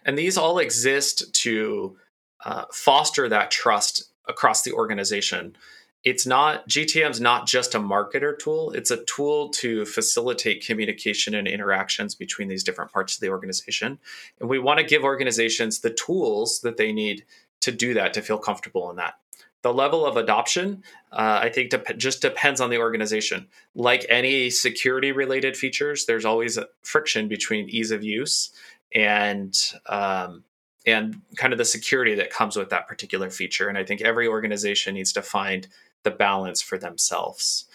And 0.04 0.18
these 0.18 0.36
all 0.36 0.58
exist 0.58 1.32
to 1.42 1.96
uh, 2.44 2.66
foster 2.70 3.28
that 3.28 3.50
trust 3.50 4.12
across 4.28 4.62
the 4.62 4.72
organization. 4.72 5.56
It's 6.04 6.26
not 6.26 6.68
GTM's 6.68 7.20
not 7.20 7.46
just 7.46 7.74
a 7.74 7.78
marketer 7.78 8.36
tool, 8.36 8.72
it's 8.72 8.90
a 8.90 9.04
tool 9.04 9.50
to 9.50 9.84
facilitate 9.84 10.66
communication 10.66 11.34
and 11.34 11.46
interactions 11.46 12.14
between 12.14 12.48
these 12.48 12.64
different 12.64 12.92
parts 12.92 13.14
of 13.14 13.20
the 13.20 13.30
organization. 13.30 13.98
And 14.40 14.48
we 14.48 14.58
want 14.58 14.80
to 14.80 14.84
give 14.84 15.04
organizations 15.04 15.80
the 15.80 15.90
tools 15.90 16.60
that 16.60 16.76
they 16.76 16.92
need 16.92 17.24
to 17.60 17.70
do 17.70 17.94
that, 17.94 18.12
to 18.14 18.22
feel 18.22 18.38
comfortable 18.38 18.90
in 18.90 18.96
that. 18.96 19.14
The 19.62 19.72
level 19.72 20.04
of 20.04 20.16
adoption, 20.16 20.82
uh, 21.12 21.38
I 21.42 21.48
think, 21.48 21.70
dep- 21.70 21.96
just 21.96 22.20
depends 22.20 22.60
on 22.60 22.70
the 22.70 22.78
organization. 22.78 23.46
Like 23.76 24.04
any 24.08 24.50
security 24.50 25.12
related 25.12 25.56
features, 25.56 26.06
there's 26.06 26.24
always 26.24 26.58
a 26.58 26.66
friction 26.82 27.28
between 27.28 27.68
ease 27.68 27.92
of 27.92 28.02
use 28.02 28.50
and 28.92 29.56
um, 29.86 30.42
and 30.86 31.20
kind 31.36 31.52
of 31.52 31.58
the 31.58 31.64
security 31.64 32.14
that 32.14 32.30
comes 32.30 32.56
with 32.56 32.70
that 32.70 32.88
particular 32.88 33.30
feature. 33.30 33.68
And 33.68 33.78
I 33.78 33.84
think 33.84 34.00
every 34.00 34.26
organization 34.26 34.94
needs 34.94 35.12
to 35.12 35.22
find 35.22 35.68
the 36.02 36.10
balance 36.10 36.60
for 36.60 36.78
themselves. 36.78 37.66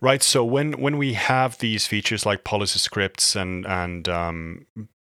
Right. 0.00 0.22
So 0.22 0.44
when 0.44 0.72
when 0.74 0.96
we 0.96 1.14
have 1.14 1.58
these 1.58 1.86
features 1.86 2.24
like 2.24 2.44
policy 2.44 2.78
scripts 2.78 3.36
and 3.36 3.66
and 3.66 4.08
um, 4.08 4.66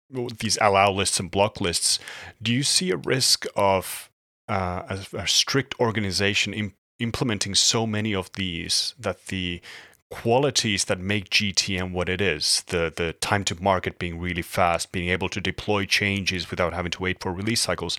these 0.09 0.57
allow 0.59 0.91
lists 0.91 1.19
and 1.19 1.29
block 1.29 1.61
lists, 1.61 1.99
do 2.41 2.51
you 2.51 2.63
see 2.63 2.91
a 2.91 2.97
risk 2.97 3.45
of 3.55 4.09
uh, 4.47 4.97
a, 5.13 5.17
a, 5.17 5.27
strict 5.27 5.79
organization 5.79 6.53
Im- 6.53 6.73
implementing 6.99 7.55
so 7.55 7.87
many 7.87 8.13
of 8.13 8.31
these 8.33 8.93
that 8.99 9.27
the 9.27 9.61
qualities 10.11 10.85
that 10.85 10.99
make 10.99 11.29
GTM 11.29 11.91
what 11.93 12.09
it 12.09 12.21
is, 12.21 12.63
the 12.67 12.93
the 12.95 13.13
time 13.13 13.43
to 13.45 13.61
market 13.61 13.97
being 13.97 14.19
really 14.19 14.43
fast, 14.43 14.91
being 14.91 15.09
able 15.09 15.29
to 15.29 15.41
deploy 15.41 15.85
changes 15.85 16.51
without 16.51 16.73
having 16.73 16.91
to 16.91 17.01
wait 17.01 17.19
for 17.19 17.33
release 17.33 17.61
cycles. 17.61 17.97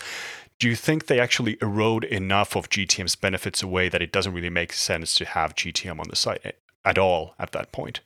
Do 0.60 0.68
you 0.68 0.76
think 0.76 1.06
they 1.06 1.18
actually 1.18 1.58
erode 1.60 2.04
enough 2.04 2.54
of 2.54 2.68
GTM's 2.68 3.16
benefits 3.16 3.62
away 3.64 3.88
that 3.88 4.02
it 4.02 4.12
doesn't 4.12 4.32
really 4.32 4.50
make 4.50 4.72
sense 4.72 5.16
to 5.16 5.24
have 5.24 5.56
GTM 5.56 5.98
on 5.98 6.06
the 6.08 6.14
site 6.14 6.54
at 6.84 6.98
all 6.98 7.34
at 7.38 7.50
that 7.50 7.72
point? 7.72 8.00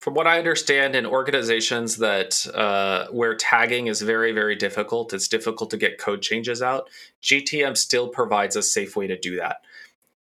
From 0.00 0.14
what 0.14 0.26
I 0.26 0.38
understand, 0.38 0.96
in 0.96 1.06
organizations 1.06 1.98
that 1.98 2.46
uh, 2.54 3.06
where 3.12 3.36
tagging 3.36 3.86
is 3.86 4.02
very 4.02 4.32
very 4.32 4.56
difficult, 4.56 5.12
it's 5.12 5.28
difficult 5.28 5.70
to 5.70 5.76
get 5.76 5.98
code 5.98 6.22
changes 6.22 6.62
out. 6.62 6.88
GTM 7.22 7.76
still 7.76 8.08
provides 8.08 8.56
a 8.56 8.62
safe 8.62 8.96
way 8.96 9.06
to 9.06 9.18
do 9.18 9.36
that 9.36 9.58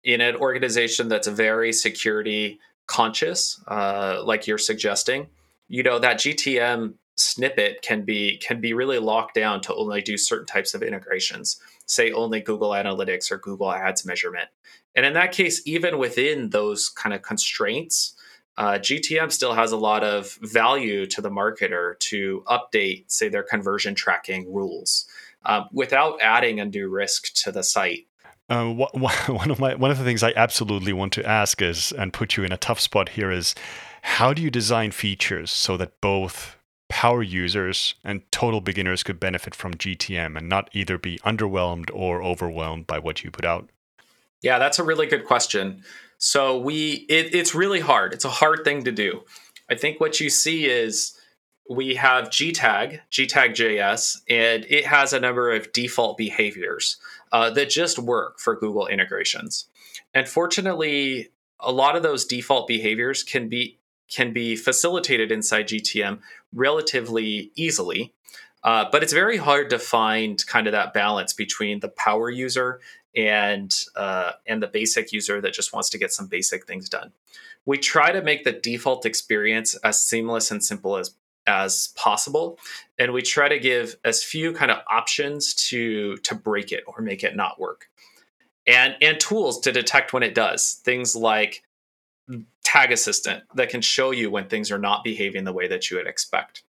in 0.04 0.20
an 0.20 0.36
organization 0.36 1.08
that's 1.08 1.26
very 1.26 1.72
security 1.72 2.60
conscious, 2.86 3.60
uh, 3.68 4.22
like 4.24 4.46
you're 4.46 4.58
suggesting, 4.58 5.28
you 5.68 5.82
know 5.82 5.98
that 5.98 6.18
GTM 6.18 6.94
snippet 7.16 7.80
can 7.82 8.02
be 8.02 8.38
can 8.38 8.60
be 8.60 8.74
really 8.74 8.98
locked 8.98 9.34
down 9.34 9.60
to 9.62 9.74
only 9.74 10.02
do 10.02 10.16
certain 10.16 10.46
types 10.46 10.74
of 10.74 10.82
integrations, 10.82 11.60
say 11.86 12.12
only 12.12 12.40
Google 12.40 12.70
Analytics 12.70 13.30
or 13.30 13.38
Google 13.38 13.72
Ads 13.72 14.04
measurement. 14.04 14.48
And 14.94 15.06
in 15.06 15.14
that 15.14 15.32
case, 15.32 15.62
even 15.66 15.98
within 15.98 16.50
those 16.50 16.88
kind 16.88 17.14
of 17.14 17.22
constraints, 17.22 18.14
uh, 18.56 18.74
GTM 18.74 19.32
still 19.32 19.54
has 19.54 19.72
a 19.72 19.76
lot 19.76 20.04
of 20.04 20.38
value 20.42 21.06
to 21.06 21.20
the 21.20 21.30
marketer 21.30 21.98
to 21.98 22.44
update, 22.46 23.04
say, 23.08 23.28
their 23.28 23.42
conversion 23.42 23.94
tracking 23.94 24.52
rules 24.52 25.06
uh, 25.44 25.64
without 25.72 26.20
adding 26.20 26.60
undue 26.60 26.88
risk 26.88 27.34
to 27.34 27.50
the 27.50 27.64
site. 27.64 28.06
Uh, 28.48 28.72
one 28.92 29.50
of 29.50 29.58
my 29.58 29.74
one 29.74 29.90
of 29.90 29.98
the 29.98 30.04
things 30.04 30.22
I 30.22 30.32
absolutely 30.36 30.92
want 30.92 31.12
to 31.14 31.26
ask 31.26 31.62
is, 31.62 31.92
and 31.92 32.12
put 32.12 32.36
you 32.36 32.44
in 32.44 32.52
a 32.52 32.56
tough 32.56 32.80
spot 32.80 33.10
here, 33.10 33.30
is 33.30 33.54
how 34.02 34.32
do 34.32 34.42
you 34.42 34.50
design 34.50 34.90
features 34.90 35.50
so 35.50 35.76
that 35.76 36.00
both 36.00 36.56
power 36.88 37.22
users 37.22 37.94
and 38.04 38.22
total 38.30 38.60
beginners 38.60 39.02
could 39.02 39.18
benefit 39.18 39.54
from 39.54 39.74
GTM 39.74 40.36
and 40.36 40.48
not 40.48 40.68
either 40.72 40.98
be 40.98 41.18
underwhelmed 41.20 41.90
or 41.92 42.22
overwhelmed 42.22 42.86
by 42.86 42.98
what 42.98 43.24
you 43.24 43.30
put 43.30 43.44
out? 43.44 43.68
Yeah, 44.42 44.58
that's 44.58 44.78
a 44.78 44.84
really 44.84 45.06
good 45.06 45.24
question. 45.24 45.82
So 46.18 46.58
we 46.58 47.06
it, 47.08 47.34
it's 47.34 47.54
really 47.54 47.80
hard. 47.80 48.12
It's 48.12 48.24
a 48.24 48.30
hard 48.30 48.64
thing 48.64 48.84
to 48.84 48.92
do. 48.92 49.22
I 49.70 49.74
think 49.74 50.00
what 50.00 50.20
you 50.20 50.28
see 50.28 50.66
is 50.66 51.18
we 51.68 51.94
have 51.94 52.28
GTag, 52.28 53.00
GTag.js, 53.10 54.18
and 54.28 54.66
it 54.68 54.84
has 54.84 55.14
a 55.14 55.20
number 55.20 55.50
of 55.50 55.72
default 55.72 56.18
behaviors 56.18 56.98
uh, 57.34 57.50
that 57.50 57.68
just 57.68 57.98
work 57.98 58.38
for 58.38 58.54
Google 58.54 58.86
integrations. 58.86 59.66
And 60.14 60.28
fortunately, 60.28 61.30
a 61.58 61.72
lot 61.72 61.96
of 61.96 62.04
those 62.04 62.24
default 62.24 62.68
behaviors 62.68 63.24
can 63.24 63.48
be 63.48 63.80
can 64.08 64.32
be 64.32 64.54
facilitated 64.54 65.32
inside 65.32 65.66
GTM 65.66 66.20
relatively 66.52 67.50
easily. 67.56 68.14
Uh, 68.62 68.84
but 68.92 69.02
it's 69.02 69.12
very 69.12 69.36
hard 69.36 69.68
to 69.70 69.78
find 69.80 70.46
kind 70.46 70.68
of 70.68 70.72
that 70.72 70.94
balance 70.94 71.32
between 71.32 71.80
the 71.80 71.88
power 71.88 72.30
user 72.30 72.80
and 73.16 73.84
uh, 73.96 74.32
and 74.46 74.62
the 74.62 74.68
basic 74.68 75.12
user 75.12 75.40
that 75.40 75.52
just 75.52 75.72
wants 75.72 75.90
to 75.90 75.98
get 75.98 76.12
some 76.12 76.28
basic 76.28 76.68
things 76.68 76.88
done. 76.88 77.10
We 77.66 77.78
try 77.78 78.12
to 78.12 78.22
make 78.22 78.44
the 78.44 78.52
default 78.52 79.04
experience 79.04 79.74
as 79.82 80.00
seamless 80.00 80.52
and 80.52 80.64
simple 80.64 80.96
as 80.96 81.16
as 81.46 81.88
possible 81.96 82.58
and 82.98 83.12
we 83.12 83.22
try 83.22 83.48
to 83.48 83.58
give 83.58 83.96
as 84.04 84.22
few 84.22 84.52
kind 84.52 84.70
of 84.70 84.78
options 84.90 85.54
to 85.54 86.16
to 86.18 86.34
break 86.34 86.72
it 86.72 86.84
or 86.86 87.02
make 87.02 87.24
it 87.24 87.36
not 87.36 87.58
work. 87.58 87.88
And 88.66 88.96
and 89.02 89.20
tools 89.20 89.60
to 89.60 89.72
detect 89.72 90.12
when 90.12 90.22
it 90.22 90.34
does. 90.34 90.80
Things 90.84 91.14
like 91.14 91.62
tag 92.64 92.92
assistant 92.92 93.44
that 93.54 93.68
can 93.68 93.82
show 93.82 94.10
you 94.10 94.30
when 94.30 94.48
things 94.48 94.70
are 94.70 94.78
not 94.78 95.04
behaving 95.04 95.44
the 95.44 95.52
way 95.52 95.68
that 95.68 95.90
you 95.90 95.96
would 95.96 96.06
expect. 96.06 96.62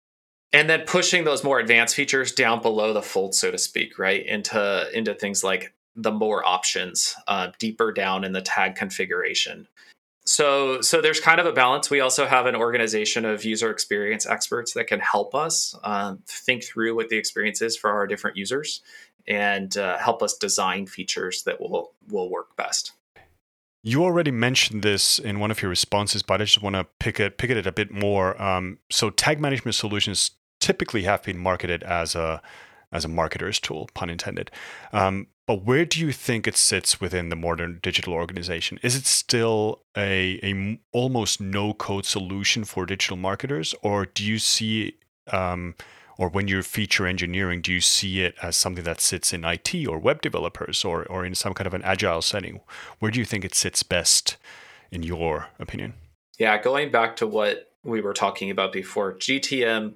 And 0.52 0.70
then 0.70 0.82
pushing 0.86 1.24
those 1.24 1.44
more 1.44 1.60
advanced 1.60 1.96
features 1.96 2.32
down 2.32 2.62
below 2.62 2.94
the 2.94 3.02
fold 3.02 3.36
so 3.36 3.52
to 3.52 3.58
speak 3.58 3.98
right? 3.98 4.26
Into 4.26 4.90
into 4.94 5.14
things 5.14 5.44
like 5.44 5.74
the 5.96 6.12
more 6.12 6.46
options 6.46 7.16
uh, 7.28 7.52
deeper 7.58 7.94
down 7.94 8.26
in 8.26 8.34
the 8.34 8.42
tag 8.42 8.76
configuration 8.76 9.68
so 10.26 10.82
so 10.82 11.02
there's 11.02 11.20
kind 11.20 11.40
of 11.40 11.46
a 11.46 11.52
balance 11.52 11.90
we 11.90 12.00
also 12.00 12.26
have 12.26 12.46
an 12.46 12.56
organization 12.56 13.26
of 13.26 13.46
user 13.46 13.70
experience 13.70 14.26
experts 14.26 14.74
that 14.74 14.88
can 14.88 15.00
help 15.00 15.36
us 15.36 15.76
um, 15.84 16.20
think 16.28 16.64
through 16.64 16.96
what 16.96 17.10
the 17.10 17.18
experience 17.18 17.62
is 17.62 17.78
for 17.78 17.92
our 17.92 18.08
different 18.08 18.36
users 18.36 18.82
and 19.28 19.78
uh, 19.78 19.98
help 19.98 20.22
us 20.22 20.38
design 20.38 20.86
features 20.86 21.44
that 21.44 21.60
will 21.60 21.94
will 22.10 22.30
work 22.30 22.56
best. 22.56 22.92
You 23.84 24.04
already 24.04 24.32
mentioned 24.32 24.82
this 24.82 25.20
in 25.20 25.40
one 25.40 25.52
of 25.52 25.62
your 25.62 25.70
responses, 25.70 26.24
but 26.24 26.42
I 26.42 26.46
just 26.46 26.62
want 26.62 26.76
to 26.76 26.86
pick 27.00 27.20
it 27.20 27.38
pick 27.38 27.50
it 27.50 27.68
a 27.68 27.72
bit 27.72 27.92
more. 27.92 28.40
Um, 28.42 28.80
so, 28.90 29.10
tag 29.10 29.40
management 29.40 29.76
solutions 29.76 30.32
typically 30.60 31.04
have 31.04 31.24
been 31.24 31.38
marketed 31.38 31.84
as 31.84 32.16
a 32.16 32.42
as 32.92 33.06
a 33.06 33.10
marketer's 33.10 33.60
tool, 33.60 33.90
pun 33.94 34.10
intended. 34.10 34.52
Um, 34.94 35.28
but 35.48 35.64
where 35.64 35.86
do 35.86 36.00
you 36.00 36.12
think 36.12 36.48
it 36.48 36.58
sits 36.58 37.00
within 37.00 37.30
the 37.30 37.36
modern 37.36 37.80
digital 37.82 38.14
organization? 38.14 38.80
Is 38.82 38.96
it 38.96 39.06
still 39.06 39.84
a, 39.96 40.40
a 40.42 40.80
almost 40.92 41.40
no 41.40 41.74
code 41.74 42.06
solution 42.06 42.64
for 42.64 42.86
digital 42.86 43.18
marketers, 43.18 43.76
or 43.84 44.06
do 44.06 44.24
you 44.24 44.40
see, 44.40 44.96
um, 45.32 45.76
or 46.18 46.30
when 46.30 46.48
you're 46.48 46.64
feature 46.64 47.06
engineering, 47.06 47.62
do 47.62 47.72
you 47.72 47.82
see 47.82 48.22
it 48.22 48.34
as 48.42 48.56
something 48.56 48.84
that 48.86 49.02
sits 49.02 49.34
in 49.34 49.44
IT 49.44 49.88
or 49.88 50.00
web 50.00 50.22
developers, 50.22 50.84
or 50.84 51.06
or 51.06 51.24
in 51.26 51.36
some 51.36 51.54
kind 51.54 51.68
of 51.68 51.76
an 51.76 51.84
agile 51.84 52.24
setting? 52.24 52.62
Where 53.00 53.12
do 53.12 53.20
you 53.20 53.26
think 53.26 53.46
it 53.46 53.54
sits 53.54 53.84
best, 53.84 54.38
in 54.92 55.04
your 55.04 55.50
opinion? 55.60 55.94
Yeah, 56.40 56.60
going 56.62 56.92
back 56.92 57.16
to 57.18 57.28
what 57.28 57.70
we 57.84 58.02
were 58.02 58.14
talking 58.14 58.50
about 58.50 58.74
before, 58.74 59.14
GTM 59.14 59.94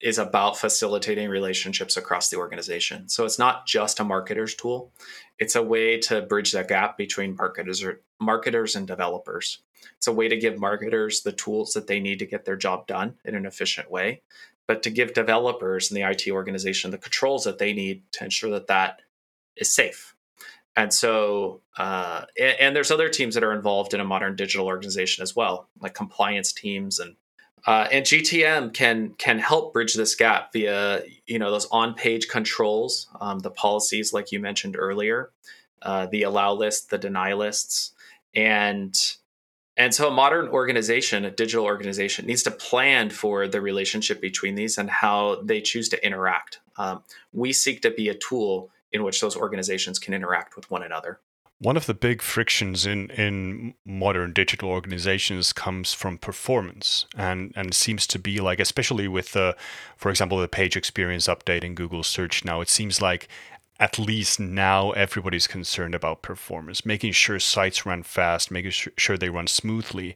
is 0.00 0.18
about 0.18 0.58
facilitating 0.58 1.28
relationships 1.28 1.96
across 1.96 2.28
the 2.28 2.36
organization. 2.36 3.08
So 3.08 3.24
it's 3.24 3.38
not 3.38 3.66
just 3.66 3.98
a 4.00 4.04
marketer's 4.04 4.54
tool. 4.54 4.92
It's 5.38 5.56
a 5.56 5.62
way 5.62 5.98
to 6.00 6.22
bridge 6.22 6.52
that 6.52 6.68
gap 6.68 6.98
between 6.98 7.36
marketers 7.36 7.82
or 7.82 8.02
marketers 8.20 8.76
and 8.76 8.86
developers. 8.86 9.62
It's 9.96 10.06
a 10.06 10.12
way 10.12 10.28
to 10.28 10.36
give 10.36 10.58
marketers 10.58 11.22
the 11.22 11.32
tools 11.32 11.72
that 11.72 11.86
they 11.86 12.00
need 12.00 12.18
to 12.18 12.26
get 12.26 12.44
their 12.44 12.56
job 12.56 12.86
done 12.86 13.14
in 13.24 13.34
an 13.34 13.46
efficient 13.46 13.90
way, 13.90 14.22
but 14.66 14.82
to 14.82 14.90
give 14.90 15.14
developers 15.14 15.90
in 15.90 15.94
the 15.94 16.08
IT 16.08 16.28
organization 16.30 16.90
the 16.90 16.98
controls 16.98 17.44
that 17.44 17.58
they 17.58 17.72
need 17.72 18.02
to 18.12 18.24
ensure 18.24 18.50
that 18.50 18.66
that 18.66 19.00
is 19.56 19.72
safe. 19.72 20.14
And 20.76 20.92
so, 20.92 21.62
uh, 21.78 22.26
and, 22.38 22.60
and 22.60 22.76
there's 22.76 22.90
other 22.90 23.08
teams 23.08 23.34
that 23.34 23.44
are 23.44 23.54
involved 23.54 23.94
in 23.94 24.00
a 24.00 24.04
modern 24.04 24.36
digital 24.36 24.66
organization 24.66 25.22
as 25.22 25.34
well, 25.34 25.70
like 25.80 25.94
compliance 25.94 26.52
teams 26.52 26.98
and 26.98 27.16
uh, 27.66 27.88
and 27.90 28.04
GTM 28.04 28.72
can 28.72 29.14
can 29.18 29.38
help 29.38 29.72
bridge 29.72 29.94
this 29.94 30.14
gap 30.14 30.52
via 30.52 31.02
you 31.26 31.38
know 31.38 31.50
those 31.50 31.66
on 31.66 31.94
page 31.94 32.28
controls, 32.28 33.08
um, 33.20 33.40
the 33.40 33.50
policies 33.50 34.12
like 34.12 34.30
you 34.30 34.38
mentioned 34.38 34.76
earlier, 34.78 35.30
uh, 35.82 36.06
the 36.06 36.22
allow 36.22 36.52
list, 36.52 36.90
the 36.90 36.98
deny 36.98 37.32
lists, 37.32 37.92
and 38.34 38.96
and 39.76 39.94
so 39.94 40.08
a 40.08 40.10
modern 40.10 40.48
organization, 40.48 41.24
a 41.24 41.30
digital 41.30 41.64
organization, 41.64 42.26
needs 42.26 42.42
to 42.44 42.50
plan 42.50 43.10
for 43.10 43.46
the 43.46 43.60
relationship 43.60 44.20
between 44.20 44.54
these 44.54 44.78
and 44.78 44.88
how 44.88 45.42
they 45.42 45.60
choose 45.60 45.88
to 45.90 46.06
interact. 46.06 46.60
Um, 46.78 47.02
we 47.32 47.52
seek 47.52 47.82
to 47.82 47.90
be 47.90 48.08
a 48.08 48.14
tool 48.14 48.70
in 48.92 49.02
which 49.02 49.20
those 49.20 49.36
organizations 49.36 49.98
can 49.98 50.14
interact 50.14 50.56
with 50.56 50.70
one 50.70 50.82
another. 50.82 51.20
One 51.58 51.78
of 51.78 51.86
the 51.86 51.94
big 51.94 52.20
frictions 52.20 52.84
in, 52.84 53.08
in 53.10 53.74
modern 53.86 54.34
digital 54.34 54.68
organizations 54.68 55.54
comes 55.54 55.94
from 55.94 56.18
performance 56.18 57.06
and, 57.16 57.52
and 57.56 57.74
seems 57.74 58.06
to 58.08 58.18
be 58.18 58.40
like, 58.40 58.60
especially 58.60 59.08
with 59.08 59.32
the, 59.32 59.56
for 59.96 60.10
example, 60.10 60.38
the 60.38 60.48
page 60.48 60.76
experience 60.76 61.28
update 61.28 61.64
in 61.64 61.74
Google 61.74 62.02
search 62.02 62.44
now, 62.44 62.60
it 62.60 62.68
seems 62.68 63.00
like 63.00 63.28
at 63.80 63.98
least 63.98 64.38
now 64.38 64.90
everybody's 64.92 65.46
concerned 65.46 65.94
about 65.94 66.22
performance, 66.22 66.84
making 66.84 67.12
sure 67.12 67.38
sites 67.38 67.86
run 67.86 68.02
fast, 68.02 68.50
making 68.50 68.72
sure 68.72 69.16
they 69.16 69.30
run 69.30 69.46
smoothly. 69.46 70.14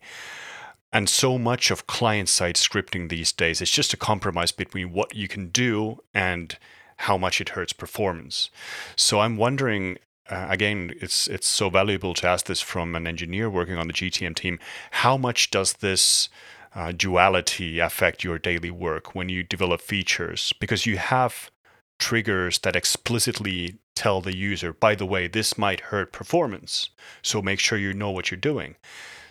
And 0.93 1.09
so 1.09 1.39
much 1.39 1.71
of 1.71 1.87
client 1.87 2.29
side 2.29 2.57
scripting 2.57 3.09
these 3.09 3.33
days 3.33 3.63
is 3.63 3.71
just 3.71 3.95
a 3.95 3.99
compromise 3.99 4.53
between 4.53 4.93
what 4.93 5.15
you 5.15 5.29
can 5.29 5.49
do 5.49 6.03
and 6.13 6.57
how 6.97 7.17
much 7.17 7.41
it 7.41 7.51
hurts 7.51 7.73
performance. 7.73 8.51
So 8.97 9.21
I'm 9.21 9.39
wondering 9.39 9.99
uh, 10.31 10.47
again, 10.49 10.95
it's 11.01 11.27
it's 11.27 11.49
so 11.49 11.69
valuable 11.69 12.15
to 12.15 12.27
ask 12.27 12.47
this 12.47 12.61
from 12.61 12.95
an 12.95 13.07
engineer 13.07 13.51
working 13.51 13.77
on 13.77 13.89
the 13.89 13.93
GTM 13.93 14.37
team. 14.37 14.59
How 14.93 15.17
much 15.17 15.51
does 15.51 15.75
this 15.75 16.29
uh, 16.75 16.93
duality 16.93 17.81
affect 17.81 18.23
your 18.23 18.39
daily 18.39 18.71
work 18.71 19.15
when 19.15 19.29
you 19.29 19.43
develop 19.43 19.81
features? 19.81 20.53
Because 20.61 20.87
you 20.87 20.99
have 20.99 21.51
triggers 21.99 22.61
that 22.61 22.77
explicitly 22.77 23.79
tell 23.97 24.21
the 24.21 24.37
user, 24.37 24.73
by 24.73 24.95
the 24.95 25.05
way, 25.05 25.27
this 25.27 25.59
might 25.59 25.81
hurt 25.81 26.13
performance. 26.13 26.91
So 27.23 27.43
make 27.43 27.59
sure 27.59 27.77
you 27.77 27.93
know 27.93 28.11
what 28.11 28.31
you're 28.31 28.39
doing. 28.39 28.77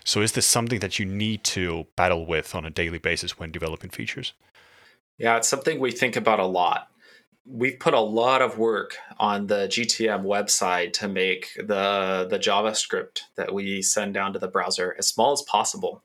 So 0.03 0.21
is 0.21 0.33
this 0.33 0.45
something 0.45 0.79
that 0.81 0.99
you 0.99 1.05
need 1.05 1.43
to 1.45 1.88
battle 1.95 2.25
with 2.25 2.53
on 2.53 2.65
a 2.65 2.69
daily 2.69 2.99
basis 2.99 3.39
when 3.39 3.51
developing 3.51 3.89
features? 3.89 4.33
Yeah, 5.17 5.38
it's 5.38 5.47
something 5.47 5.79
we 5.79 5.91
think 5.91 6.15
about 6.15 6.39
a 6.39 6.45
lot 6.45 6.89
we've 7.49 7.79
put 7.79 7.93
a 7.93 7.99
lot 7.99 8.41
of 8.41 8.57
work 8.57 8.95
on 9.17 9.47
the 9.47 9.67
GTM 9.67 10.23
website 10.23 10.93
to 10.93 11.07
make 11.07 11.53
the 11.55 12.27
the 12.29 12.39
JavaScript 12.39 13.21
that 13.35 13.53
we 13.53 13.81
send 13.81 14.13
down 14.13 14.33
to 14.33 14.39
the 14.39 14.47
browser 14.47 14.95
as 14.97 15.07
small 15.07 15.31
as 15.31 15.41
possible. 15.41 16.03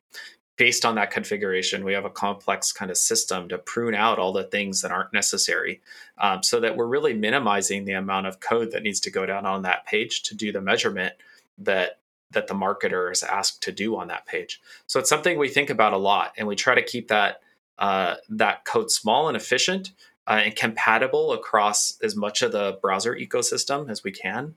Based 0.56 0.84
on 0.84 0.94
that 0.94 1.10
configuration, 1.10 1.84
we 1.84 1.94
have 1.94 2.04
a 2.04 2.10
complex 2.10 2.70
kind 2.72 2.88
of 2.90 2.96
system 2.96 3.48
to 3.48 3.58
prune 3.58 3.94
out 3.94 4.20
all 4.20 4.32
the 4.32 4.44
things 4.44 4.82
that 4.82 4.92
aren't 4.92 5.12
necessary, 5.12 5.80
um, 6.18 6.44
so 6.44 6.60
that 6.60 6.76
we're 6.76 6.86
really 6.86 7.12
minimizing 7.12 7.84
the 7.84 7.92
amount 7.92 8.28
of 8.28 8.38
code 8.38 8.70
that 8.70 8.84
needs 8.84 9.00
to 9.00 9.10
go 9.10 9.26
down 9.26 9.44
on 9.46 9.62
that 9.62 9.84
page 9.84 10.22
to 10.22 10.34
do 10.34 10.52
the 10.52 10.60
measurement 10.60 11.14
that 11.58 11.98
that 12.30 12.46
the 12.46 12.54
marketer 12.54 13.12
is 13.12 13.22
asked 13.22 13.62
to 13.62 13.72
do 13.72 13.96
on 13.96 14.08
that 14.08 14.26
page. 14.26 14.60
So 14.86 14.98
it's 14.98 15.08
something 15.08 15.38
we 15.38 15.48
think 15.48 15.70
about 15.70 15.92
a 15.92 15.98
lot, 15.98 16.32
and 16.38 16.48
we 16.48 16.56
try 16.56 16.74
to 16.74 16.82
keep 16.82 17.08
that 17.08 17.40
uh, 17.78 18.14
that 18.28 18.64
code 18.64 18.90
small 18.90 19.26
and 19.28 19.36
efficient 19.36 19.90
uh, 20.26 20.42
and 20.44 20.56
compatible 20.56 21.32
across 21.32 21.98
as 22.02 22.16
much 22.16 22.42
of 22.42 22.52
the 22.52 22.78
browser 22.80 23.14
ecosystem 23.14 23.90
as 23.90 24.02
we 24.02 24.10
can. 24.10 24.54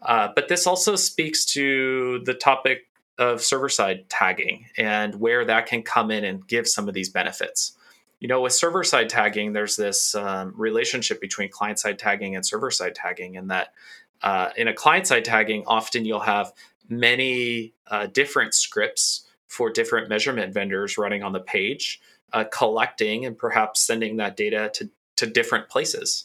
Uh, 0.00 0.28
but 0.34 0.48
this 0.48 0.66
also 0.66 0.96
speaks 0.96 1.44
to 1.44 2.20
the 2.24 2.34
topic 2.34 2.88
of 3.18 3.42
server 3.42 3.68
side 3.68 4.08
tagging 4.08 4.66
and 4.76 5.14
where 5.16 5.44
that 5.44 5.66
can 5.66 5.82
come 5.82 6.10
in 6.10 6.24
and 6.24 6.46
give 6.46 6.66
some 6.66 6.88
of 6.88 6.94
these 6.94 7.08
benefits. 7.08 7.76
You 8.20 8.28
know, 8.28 8.40
with 8.40 8.52
server 8.52 8.84
side 8.84 9.08
tagging, 9.08 9.52
there's 9.52 9.76
this 9.76 10.14
um, 10.14 10.54
relationship 10.56 11.20
between 11.20 11.50
client 11.50 11.78
side 11.78 11.98
tagging 11.98 12.36
and 12.36 12.46
server 12.46 12.70
side 12.70 12.94
tagging, 12.94 13.36
and 13.36 13.50
that 13.50 13.74
uh, 14.22 14.50
in 14.56 14.68
a 14.68 14.72
client 14.72 15.08
side 15.08 15.24
tagging, 15.24 15.64
often 15.66 16.04
you'll 16.04 16.20
have 16.20 16.52
many 16.88 17.74
uh, 17.88 18.06
different 18.06 18.54
scripts 18.54 19.26
for 19.48 19.70
different 19.70 20.08
measurement 20.08 20.54
vendors 20.54 20.96
running 20.96 21.22
on 21.22 21.32
the 21.32 21.40
page. 21.40 22.00
Uh, 22.32 22.44
collecting 22.50 23.26
and 23.26 23.36
perhaps 23.36 23.78
sending 23.78 24.16
that 24.16 24.38
data 24.38 24.70
to 24.72 24.88
to 25.16 25.26
different 25.26 25.68
places. 25.68 26.24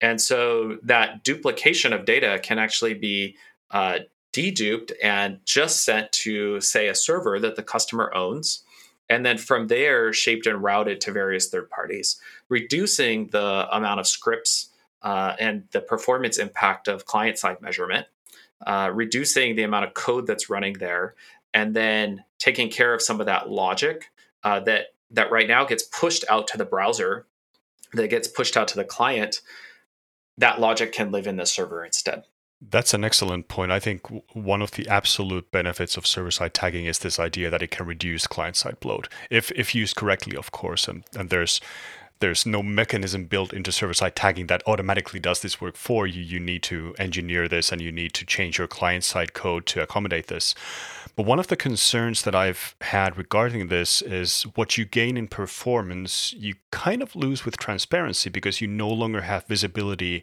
And 0.00 0.20
so 0.20 0.78
that 0.82 1.22
duplication 1.22 1.92
of 1.92 2.04
data 2.04 2.40
can 2.42 2.58
actually 2.58 2.94
be 2.94 3.36
uh, 3.70 4.00
deduped 4.32 4.92
and 5.02 5.38
just 5.44 5.84
sent 5.84 6.10
to, 6.12 6.60
say, 6.60 6.88
a 6.88 6.94
server 6.94 7.38
that 7.38 7.56
the 7.56 7.62
customer 7.62 8.12
owns. 8.14 8.64
And 9.08 9.24
then 9.24 9.38
from 9.38 9.68
there, 9.68 10.12
shaped 10.12 10.46
and 10.46 10.62
routed 10.62 11.00
to 11.02 11.12
various 11.12 11.48
third 11.48 11.68
parties, 11.70 12.20
reducing 12.48 13.28
the 13.28 13.68
amount 13.70 14.00
of 14.00 14.06
scripts 14.06 14.70
uh, 15.02 15.34
and 15.38 15.64
the 15.72 15.80
performance 15.80 16.38
impact 16.38 16.88
of 16.88 17.04
client 17.04 17.38
side 17.38 17.60
measurement, 17.60 18.06
uh, 18.66 18.90
reducing 18.92 19.54
the 19.54 19.64
amount 19.64 19.84
of 19.84 19.94
code 19.94 20.26
that's 20.26 20.48
running 20.48 20.74
there, 20.74 21.14
and 21.52 21.74
then 21.74 22.24
taking 22.38 22.70
care 22.70 22.94
of 22.94 23.02
some 23.02 23.20
of 23.20 23.26
that 23.26 23.50
logic 23.50 24.10
uh, 24.44 24.60
that 24.60 24.94
that 25.10 25.30
right 25.30 25.46
now 25.46 25.64
gets 25.64 25.82
pushed 25.82 26.24
out 26.30 26.46
to 26.48 26.56
the 26.56 26.64
browser 26.64 27.26
that 27.92 28.08
gets 28.08 28.28
pushed 28.28 28.56
out 28.56 28.68
to 28.68 28.76
the 28.76 28.84
client, 28.84 29.40
that 30.38 30.60
logic 30.60 30.92
can 30.92 31.10
live 31.10 31.26
in 31.26 31.36
the 31.36 31.46
server 31.46 31.84
instead. 31.84 32.24
That's 32.70 32.94
an 32.94 33.04
excellent 33.04 33.48
point. 33.48 33.72
I 33.72 33.80
think 33.80 34.06
one 34.34 34.62
of 34.62 34.70
the 34.72 34.88
absolute 34.88 35.50
benefits 35.50 35.96
of 35.96 36.06
server 36.06 36.30
side 36.30 36.54
tagging 36.54 36.86
is 36.86 37.00
this 37.00 37.18
idea 37.18 37.50
that 37.50 37.62
it 37.62 37.72
can 37.72 37.86
reduce 37.86 38.28
client 38.28 38.54
side 38.56 38.78
bloat, 38.78 39.08
if 39.30 39.50
if 39.52 39.74
used 39.74 39.96
correctly, 39.96 40.36
of 40.36 40.52
course. 40.52 40.86
And 40.86 41.04
and 41.16 41.28
there's 41.28 41.60
there's 42.22 42.46
no 42.46 42.62
mechanism 42.62 43.24
built 43.24 43.52
into 43.52 43.72
server 43.72 43.92
side 43.92 44.14
tagging 44.14 44.46
that 44.46 44.62
automatically 44.64 45.18
does 45.18 45.42
this 45.42 45.60
work 45.60 45.74
for 45.74 46.06
you. 46.06 46.22
You 46.22 46.38
need 46.38 46.62
to 46.62 46.94
engineer 46.96 47.48
this 47.48 47.72
and 47.72 47.82
you 47.82 47.90
need 47.90 48.14
to 48.14 48.24
change 48.24 48.58
your 48.58 48.68
client 48.68 49.02
side 49.02 49.34
code 49.34 49.66
to 49.66 49.82
accommodate 49.82 50.28
this. 50.28 50.54
But 51.16 51.26
one 51.26 51.40
of 51.40 51.48
the 51.48 51.56
concerns 51.56 52.22
that 52.22 52.32
I've 52.34 52.76
had 52.80 53.18
regarding 53.18 53.66
this 53.66 54.02
is 54.02 54.44
what 54.54 54.78
you 54.78 54.84
gain 54.84 55.16
in 55.16 55.26
performance, 55.26 56.32
you 56.34 56.54
kind 56.70 57.02
of 57.02 57.16
lose 57.16 57.44
with 57.44 57.56
transparency 57.56 58.30
because 58.30 58.60
you 58.60 58.68
no 58.68 58.88
longer 58.88 59.22
have 59.22 59.44
visibility 59.48 60.22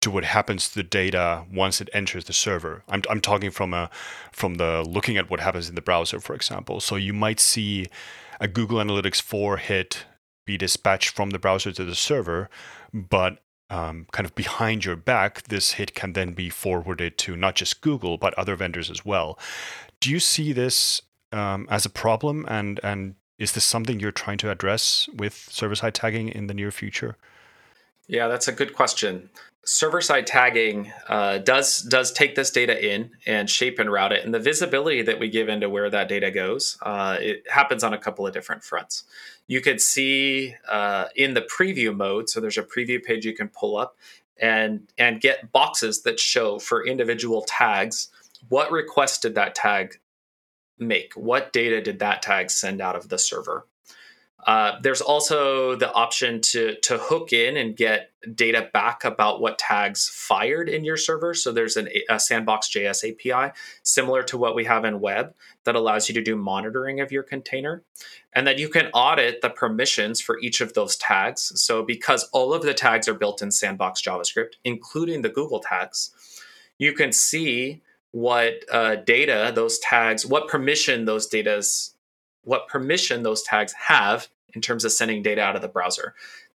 to 0.00 0.10
what 0.10 0.24
happens 0.24 0.68
to 0.68 0.74
the 0.74 0.82
data 0.82 1.44
once 1.52 1.80
it 1.80 1.88
enters 1.92 2.24
the 2.24 2.32
server. 2.32 2.82
I'm, 2.88 3.02
I'm 3.08 3.20
talking 3.20 3.52
from 3.52 3.72
a 3.72 3.88
from 4.32 4.54
the 4.54 4.82
looking 4.82 5.16
at 5.16 5.30
what 5.30 5.38
happens 5.38 5.68
in 5.68 5.76
the 5.76 5.82
browser, 5.82 6.18
for 6.18 6.34
example. 6.34 6.80
So 6.80 6.96
you 6.96 7.12
might 7.12 7.38
see 7.38 7.86
a 8.40 8.48
Google 8.48 8.78
Analytics 8.78 9.22
4 9.22 9.58
hit 9.58 10.06
be 10.50 10.58
dispatched 10.58 11.10
from 11.10 11.30
the 11.30 11.38
browser 11.38 11.70
to 11.70 11.84
the 11.84 11.94
server, 11.94 12.50
but 12.92 13.38
um, 13.70 14.06
kind 14.10 14.26
of 14.26 14.34
behind 14.34 14.84
your 14.84 14.96
back, 14.96 15.44
this 15.44 15.72
hit 15.72 15.94
can 15.94 16.12
then 16.12 16.32
be 16.32 16.50
forwarded 16.50 17.16
to 17.18 17.36
not 17.36 17.54
just 17.54 17.80
Google 17.82 18.18
but 18.18 18.34
other 18.34 18.56
vendors 18.56 18.90
as 18.90 19.04
well. 19.04 19.38
Do 20.00 20.10
you 20.10 20.18
see 20.18 20.52
this 20.52 21.02
um, 21.30 21.68
as 21.70 21.86
a 21.86 21.90
problem, 21.90 22.46
and 22.48 22.80
and 22.82 23.14
is 23.38 23.52
this 23.52 23.64
something 23.64 24.00
you're 24.00 24.10
trying 24.24 24.38
to 24.38 24.50
address 24.50 25.08
with 25.14 25.34
server 25.34 25.76
side 25.76 25.94
tagging 25.94 26.28
in 26.28 26.48
the 26.48 26.54
near 26.54 26.72
future? 26.72 27.16
Yeah, 28.10 28.26
that's 28.26 28.48
a 28.48 28.52
good 28.52 28.74
question. 28.74 29.30
server 29.64 30.00
side 30.00 30.26
tagging 30.26 30.92
uh, 31.08 31.38
does 31.38 31.82
does 31.82 32.10
take 32.10 32.34
this 32.34 32.50
data 32.50 32.74
in 32.94 33.10
and 33.24 33.48
shape 33.48 33.78
and 33.78 33.92
route 33.92 34.10
it 34.10 34.24
and 34.24 34.34
the 34.34 34.40
visibility 34.40 35.02
that 35.02 35.20
we 35.20 35.28
give 35.28 35.48
into 35.48 35.68
where 35.68 35.88
that 35.88 36.08
data 36.08 36.30
goes 36.30 36.76
uh, 36.82 37.16
it 37.20 37.48
happens 37.48 37.84
on 37.84 37.92
a 37.94 37.98
couple 37.98 38.26
of 38.26 38.32
different 38.32 38.64
fronts. 38.64 39.04
You 39.46 39.60
could 39.60 39.80
see 39.80 40.56
uh, 40.68 41.04
in 41.14 41.34
the 41.34 41.42
preview 41.42 41.94
mode 41.94 42.28
so 42.28 42.40
there's 42.40 42.58
a 42.58 42.64
preview 42.64 43.00
page 43.02 43.24
you 43.24 43.34
can 43.34 43.48
pull 43.48 43.76
up 43.76 43.96
and 44.40 44.88
and 44.98 45.20
get 45.20 45.52
boxes 45.52 46.02
that 46.02 46.18
show 46.18 46.58
for 46.58 46.84
individual 46.84 47.44
tags 47.46 48.08
what 48.48 48.72
request 48.72 49.22
did 49.22 49.36
that 49.36 49.54
tag 49.54 50.00
make? 50.78 51.12
What 51.14 51.52
data 51.52 51.80
did 51.80 51.98
that 52.00 52.22
tag 52.22 52.50
send 52.50 52.80
out 52.80 52.96
of 52.96 53.08
the 53.08 53.18
server 53.18 53.66
uh, 54.46 54.78
there's 54.80 55.00
also 55.00 55.76
the 55.76 55.92
option 55.92 56.40
to 56.40 56.76
to 56.82 56.98
hook 56.98 57.32
in 57.32 57.56
and 57.56 57.76
get 57.76 58.10
data 58.34 58.68
back 58.72 59.04
about 59.04 59.40
what 59.40 59.58
tags 59.58 60.08
fired 60.08 60.68
in 60.68 60.84
your 60.84 60.96
server. 60.96 61.32
So 61.34 61.52
there's 61.52 61.76
an, 61.76 61.88
a 62.08 62.20
Sandbox 62.20 62.68
JS 62.68 63.10
API 63.10 63.52
similar 63.82 64.22
to 64.24 64.36
what 64.38 64.54
we 64.54 64.64
have 64.64 64.84
in 64.84 65.00
web 65.00 65.34
that 65.64 65.74
allows 65.74 66.08
you 66.08 66.14
to 66.14 66.22
do 66.22 66.36
monitoring 66.36 67.00
of 67.00 67.12
your 67.12 67.22
container, 67.22 67.82
and 68.34 68.46
then 68.46 68.58
you 68.58 68.68
can 68.68 68.86
audit 68.94 69.40
the 69.40 69.50
permissions 69.50 70.20
for 70.20 70.38
each 70.40 70.60
of 70.60 70.74
those 70.74 70.96
tags. 70.96 71.52
So 71.60 71.82
because 71.82 72.28
all 72.32 72.52
of 72.54 72.62
the 72.62 72.74
tags 72.74 73.08
are 73.08 73.14
built 73.14 73.42
in 73.42 73.50
Sandbox 73.50 74.02
JavaScript, 74.02 74.54
including 74.64 75.22
the 75.22 75.28
Google 75.28 75.60
tags, 75.60 76.10
you 76.78 76.92
can 76.92 77.12
see 77.12 77.82
what 78.12 78.64
uh, 78.72 78.96
data 78.96 79.52
those 79.54 79.78
tags, 79.78 80.26
what 80.26 80.48
permission 80.48 81.04
those 81.04 81.26
data's 81.26 81.94
what 82.42 82.68
permission 82.68 83.22
those 83.22 83.42
tags 83.42 83.72
have 83.72 84.28
in 84.54 84.60
terms 84.60 84.84
of 84.84 84.92
sending 84.92 85.22
data 85.22 85.40
out 85.40 85.56
of 85.56 85.62
the 85.62 85.68
browser. 85.68 86.14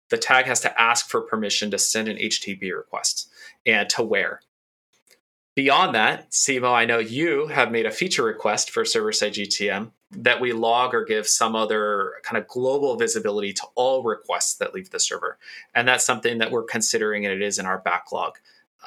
The 0.09 0.17
tag 0.17 0.45
has 0.45 0.61
to 0.61 0.81
ask 0.81 1.07
for 1.07 1.21
permission 1.21 1.71
to 1.71 1.77
send 1.77 2.07
an 2.07 2.17
HTTP 2.17 2.75
request 2.75 3.29
and 3.65 3.89
to 3.91 4.03
where. 4.03 4.41
Beyond 5.55 5.95
that, 5.95 6.31
Simo, 6.31 6.73
I 6.73 6.85
know 6.85 6.99
you 6.99 7.47
have 7.47 7.71
made 7.71 7.85
a 7.85 7.91
feature 7.91 8.23
request 8.23 8.71
for 8.71 8.83
server 8.83 9.13
side 9.13 9.33
GTM 9.33 9.91
that 10.11 10.41
we 10.41 10.51
log 10.51 10.93
or 10.93 11.05
give 11.05 11.27
some 11.27 11.55
other 11.55 12.13
kind 12.23 12.37
of 12.37 12.47
global 12.47 12.97
visibility 12.97 13.53
to 13.53 13.63
all 13.75 14.03
requests 14.03 14.55
that 14.55 14.73
leave 14.73 14.89
the 14.89 14.99
server. 14.99 15.37
And 15.73 15.87
that's 15.87 16.03
something 16.03 16.39
that 16.39 16.51
we're 16.51 16.63
considering, 16.63 17.25
and 17.25 17.33
it 17.33 17.41
is 17.41 17.57
in 17.57 17.65
our 17.65 17.79
backlog 17.79 18.37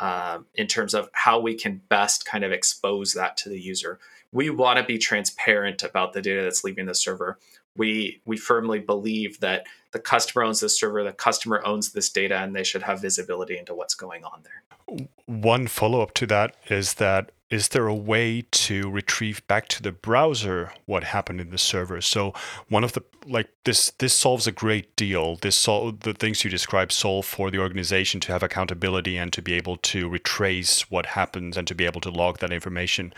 um, 0.00 0.46
in 0.54 0.66
terms 0.66 0.94
of 0.94 1.08
how 1.12 1.40
we 1.40 1.54
can 1.54 1.80
best 1.88 2.24
kind 2.24 2.44
of 2.44 2.52
expose 2.52 3.14
that 3.14 3.36
to 3.38 3.48
the 3.48 3.60
user 3.60 3.98
we 4.32 4.50
want 4.50 4.78
to 4.78 4.84
be 4.84 4.98
transparent 4.98 5.82
about 5.82 6.12
the 6.12 6.22
data 6.22 6.42
that's 6.42 6.64
leaving 6.64 6.86
the 6.86 6.94
server. 6.94 7.38
We 7.76 8.20
we 8.24 8.36
firmly 8.36 8.80
believe 8.80 9.40
that 9.40 9.66
the 9.92 9.98
customer 9.98 10.44
owns 10.44 10.60
the 10.60 10.68
server, 10.68 11.02
the 11.02 11.12
customer 11.12 11.62
owns 11.64 11.92
this 11.92 12.10
data, 12.10 12.36
and 12.38 12.54
they 12.54 12.64
should 12.64 12.82
have 12.82 13.00
visibility 13.00 13.56
into 13.56 13.74
what's 13.74 13.94
going 13.94 14.24
on 14.24 14.42
there. 14.42 15.06
One 15.26 15.66
follow 15.66 16.00
up 16.02 16.14
to 16.14 16.26
that 16.26 16.56
is 16.68 16.94
that 16.94 17.30
is 17.50 17.68
there 17.68 17.86
a 17.86 17.94
way 17.94 18.44
to 18.50 18.90
retrieve 18.90 19.46
back 19.46 19.68
to 19.68 19.82
the 19.82 19.92
browser 19.92 20.70
what 20.84 21.02
happened 21.02 21.40
in 21.40 21.50
the 21.50 21.58
server? 21.58 22.00
So 22.02 22.34
one 22.68 22.84
of 22.84 22.92
the 22.92 23.02
like 23.26 23.48
this 23.64 23.90
this 23.98 24.12
solves 24.12 24.46
a 24.46 24.52
great 24.52 24.94
deal. 24.96 25.36
This 25.36 25.56
sol- 25.56 25.92
the 25.92 26.12
things 26.12 26.44
you 26.44 26.50
describe 26.50 26.92
solve 26.92 27.24
for 27.24 27.50
the 27.50 27.58
organization 27.58 28.20
to 28.20 28.32
have 28.32 28.42
accountability 28.42 29.16
and 29.16 29.32
to 29.32 29.40
be 29.40 29.54
able 29.54 29.78
to 29.78 30.08
retrace 30.08 30.90
what 30.90 31.06
happens 31.06 31.56
and 31.56 31.66
to 31.68 31.74
be 31.74 31.86
able 31.86 32.02
to 32.02 32.10
log 32.10 32.38
that 32.38 32.52
information. 32.52 33.14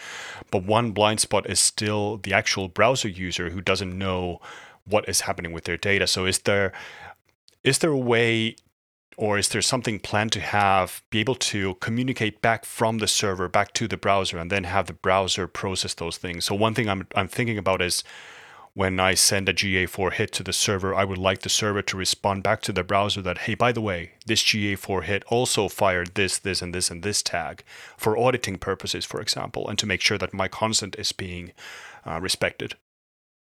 But 0.52 0.62
one 0.62 0.92
blind 0.92 1.18
spot 1.20 1.50
is 1.50 1.58
still 1.58 2.18
the 2.18 2.32
actual 2.32 2.68
browser 2.68 3.08
user 3.08 3.50
who 3.50 3.60
doesn't 3.60 3.98
know 3.98 4.40
what 4.84 5.08
is 5.08 5.22
happening 5.22 5.52
with 5.52 5.64
their 5.64 5.76
data. 5.76 6.06
So 6.06 6.24
is 6.24 6.38
there 6.40 6.72
is 7.64 7.78
there 7.78 7.90
a 7.90 7.98
way 7.98 8.54
or 9.16 9.38
is 9.38 9.48
there 9.48 9.62
something 9.62 9.98
planned 9.98 10.32
to 10.32 10.40
have 10.40 11.02
be 11.10 11.20
able 11.20 11.34
to 11.34 11.74
communicate 11.74 12.40
back 12.40 12.64
from 12.64 12.98
the 12.98 13.08
server 13.08 13.48
back 13.48 13.72
to 13.74 13.86
the 13.88 13.96
browser 13.96 14.38
and 14.38 14.50
then 14.50 14.64
have 14.64 14.86
the 14.86 14.92
browser 14.92 15.46
process 15.46 15.94
those 15.94 16.16
things? 16.16 16.44
So 16.44 16.54
one 16.54 16.74
thing 16.74 16.88
i'm, 16.88 17.06
I'm 17.14 17.28
thinking 17.28 17.58
about 17.58 17.82
is 17.82 18.02
when 18.72 19.00
i 19.00 19.14
send 19.14 19.48
a 19.48 19.52
ga4 19.52 20.12
hit 20.12 20.30
to 20.32 20.44
the 20.44 20.52
server 20.52 20.94
i 20.94 21.04
would 21.04 21.18
like 21.18 21.40
the 21.40 21.48
server 21.48 21.82
to 21.82 21.96
respond 21.96 22.44
back 22.44 22.62
to 22.62 22.72
the 22.72 22.84
browser 22.84 23.20
that 23.20 23.38
hey 23.38 23.54
by 23.56 23.72
the 23.72 23.80
way 23.80 24.12
this 24.26 24.44
ga4 24.44 25.02
hit 25.02 25.24
also 25.24 25.68
fired 25.68 26.14
this 26.14 26.38
this 26.38 26.62
and 26.62 26.72
this 26.72 26.88
and 26.88 27.02
this 27.02 27.20
tag 27.20 27.64
for 27.96 28.16
auditing 28.16 28.58
purposes 28.58 29.04
for 29.04 29.20
example 29.20 29.68
and 29.68 29.76
to 29.76 29.86
make 29.86 30.00
sure 30.00 30.18
that 30.18 30.32
my 30.32 30.46
consent 30.46 30.94
is 30.98 31.10
being 31.10 31.52
uh, 32.06 32.20
respected. 32.20 32.74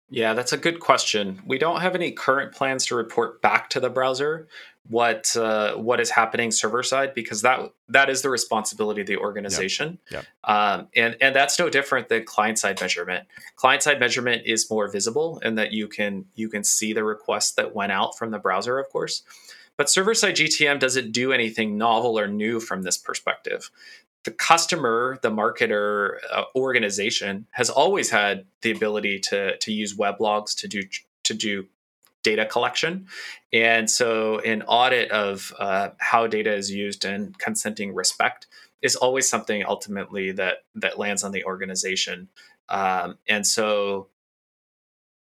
Yeah, 0.09 0.33
that's 0.33 0.53
a 0.53 0.57
good 0.57 0.79
question. 0.79 1.41
We 1.45 1.57
don't 1.57 1.81
have 1.81 1.95
any 1.95 2.11
current 2.11 2.53
plans 2.53 2.85
to 2.87 2.95
report 2.95 3.41
back 3.41 3.69
to 3.71 3.79
the 3.79 3.89
browser 3.89 4.47
what 4.87 5.35
uh, 5.35 5.75
what 5.75 5.99
is 5.99 6.09
happening 6.09 6.51
server 6.51 6.83
side 6.83 7.13
because 7.13 7.41
that 7.41 7.71
that 7.89 8.09
is 8.09 8.21
the 8.21 8.29
responsibility 8.29 9.01
of 9.01 9.07
the 9.07 9.17
organization. 9.17 9.97
Um, 10.43 10.87
and 10.95 11.15
and 11.21 11.35
that's 11.35 11.57
no 11.57 11.69
different 11.69 12.09
than 12.09 12.23
client 12.23 12.59
side 12.59 12.79
measurement. 12.79 13.27
Client 13.55 13.83
side 13.83 13.99
measurement 13.99 14.43
is 14.45 14.69
more 14.69 14.87
visible 14.87 15.39
in 15.39 15.55
that 15.55 15.71
you 15.71 15.87
can 15.87 16.25
you 16.35 16.49
can 16.49 16.63
see 16.63 16.93
the 16.93 17.03
requests 17.03 17.53
that 17.53 17.73
went 17.73 17.91
out 17.91 18.17
from 18.17 18.31
the 18.31 18.39
browser, 18.39 18.77
of 18.77 18.89
course. 18.89 19.23
But 19.77 19.89
server 19.89 20.13
side 20.13 20.35
GTM 20.35 20.79
doesn't 20.79 21.11
do 21.11 21.33
anything 21.33 21.77
novel 21.77 22.17
or 22.17 22.27
new 22.27 22.59
from 22.59 22.83
this 22.83 22.97
perspective 22.97 23.71
the 24.25 24.31
customer, 24.31 25.19
the 25.21 25.29
marketer 25.29 26.17
uh, 26.31 26.45
organization 26.55 27.45
has 27.51 27.69
always 27.69 28.09
had 28.09 28.45
the 28.61 28.71
ability 28.71 29.19
to 29.19 29.55
to 29.57 29.71
use 29.71 29.95
weblogs 29.95 30.55
to 30.57 30.67
do 30.67 30.81
to 31.23 31.33
do 31.33 31.67
data 32.25 32.45
collection, 32.45 33.07
and 33.53 33.89
so 33.89 34.39
an 34.39 34.63
audit 34.63 35.11
of 35.11 35.53
uh, 35.59 35.89
how 35.99 36.27
data 36.27 36.53
is 36.53 36.71
used 36.71 37.05
and 37.05 37.37
consenting 37.37 37.93
respect 37.93 38.47
is 38.81 38.95
always 38.95 39.29
something 39.29 39.63
ultimately 39.65 40.31
that 40.31 40.65
that 40.73 40.99
lands 40.99 41.23
on 41.23 41.31
the 41.31 41.45
organization, 41.45 42.27
um, 42.69 43.17
and 43.29 43.45
so 43.45 44.07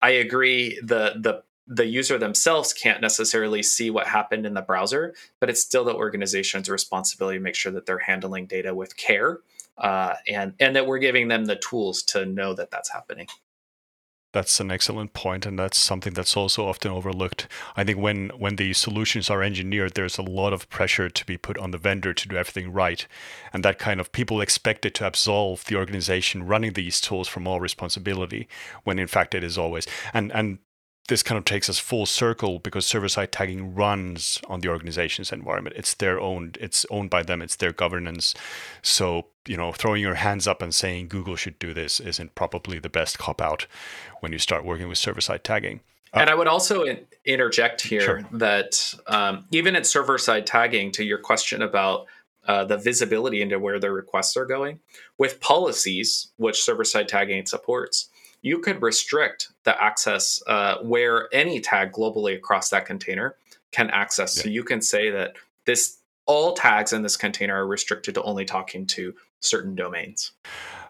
I 0.01 0.11
agree 0.11 0.79
the 0.81 1.13
the 1.19 1.43
the 1.67 1.85
user 1.85 2.17
themselves 2.17 2.73
can't 2.73 3.01
necessarily 3.01 3.63
see 3.63 3.89
what 3.89 4.07
happened 4.07 4.45
in 4.45 4.53
the 4.53 4.61
browser, 4.61 5.13
but 5.39 5.49
it's 5.49 5.61
still 5.61 5.85
the 5.85 5.95
organization's 5.95 6.69
responsibility 6.69 7.37
to 7.37 7.43
make 7.43 7.55
sure 7.55 7.71
that 7.71 7.85
they're 7.85 7.99
handling 7.99 8.47
data 8.47 8.73
with 8.75 8.97
care 8.97 9.39
uh, 9.77 10.15
and 10.27 10.53
and 10.59 10.75
that 10.75 10.87
we're 10.87 10.99
giving 10.99 11.27
them 11.27 11.45
the 11.45 11.55
tools 11.55 12.03
to 12.03 12.25
know 12.25 12.53
that 12.53 12.71
that's 12.71 12.91
happening. 12.91 13.27
That's 14.33 14.59
an 14.59 14.71
excellent 14.71 15.13
point, 15.13 15.45
and 15.45 15.59
that's 15.59 15.77
something 15.77 16.13
that's 16.13 16.35
also 16.35 16.67
often 16.67 16.91
overlooked. 16.91 17.47
I 17.75 17.83
think 17.83 17.99
when 17.99 18.29
when 18.29 18.55
the 18.55 18.73
solutions 18.73 19.29
are 19.29 19.43
engineered, 19.43 19.93
there's 19.93 20.17
a 20.17 20.23
lot 20.23 20.53
of 20.53 20.67
pressure 20.69 21.07
to 21.07 21.25
be 21.25 21.37
put 21.37 21.57
on 21.59 21.69
the 21.69 21.77
vendor 21.77 22.15
to 22.15 22.27
do 22.27 22.35
everything 22.35 22.73
right, 22.73 23.05
and 23.53 23.63
that 23.63 23.77
kind 23.77 23.99
of 23.99 24.11
people 24.11 24.41
expect 24.41 24.87
it 24.87 24.95
to 24.95 25.05
absolve 25.05 25.65
the 25.65 25.75
organization 25.75 26.47
running 26.47 26.73
these 26.73 26.99
tools 26.99 27.27
from 27.27 27.47
all 27.47 27.61
responsibility, 27.61 28.47
when 28.83 28.97
in 28.97 29.07
fact 29.07 29.35
it 29.35 29.43
is 29.43 29.57
always. 29.57 29.85
And 30.13 30.31
and 30.33 30.57
this 31.09 31.21
kind 31.21 31.37
of 31.37 31.45
takes 31.45 31.69
us 31.69 31.79
full 31.79 32.05
circle 32.05 32.59
because 32.59 32.85
server-side 32.85 33.31
tagging 33.31 33.75
runs 33.75 34.39
on 34.47 34.61
the 34.61 34.69
organization's 34.69 35.31
environment. 35.31 35.75
It's 35.77 35.93
their 35.93 36.19
own. 36.19 36.53
It's 36.59 36.85
owned 36.89 37.09
by 37.09 37.23
them. 37.23 37.41
It's 37.41 37.57
their 37.57 37.73
governance. 37.73 38.33
So 38.81 39.27
you 39.47 39.57
know, 39.57 39.71
throwing 39.71 40.01
your 40.01 40.15
hands 40.15 40.47
up 40.47 40.61
and 40.61 40.73
saying 40.73 41.09
Google 41.09 41.35
should 41.35 41.59
do 41.59 41.73
this 41.73 41.99
isn't 41.99 42.35
probably 42.35 42.79
the 42.79 42.89
best 42.89 43.19
cop 43.19 43.41
out 43.41 43.67
when 44.21 44.31
you 44.31 44.37
start 44.37 44.65
working 44.65 44.87
with 44.87 44.97
server-side 44.97 45.43
tagging. 45.43 45.81
Uh, 46.13 46.19
and 46.19 46.29
I 46.29 46.35
would 46.35 46.47
also 46.47 46.83
in- 46.83 47.05
interject 47.25 47.81
here 47.81 48.01
sure. 48.01 48.23
that 48.31 48.93
um, 49.07 49.45
even 49.51 49.75
at 49.75 49.85
server-side 49.85 50.45
tagging, 50.45 50.91
to 50.93 51.03
your 51.03 51.17
question 51.17 51.61
about 51.61 52.05
uh, 52.47 52.63
the 52.63 52.77
visibility 52.77 53.41
into 53.41 53.59
where 53.59 53.79
the 53.79 53.91
requests 53.91 54.37
are 54.37 54.45
going, 54.45 54.79
with 55.17 55.41
policies, 55.41 56.31
which 56.37 56.61
server-side 56.61 57.07
tagging 57.07 57.45
supports, 57.45 58.09
you 58.43 58.59
could 58.59 58.81
restrict 58.81 59.49
the 59.63 59.81
access 59.81 60.43
uh, 60.45 60.77
where 60.83 61.33
any 61.33 61.59
tag 61.59 61.93
globally 61.93 62.35
across 62.35 62.69
that 62.69 62.85
container 62.85 63.35
can 63.71 63.89
access. 63.89 64.37
Yeah. 64.37 64.43
So 64.43 64.49
you 64.49 64.63
can 64.63 64.81
say 64.81 65.09
that 65.09 65.35
this 65.65 65.97
all 66.25 66.53
tags 66.53 66.93
in 66.93 67.01
this 67.01 67.17
container 67.17 67.55
are 67.55 67.67
restricted 67.67 68.13
to 68.15 68.21
only 68.21 68.45
talking 68.45 68.85
to 68.85 69.13
certain 69.39 69.75
domains. 69.75 70.31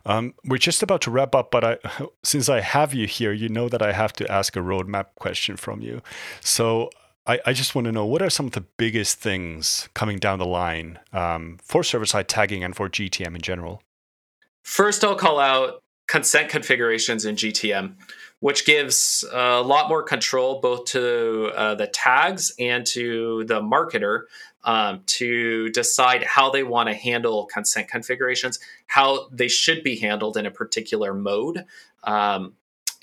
Um, 0.06 0.34
we're 0.46 0.58
just 0.58 0.84
about 0.84 1.02
to 1.02 1.12
wrap 1.12 1.34
up, 1.34 1.50
but 1.50 1.63
I, 1.63 1.78
since 2.24 2.50
I 2.50 2.60
have 2.60 2.94
you 2.94 3.08
here, 3.08 3.32
you 3.32 3.50
know 3.50 3.70
that 3.70 3.82
I 3.82 3.94
have 3.94 4.13
to 4.13 4.30
ask 4.32 4.56
a 4.56 4.60
roadmap 4.60 5.08
question 5.16 5.56
from 5.56 5.82
you. 5.82 6.02
So 6.42 6.89
I, 7.26 7.39
I 7.46 7.54
just 7.54 7.76
want 7.76 7.86
to 7.86 7.92
know 7.92 8.06
what 8.06 8.22
are 8.22 8.30
some 8.30 8.48
of 8.48 8.52
the 8.54 8.62
biggest 8.62 9.20
things 9.20 9.89
coming 9.94 10.18
down 10.18 10.39
the 10.39 10.46
line 10.46 11.00
um, 11.13 11.60
for 11.63 11.84
server 11.84 12.06
side 12.06 12.28
tagging 12.28 12.63
and 12.63 12.76
for 12.76 12.89
GTM 12.89 13.36
in 13.36 13.42
general? 13.42 13.82
First, 14.63 15.04
I'll 15.04 15.16
call 15.16 15.39
out 15.39 15.83
consent 16.13 16.47
configurations 16.47 17.26
in 17.26 17.36
GTM, 17.36 17.95
which 18.39 18.67
gives 18.67 19.26
a 19.34 19.63
lot 19.63 19.89
more 19.89 20.04
control 20.04 20.62
both 20.62 20.86
to 20.86 21.52
uh, 21.56 21.73
the 21.73 21.88
tags 21.88 22.54
and 22.60 22.86
to 22.86 23.43
the 23.45 23.60
marketer 23.60 24.26
um, 24.63 25.02
to 25.08 25.69
decide 25.69 26.21
how 26.21 26.52
they 26.52 26.62
want 26.62 26.88
to 26.88 26.93
handle 26.93 27.47
consent 27.47 27.88
configurations, 27.88 28.60
how 28.86 29.28
they 29.32 29.47
should 29.47 29.84
be 29.84 29.95
handled 29.95 30.38
in 30.38 30.45
a 30.45 30.51
particular 30.51 31.16
mode. 31.16 31.66
Um, 32.03 32.53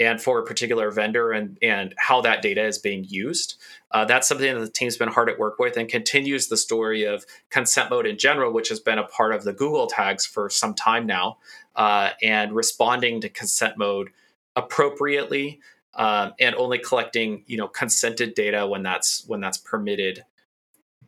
and 0.00 0.20
for 0.20 0.38
a 0.38 0.44
particular 0.44 0.90
vendor 0.90 1.30
and, 1.30 1.58
and 1.60 1.94
how 1.98 2.22
that 2.22 2.40
data 2.40 2.64
is 2.64 2.78
being 2.78 3.04
used. 3.06 3.56
Uh, 3.90 4.06
that's 4.06 4.26
something 4.26 4.54
that 4.54 4.60
the 4.60 4.70
team's 4.70 4.96
been 4.96 5.10
hard 5.10 5.28
at 5.28 5.38
work 5.38 5.58
with 5.58 5.76
and 5.76 5.90
continues 5.90 6.48
the 6.48 6.56
story 6.56 7.04
of 7.04 7.26
consent 7.50 7.90
mode 7.90 8.06
in 8.06 8.16
general, 8.16 8.50
which 8.50 8.70
has 8.70 8.80
been 8.80 8.98
a 8.98 9.06
part 9.06 9.34
of 9.34 9.44
the 9.44 9.52
Google 9.52 9.86
tags 9.86 10.24
for 10.24 10.48
some 10.48 10.74
time 10.74 11.06
now, 11.06 11.36
uh, 11.76 12.10
and 12.22 12.52
responding 12.52 13.20
to 13.20 13.28
consent 13.28 13.76
mode 13.78 14.10
appropriately 14.56 15.60
um, 15.94 16.32
and 16.38 16.54
only 16.56 16.78
collecting 16.78 17.44
you 17.46 17.56
know 17.56 17.68
consented 17.68 18.34
data 18.34 18.66
when 18.66 18.82
that's 18.82 19.24
when 19.26 19.40
that's 19.40 19.58
permitted 19.58 20.24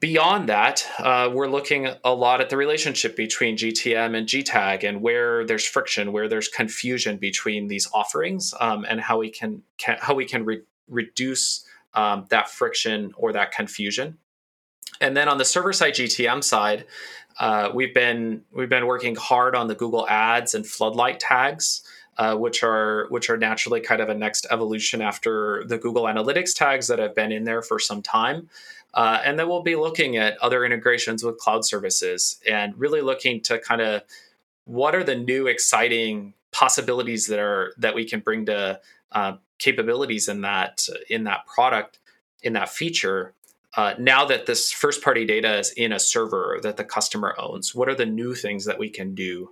beyond 0.02 0.48
that, 0.48 0.84
uh, 0.98 1.30
we're 1.32 1.46
looking 1.46 1.88
a 2.02 2.12
lot 2.12 2.40
at 2.40 2.50
the 2.50 2.56
relationship 2.56 3.14
between 3.14 3.56
GTM 3.56 4.16
and 4.16 4.26
GTAG 4.26 4.82
and 4.82 5.00
where 5.00 5.46
there's 5.46 5.64
friction, 5.64 6.10
where 6.10 6.28
there's 6.28 6.48
confusion 6.48 7.18
between 7.18 7.68
these 7.68 7.88
offerings, 7.94 8.52
um, 8.58 8.84
and 8.88 9.00
how 9.00 9.18
we 9.18 9.30
can, 9.30 9.62
can 9.78 9.96
how 10.00 10.12
we 10.12 10.24
can 10.24 10.44
re- 10.44 10.62
reduce 10.88 11.64
um, 11.94 12.26
that 12.30 12.50
friction 12.50 13.12
or 13.16 13.32
that 13.32 13.52
confusion. 13.52 14.18
And 15.00 15.16
then 15.16 15.28
on 15.28 15.38
the 15.38 15.44
server 15.44 15.72
side 15.72 15.94
GTM 15.94 16.42
side, 16.42 16.84
uh, 17.38 17.70
we've 17.74 17.94
been 17.94 18.42
we've 18.52 18.68
been 18.68 18.86
working 18.86 19.14
hard 19.16 19.54
on 19.54 19.68
the 19.68 19.74
Google 19.74 20.08
Ads 20.08 20.54
and 20.54 20.66
Floodlight 20.66 21.20
tags. 21.20 21.82
Uh, 22.18 22.36
which 22.36 22.62
are 22.62 23.06
which 23.08 23.30
are 23.30 23.38
naturally 23.38 23.80
kind 23.80 24.02
of 24.02 24.10
a 24.10 24.14
next 24.14 24.46
evolution 24.50 25.00
after 25.00 25.64
the 25.64 25.78
Google 25.78 26.02
Analytics 26.02 26.54
tags 26.54 26.88
that 26.88 26.98
have 26.98 27.14
been 27.14 27.32
in 27.32 27.44
there 27.44 27.62
for 27.62 27.78
some 27.78 28.02
time. 28.02 28.50
Uh, 28.92 29.20
and 29.24 29.38
then 29.38 29.48
we'll 29.48 29.62
be 29.62 29.76
looking 29.76 30.18
at 30.18 30.36
other 30.38 30.64
integrations 30.64 31.24
with 31.24 31.38
cloud 31.38 31.64
services 31.64 32.38
and 32.46 32.78
really 32.78 33.00
looking 33.00 33.40
to 33.40 33.58
kind 33.58 33.80
of 33.80 34.02
what 34.64 34.94
are 34.94 35.02
the 35.02 35.14
new 35.14 35.46
exciting 35.46 36.34
possibilities 36.52 37.26
that 37.28 37.38
are 37.38 37.72
that 37.78 37.94
we 37.94 38.04
can 38.04 38.20
bring 38.20 38.44
to 38.46 38.78
uh, 39.12 39.36
capabilities 39.58 40.28
in 40.28 40.42
that 40.42 40.86
in 41.08 41.24
that 41.24 41.46
product 41.46 41.98
in 42.42 42.52
that 42.52 42.68
feature 42.68 43.32
uh, 43.76 43.94
now 43.98 44.24
that 44.24 44.46
this 44.46 44.70
first 44.70 45.02
party 45.02 45.24
data 45.24 45.58
is 45.58 45.72
in 45.72 45.92
a 45.92 45.98
server 45.98 46.58
that 46.62 46.76
the 46.76 46.84
customer 46.84 47.34
owns 47.38 47.74
what 47.74 47.88
are 47.88 47.94
the 47.94 48.06
new 48.06 48.34
things 48.34 48.64
that 48.64 48.78
we 48.78 48.90
can 48.90 49.14
do 49.14 49.50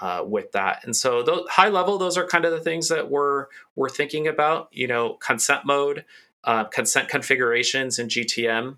uh, 0.00 0.24
with 0.26 0.50
that 0.52 0.82
and 0.84 0.96
so 0.96 1.22
those, 1.22 1.46
high 1.48 1.68
level 1.68 1.98
those 1.98 2.16
are 2.16 2.26
kind 2.26 2.44
of 2.44 2.52
the 2.52 2.60
things 2.60 2.88
that 2.88 3.10
we're 3.10 3.46
we're 3.76 3.88
thinking 3.88 4.26
about 4.26 4.68
you 4.72 4.86
know 4.86 5.14
consent 5.14 5.64
mode 5.64 6.04
uh, 6.44 6.64
consent 6.64 7.08
configurations 7.08 7.98
in 7.98 8.08
GTM, 8.08 8.76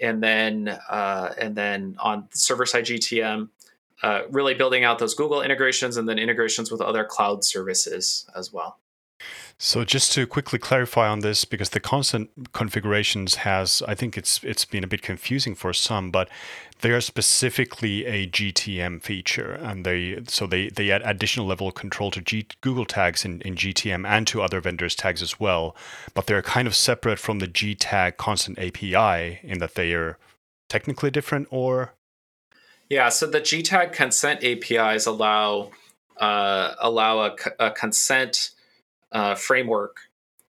and 0.00 0.22
then 0.22 0.68
uh, 0.88 1.32
and 1.38 1.54
then 1.54 1.96
on 2.00 2.28
server 2.32 2.66
side 2.66 2.84
GTM, 2.84 3.48
uh, 4.02 4.22
really 4.30 4.54
building 4.54 4.82
out 4.82 4.98
those 4.98 5.14
Google 5.14 5.42
integrations 5.42 5.96
and 5.96 6.08
then 6.08 6.18
integrations 6.18 6.70
with 6.70 6.80
other 6.80 7.04
cloud 7.04 7.44
services 7.44 8.28
as 8.34 8.52
well. 8.52 8.79
So 9.58 9.84
just 9.84 10.12
to 10.12 10.26
quickly 10.26 10.58
clarify 10.58 11.08
on 11.08 11.20
this, 11.20 11.44
because 11.44 11.70
the 11.70 11.80
consent 11.80 12.30
configurations 12.52 13.36
has, 13.36 13.82
I 13.86 13.94
think 13.94 14.16
it's 14.16 14.42
it's 14.42 14.64
been 14.64 14.84
a 14.84 14.86
bit 14.86 15.02
confusing 15.02 15.54
for 15.54 15.72
some, 15.72 16.10
but 16.10 16.30
they 16.80 16.90
are 16.92 17.00
specifically 17.00 18.06
a 18.06 18.26
GTM 18.26 19.02
feature, 19.02 19.52
and 19.52 19.84
they 19.84 20.22
so 20.28 20.46
they 20.46 20.68
they 20.68 20.90
add 20.90 21.02
additional 21.04 21.46
level 21.46 21.68
of 21.68 21.74
control 21.74 22.10
to 22.12 22.20
G, 22.22 22.46
Google 22.62 22.86
tags 22.86 23.24
in, 23.24 23.42
in 23.42 23.54
GTM 23.54 24.06
and 24.08 24.26
to 24.28 24.40
other 24.40 24.60
vendors 24.60 24.94
tags 24.94 25.20
as 25.20 25.38
well, 25.38 25.76
but 26.14 26.26
they're 26.26 26.42
kind 26.42 26.66
of 26.66 26.74
separate 26.74 27.18
from 27.18 27.38
the 27.38 27.48
GTag 27.48 28.16
consent 28.16 28.58
API 28.58 29.40
in 29.42 29.58
that 29.58 29.74
they 29.74 29.92
are 29.92 30.16
technically 30.70 31.10
different, 31.10 31.48
or 31.50 31.92
yeah. 32.88 33.10
So 33.10 33.26
the 33.26 33.40
GTag 33.40 33.92
consent 33.92 34.42
APIs 34.42 35.04
allow 35.04 35.70
uh, 36.16 36.74
allow 36.80 37.20
a, 37.20 37.36
a 37.58 37.70
consent 37.70 38.52
uh, 39.12 39.34
framework 39.34 39.98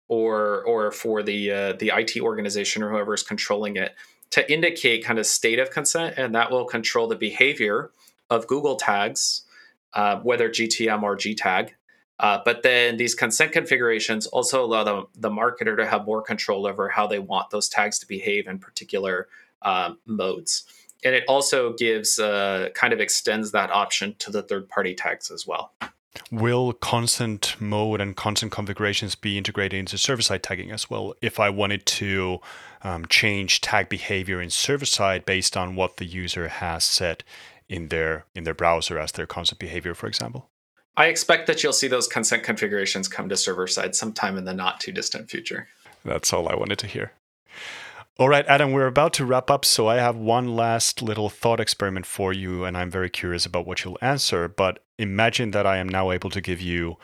or 0.08 0.64
or 0.64 0.92
for 0.92 1.24
the 1.24 1.52
uh, 1.52 1.74
the 1.74 1.92
IT 1.96 2.20
organization 2.20 2.84
or 2.84 2.90
whoever 2.90 3.14
is 3.14 3.24
controlling 3.24 3.78
it 3.78 3.96
to 4.32 4.52
indicate 4.52 5.04
kind 5.06 5.20
of 5.20 5.26
state 5.26 5.60
of 5.60 5.72
consent, 5.72 6.18
and 6.18 6.34
that 6.36 6.52
will 6.52 6.66
control 6.66 7.08
the 7.08 7.16
behavior 7.16 7.92
of 8.30 8.48
Google 8.48 8.76
tags, 8.78 9.44
uh, 9.94 10.18
whether 10.18 10.50
GTM 10.50 11.04
or 11.04 11.16
GTag. 11.16 11.72
Uh, 12.20 12.40
but 12.46 12.62
then 12.62 12.98
these 12.98 13.16
consent 13.16 13.52
configurations 13.52 14.28
also 14.28 14.64
allow 14.64 14.84
the, 14.84 15.04
the 15.16 15.30
marketer 15.30 15.76
to 15.76 15.88
have 15.88 16.06
more 16.06 16.22
control 16.22 16.68
over 16.68 16.88
how 16.88 17.08
they 17.08 17.18
want 17.18 17.50
those 17.50 17.68
tags 17.68 17.98
to 17.98 18.08
behave 18.08 18.48
in 18.48 18.60
particular 18.60 19.28
um, 19.64 19.98
modes. 20.06 20.66
And 21.04 21.16
it 21.16 21.24
also 21.28 21.74
gives 21.74 22.20
uh, 22.20 22.70
kind 22.76 22.94
of 22.94 23.00
extends 23.00 23.52
that 23.52 23.72
option 23.72 24.16
to 24.20 24.32
the 24.32 24.44
third 24.44 24.70
party 24.70 24.94
tags 24.94 25.32
as 25.32 25.48
well. 25.48 25.74
Will 26.30 26.74
consent 26.74 27.56
mode 27.60 28.02
and 28.02 28.16
consent 28.16 28.52
configurations 28.52 29.16
be 29.16 29.38
integrated 29.38 29.80
into 29.80 29.98
server 29.98 30.22
side 30.22 30.44
tagging 30.44 30.72
as 30.72 30.90
well? 30.90 31.14
If 31.22 31.40
I 31.40 31.50
wanted 31.50 31.86
to 31.86 32.40
um, 32.84 33.06
change 33.08 33.62
tag 33.62 33.90
behavior 33.90 34.42
in 34.42 34.50
server 34.50 34.86
side 34.86 35.26
based 35.26 35.56
on 35.56 35.76
what 35.76 35.98
the 35.98 36.06
user 36.06 36.48
has 36.48 36.84
set 36.84 37.24
in 37.70 37.88
their 37.88 38.26
in 38.36 38.44
their 38.44 38.54
browser 38.54 39.00
as 39.00 39.14
their 39.14 39.26
consent 39.26 39.60
behavior, 39.60 39.94
for 39.94 40.08
example. 40.08 40.50
I 40.98 41.06
expect 41.06 41.48
that 41.48 41.64
you'll 41.64 41.72
see 41.72 41.88
those 41.88 42.08
consent 42.08 42.44
configurations 42.44 43.08
come 43.08 43.30
to 43.30 43.38
server 43.38 43.68
side 43.68 43.96
sometime 43.96 44.38
in 44.38 44.44
the 44.44 44.54
not 44.54 44.82
too 44.82 44.92
distant 44.92 45.30
future. 45.30 45.70
That's 46.04 46.34
all 46.34 46.50
I 46.50 46.56
wanted 46.56 46.80
to 46.80 46.88
hear. 46.88 47.14
All 48.22 48.30
right, 48.30 48.46
Adam, 48.46 48.72
we're 48.72 48.86
about 48.86 49.14
to 49.14 49.26
wrap 49.26 49.50
up, 49.50 49.66
so 49.66 49.88
I 49.88 49.96
have 49.96 50.16
one 50.16 50.56
last 50.56 51.02
little 51.02 51.28
thought 51.28 51.60
experiment 51.60 52.06
for 52.06 52.32
you, 52.32 52.66
and 52.66 52.78
I'm 52.78 52.92
very 52.92 53.10
curious 53.10 53.48
about 53.48 53.66
what 53.66 53.84
you'll 53.84 53.98
answer. 54.00 54.48
But 54.48 54.84
imagine 55.00 55.50
that 55.52 55.66
I 55.66 55.78
am 55.78 55.90
now 55.90 56.12
able 56.12 56.30
to 56.30 56.40
give 56.40 56.62
you 56.62 56.98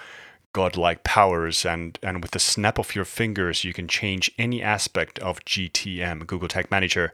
godlike 0.53 1.03
powers, 1.03 1.65
and, 1.65 1.97
and 2.03 2.22
with 2.22 2.32
the 2.32 2.39
snap 2.39 2.78
of 2.78 2.93
your 2.93 3.03
fingers, 3.03 3.63
you 3.63 3.74
can 3.74 3.88
change 3.88 4.30
any 4.38 4.61
aspect 4.61 5.18
of 5.18 5.43
GTM, 5.43 6.28
Google 6.28 6.49
Tag 6.49 6.70
Manager, 6.70 7.11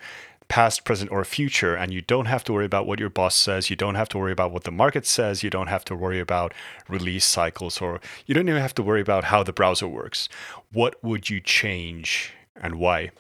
past, 0.50 0.84
present, 0.84 1.10
or 1.10 1.24
future, 1.24 1.74
and 1.74 1.94
you 1.94 2.02
don't 2.02 2.26
have 2.26 2.44
to 2.44 2.52
worry 2.52 2.66
about 2.66 2.86
what 2.86 3.00
your 3.00 3.10
boss 3.10 3.36
says. 3.36 3.70
You 3.70 3.78
don't 3.78 3.96
have 3.96 4.10
to 4.10 4.18
worry 4.18 4.34
about 4.34 4.52
what 4.52 4.66
the 4.66 4.72
market 4.72 5.06
says. 5.06 5.44
You 5.44 5.50
don't 5.50 5.68
have 5.68 5.86
to 5.86 5.96
worry 5.96 6.20
about 6.20 6.54
release 6.90 7.24
cycles, 7.24 7.80
or 7.80 8.02
you 8.26 8.36
don't 8.36 8.50
even 8.50 8.62
have 8.62 8.76
to 8.76 8.84
worry 8.84 9.00
about 9.00 9.24
how 9.24 9.44
the 9.44 9.54
browser 9.54 9.88
works. 9.88 10.28
What 10.74 11.02
would 11.02 11.30
you 11.30 11.40
change 11.40 12.34
and 12.54 12.76
why? 12.76 13.12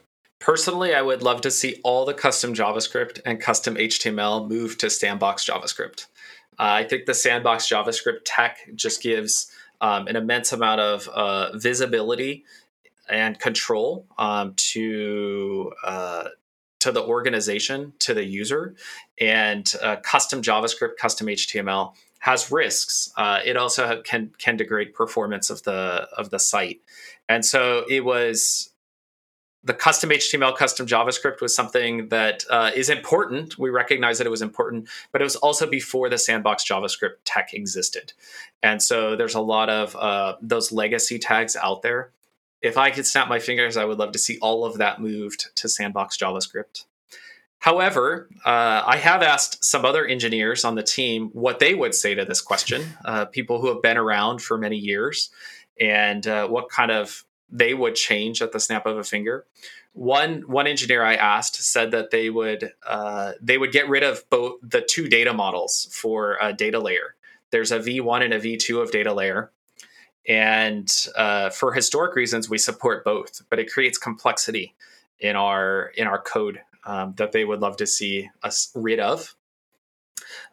Personally, 0.43 0.93
I 0.93 1.01
would 1.01 1.21
love 1.21 1.39
to 1.41 1.51
see 1.51 1.79
all 1.85 2.03
the 2.03 2.13
custom 2.13 2.53
JavaScript 2.53 3.21
and 3.25 3.39
custom 3.39 3.75
HTML 3.75 4.49
move 4.49 4.77
to 4.79 4.89
sandbox 4.89 5.45
JavaScript. 5.45 6.07
Uh, 6.59 6.83
I 6.83 6.83
think 6.83 7.05
the 7.05 7.13
sandbox 7.13 7.69
JavaScript 7.69 8.23
tech 8.25 8.57
just 8.75 9.01
gives 9.01 9.49
um, 9.79 10.07
an 10.07 10.17
immense 10.17 10.51
amount 10.51 10.81
of 10.81 11.07
uh, 11.07 11.57
visibility 11.57 12.43
and 13.09 13.39
control 13.39 14.05
um, 14.17 14.53
to 14.57 15.71
uh, 15.85 16.25
to 16.81 16.91
the 16.91 17.01
organization, 17.01 17.93
to 17.99 18.13
the 18.13 18.25
user, 18.25 18.75
and 19.21 19.73
uh, 19.81 19.95
custom 20.03 20.41
JavaScript, 20.41 20.97
custom 20.99 21.27
HTML 21.27 21.93
has 22.19 22.51
risks. 22.51 23.13
Uh, 23.15 23.39
it 23.45 23.55
also 23.55 24.01
can 24.01 24.33
can 24.39 24.57
degrade 24.57 24.93
performance 24.93 25.49
of 25.49 25.63
the 25.63 26.09
of 26.17 26.31
the 26.31 26.39
site, 26.39 26.81
and 27.29 27.45
so 27.45 27.85
it 27.89 28.03
was 28.03 28.72
the 29.63 29.73
custom 29.73 30.09
HTML, 30.09 30.55
custom 30.55 30.85
JavaScript 30.85 31.39
was 31.41 31.55
something 31.55 32.09
that 32.09 32.43
uh, 32.49 32.71
is 32.75 32.89
important. 32.89 33.57
We 33.57 33.69
recognize 33.69 34.17
that 34.17 34.27
it 34.27 34.31
was 34.31 34.41
important, 34.41 34.89
but 35.11 35.21
it 35.21 35.23
was 35.23 35.37
also 35.37 35.67
before 35.67 36.09
the 36.09 36.17
sandbox 36.17 36.65
JavaScript 36.65 37.15
tech 37.23 37.53
existed. 37.53 38.13
And 38.61 38.81
so 38.81 39.15
there's 39.15 39.35
a 39.35 39.41
lot 39.41 39.69
of 39.69 39.95
uh, 39.95 40.35
those 40.41 40.71
legacy 40.71 41.17
tags 41.17 41.55
out 41.55 41.81
there. 41.81 42.11
If 42.61 42.77
I 42.77 42.91
could 42.91 43.05
snap 43.05 43.29
my 43.29 43.39
fingers, 43.39 43.77
I 43.77 43.85
would 43.85 43.99
love 43.99 44.11
to 44.13 44.19
see 44.19 44.37
all 44.39 44.65
of 44.65 44.77
that 44.77 45.01
moved 45.01 45.55
to 45.55 45.69
sandbox 45.69 46.17
JavaScript. 46.17 46.85
However, 47.59 48.29
uh, 48.45 48.83
I 48.85 48.97
have 48.97 49.21
asked 49.21 49.63
some 49.63 49.85
other 49.85 50.05
engineers 50.05 50.65
on 50.65 50.75
the 50.75 50.83
team 50.83 51.29
what 51.31 51.59
they 51.59 51.73
would 51.73 51.95
say 51.95 52.13
to 52.13 52.25
this 52.25 52.41
question, 52.41 52.83
uh, 53.05 53.25
people 53.25 53.61
who 53.61 53.67
have 53.69 53.81
been 53.81 53.95
around 53.95 54.41
for 54.41 54.57
many 54.57 54.75
years, 54.75 55.29
and 55.79 56.27
uh, 56.27 56.45
what 56.47 56.69
kind 56.69 56.91
of 56.91 57.23
they 57.49 57.73
would 57.73 57.95
change 57.95 58.41
at 58.41 58.51
the 58.51 58.59
snap 58.59 58.85
of 58.85 58.97
a 58.97 59.03
finger. 59.03 59.45
One 59.93 60.41
one 60.47 60.65
engineer 60.65 61.03
I 61.03 61.15
asked 61.15 61.55
said 61.55 61.91
that 61.91 62.11
they 62.11 62.29
would 62.29 62.73
uh, 62.85 63.33
they 63.41 63.57
would 63.57 63.71
get 63.71 63.87
rid 63.87 64.03
of 64.03 64.27
both 64.29 64.59
the 64.63 64.81
two 64.81 65.07
data 65.07 65.33
models 65.33 65.87
for 65.91 66.37
a 66.41 66.51
data 66.51 66.79
layer. 66.79 67.15
There's 67.51 67.71
a 67.71 67.79
V1 67.79 68.23
and 68.23 68.33
a 68.33 68.39
V2 68.39 68.81
of 68.81 68.91
data 68.91 69.13
layer, 69.13 69.51
and 70.27 70.91
uh, 71.15 71.51
for 71.51 71.73
historic 71.73 72.15
reasons 72.15 72.49
we 72.49 72.57
support 72.57 73.03
both, 73.03 73.43
but 73.49 73.59
it 73.59 73.71
creates 73.71 73.99
complexity 73.99 74.73
in 75.19 75.35
our 75.35 75.91
in 75.95 76.07
our 76.07 76.19
code 76.19 76.59
um, 76.85 77.13
that 77.17 77.31
they 77.31 77.45
would 77.45 77.59
love 77.59 77.77
to 77.77 77.87
see 77.87 78.29
us 78.41 78.71
rid 78.73 78.99
of. 78.99 79.35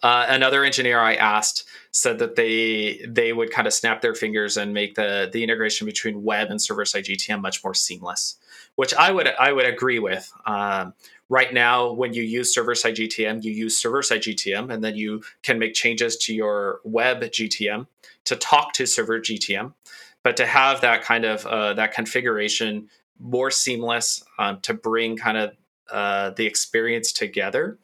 Uh, 0.03 0.27
another 0.29 0.65
engineer 0.65 1.01
I 1.01 1.15
asked 1.15 1.67
said 1.93 2.19
that 2.21 2.37
they 2.37 3.05
they 3.09 3.33
would 3.33 3.51
kind 3.51 3.67
of 3.67 3.73
snap 3.73 4.01
their 4.01 4.15
fingers 4.15 4.57
and 4.57 4.73
make 4.73 4.95
the 4.95 5.29
the 5.33 5.43
integration 5.43 5.87
between 5.87 6.23
web 6.23 6.51
and 6.51 6.63
server 6.63 6.85
side 6.85 7.05
GTM 7.05 7.41
much 7.41 7.63
more 7.65 7.75
seamless, 7.75 8.37
which 8.77 8.95
I 8.95 9.11
would 9.11 9.29
I 9.29 9.53
would 9.53 9.67
agree 9.67 9.99
with. 9.99 10.33
Um, 10.47 10.95
right 11.29 11.53
now, 11.53 11.93
when 11.93 12.15
you 12.15 12.23
use 12.23 12.55
server 12.55 12.75
side 12.75 12.97
GTM, 12.97 13.43
you 13.43 13.53
use 13.53 13.77
server 13.81 14.03
side 14.03 14.23
GTM, 14.23 14.73
and 14.73 14.85
then 14.85 14.97
you 14.97 15.23
can 15.43 15.59
make 15.59 15.75
changes 15.75 16.17
to 16.19 16.35
your 16.35 16.81
web 16.85 17.21
GTM 17.23 17.87
to 18.25 18.37
talk 18.37 18.73
to 18.75 18.87
server 18.87 19.21
GTM. 19.21 19.75
but 20.23 20.37
to 20.37 20.47
have 20.47 20.83
that 20.83 21.03
kind 21.03 21.25
of 21.25 21.47
uh, 21.47 21.75
that 21.75 21.93
configuration 21.93 22.89
more 23.19 23.51
seamless 23.51 24.23
um, 24.39 24.61
to 24.61 24.75
bring 24.75 25.17
kind 25.17 25.37
of 25.37 25.57
uh, 25.91 26.31
the 26.31 26.47
experience 26.47 27.13
together 27.13 27.79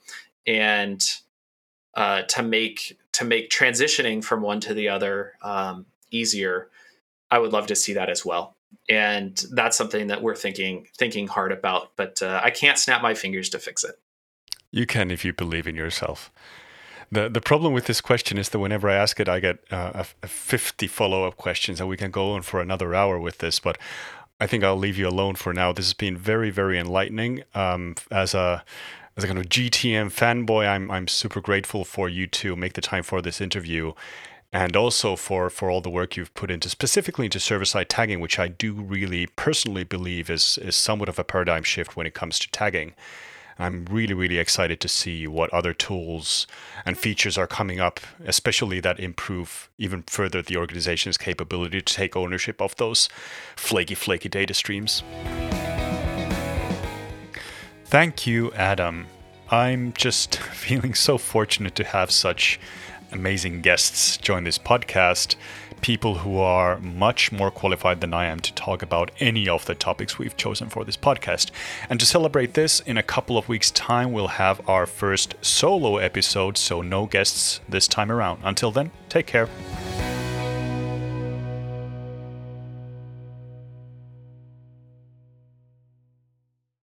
and 0.47 1.03
uh, 1.95 2.23
to 2.23 2.43
make 2.43 2.99
to 3.17 3.25
make 3.25 3.51
transitioning 3.51 4.23
from 4.23 4.43
one 4.43 4.61
to 4.61 4.75
the 4.75 4.89
other 4.89 5.33
um, 5.43 5.87
easier 6.11 6.69
i 7.31 7.39
would 7.39 7.53
love 7.53 7.67
to 7.67 7.77
see 7.77 7.93
that 7.93 8.11
as 8.11 8.25
well 8.25 8.57
and 8.89 9.45
that's 9.53 9.77
something 9.77 10.07
that 10.09 10.23
we're 10.23 10.37
thinking 10.37 10.87
thinking 10.97 11.27
hard 11.27 11.53
about 11.53 11.93
but 11.97 12.21
uh, 12.23 12.41
i 12.43 12.51
can't 12.51 12.79
snap 12.79 13.03
my 13.03 13.15
fingers 13.15 13.49
to 13.49 13.59
fix 13.59 13.85
it 13.85 13.97
you 14.71 14.87
can 14.87 15.11
if 15.11 15.25
you 15.25 15.33
believe 15.33 15.67
in 15.67 15.75
yourself 15.75 16.31
the 17.11 17.29
the 17.29 17.41
problem 17.41 17.73
with 17.73 17.87
this 17.87 18.01
question 18.01 18.37
is 18.39 18.49
that 18.49 18.59
whenever 18.59 18.89
I 18.89 18.95
ask 18.95 19.21
it, 19.21 19.29
I 19.29 19.41
get 19.41 19.59
uh, 19.71 19.93
a, 19.95 20.07
a 20.25 20.29
50 20.29 20.87
follow 20.89 21.25
up 21.25 21.37
questions, 21.37 21.81
and 21.81 21.89
we 21.89 21.97
can 21.97 22.11
go 22.11 22.33
on 22.33 22.43
for 22.43 22.61
another 22.61 22.95
hour 22.95 23.19
with 23.19 23.39
this. 23.39 23.61
But 23.61 23.79
I 24.41 24.47
think 24.47 24.65
I'll 24.65 24.77
leave 24.77 24.99
you 24.99 25.09
alone 25.09 25.37
for 25.37 25.53
now. 25.55 25.73
This 25.73 25.87
has 25.87 25.95
been 25.95 26.17
very, 26.17 26.51
very 26.51 26.79
enlightening. 26.79 27.43
Um, 27.55 27.95
as 28.11 28.35
a 28.35 28.65
as 29.17 29.25
a 29.25 29.27
kind 29.27 29.39
of 29.39 29.47
GTM 29.47 30.13
fanboy, 30.13 30.69
I'm 30.69 30.91
I'm 30.91 31.09
super 31.09 31.41
grateful 31.41 31.85
for 31.85 32.09
you 32.09 32.27
to 32.27 32.55
make 32.55 32.75
the 32.75 32.83
time 32.83 33.03
for 33.03 33.23
this 33.23 33.41
interview, 33.41 33.93
and 34.53 34.77
also 34.77 35.17
for 35.17 35.49
for 35.49 35.71
all 35.71 35.81
the 35.81 35.91
work 35.91 36.17
you've 36.17 36.35
put 36.35 36.51
into 36.51 36.69
specifically 36.69 37.25
into 37.25 37.41
server 37.41 37.65
side 37.65 37.89
tagging, 37.89 38.21
which 38.21 38.39
I 38.39 38.49
do 38.49 38.75
really 38.75 39.27
personally 39.29 39.85
believe 39.85 40.29
is 40.29 40.59
is 40.59 40.77
somewhat 40.77 41.09
of 41.09 41.19
a 41.19 41.25
paradigm 41.25 41.63
shift 41.63 41.97
when 41.97 42.07
it 42.07 42.15
comes 42.15 42.39
to 42.41 42.51
tagging. 42.51 42.95
I'm 43.59 43.87
really, 43.87 44.13
really 44.13 44.37
excited 44.37 44.81
to 44.81 44.89
see 44.89 45.27
what 45.27 45.51
other 45.51 45.73
tools 45.73 46.47
and 46.85 46.99
features 46.99 47.39
are 47.39 47.47
coming 47.47 47.81
up, 47.81 48.01
especially 48.27 48.81
that 48.81 49.01
improve 49.01 49.71
even 49.79 50.03
further 50.03 50.43
the 50.43 50.59
organization's 50.59 51.17
capability 51.17 51.81
to 51.81 51.95
take 51.95 52.15
ownership 52.17 52.61
of 52.61 52.77
those 52.77 53.09
flaky, 53.57 53.95
flaky 53.95 54.29
data 54.29 54.53
streams. 54.53 55.03
Thank 57.89 58.27
you, 58.27 58.53
Adam. 58.53 59.07
I'm 59.51 59.93
just 59.93 60.37
feeling 60.53 60.95
so 60.95 61.19
fortunate 61.19 61.75
to 61.77 61.85
have 61.85 62.11
such 62.11 62.59
amazing 63.13 63.63
guests 63.63 64.17
join 64.17 64.43
this 64.43 64.59
podcast 64.59 65.37
people 65.81 66.17
who 66.17 66.39
are 66.39 66.79
much 66.81 67.31
more 67.31 67.51
qualified 67.51 68.01
than 68.01 68.15
I 68.15 68.27
am 68.27 68.41
to 68.41 68.53
talk 68.55 68.83
about 68.83 69.11
any 69.21 69.49
of 69.49 69.67
the 69.67 69.75
topics 69.75 70.19
we've 70.19 70.37
chosen 70.37 70.69
for 70.69 70.85
this 70.85 70.97
podcast. 70.97 71.51
And 71.89 72.01
to 72.01 72.07
celebrate 72.07 72.55
this, 72.55 72.81
in 72.81 72.99
a 72.99 73.03
couple 73.03 73.39
of 73.39 73.49
weeks' 73.49 73.71
time, 73.71 74.13
we'll 74.13 74.29
have 74.29 74.69
our 74.69 74.87
first 74.87 75.35
solo 75.43 75.99
episode, 75.99 76.57
so 76.59 76.83
no 76.83 77.07
guests 77.07 77.61
this 77.69 77.87
time 77.87 78.11
around. 78.11 78.41
Until 78.43 78.71
then, 78.71 78.91
take 79.09 79.27
care. 79.27 79.49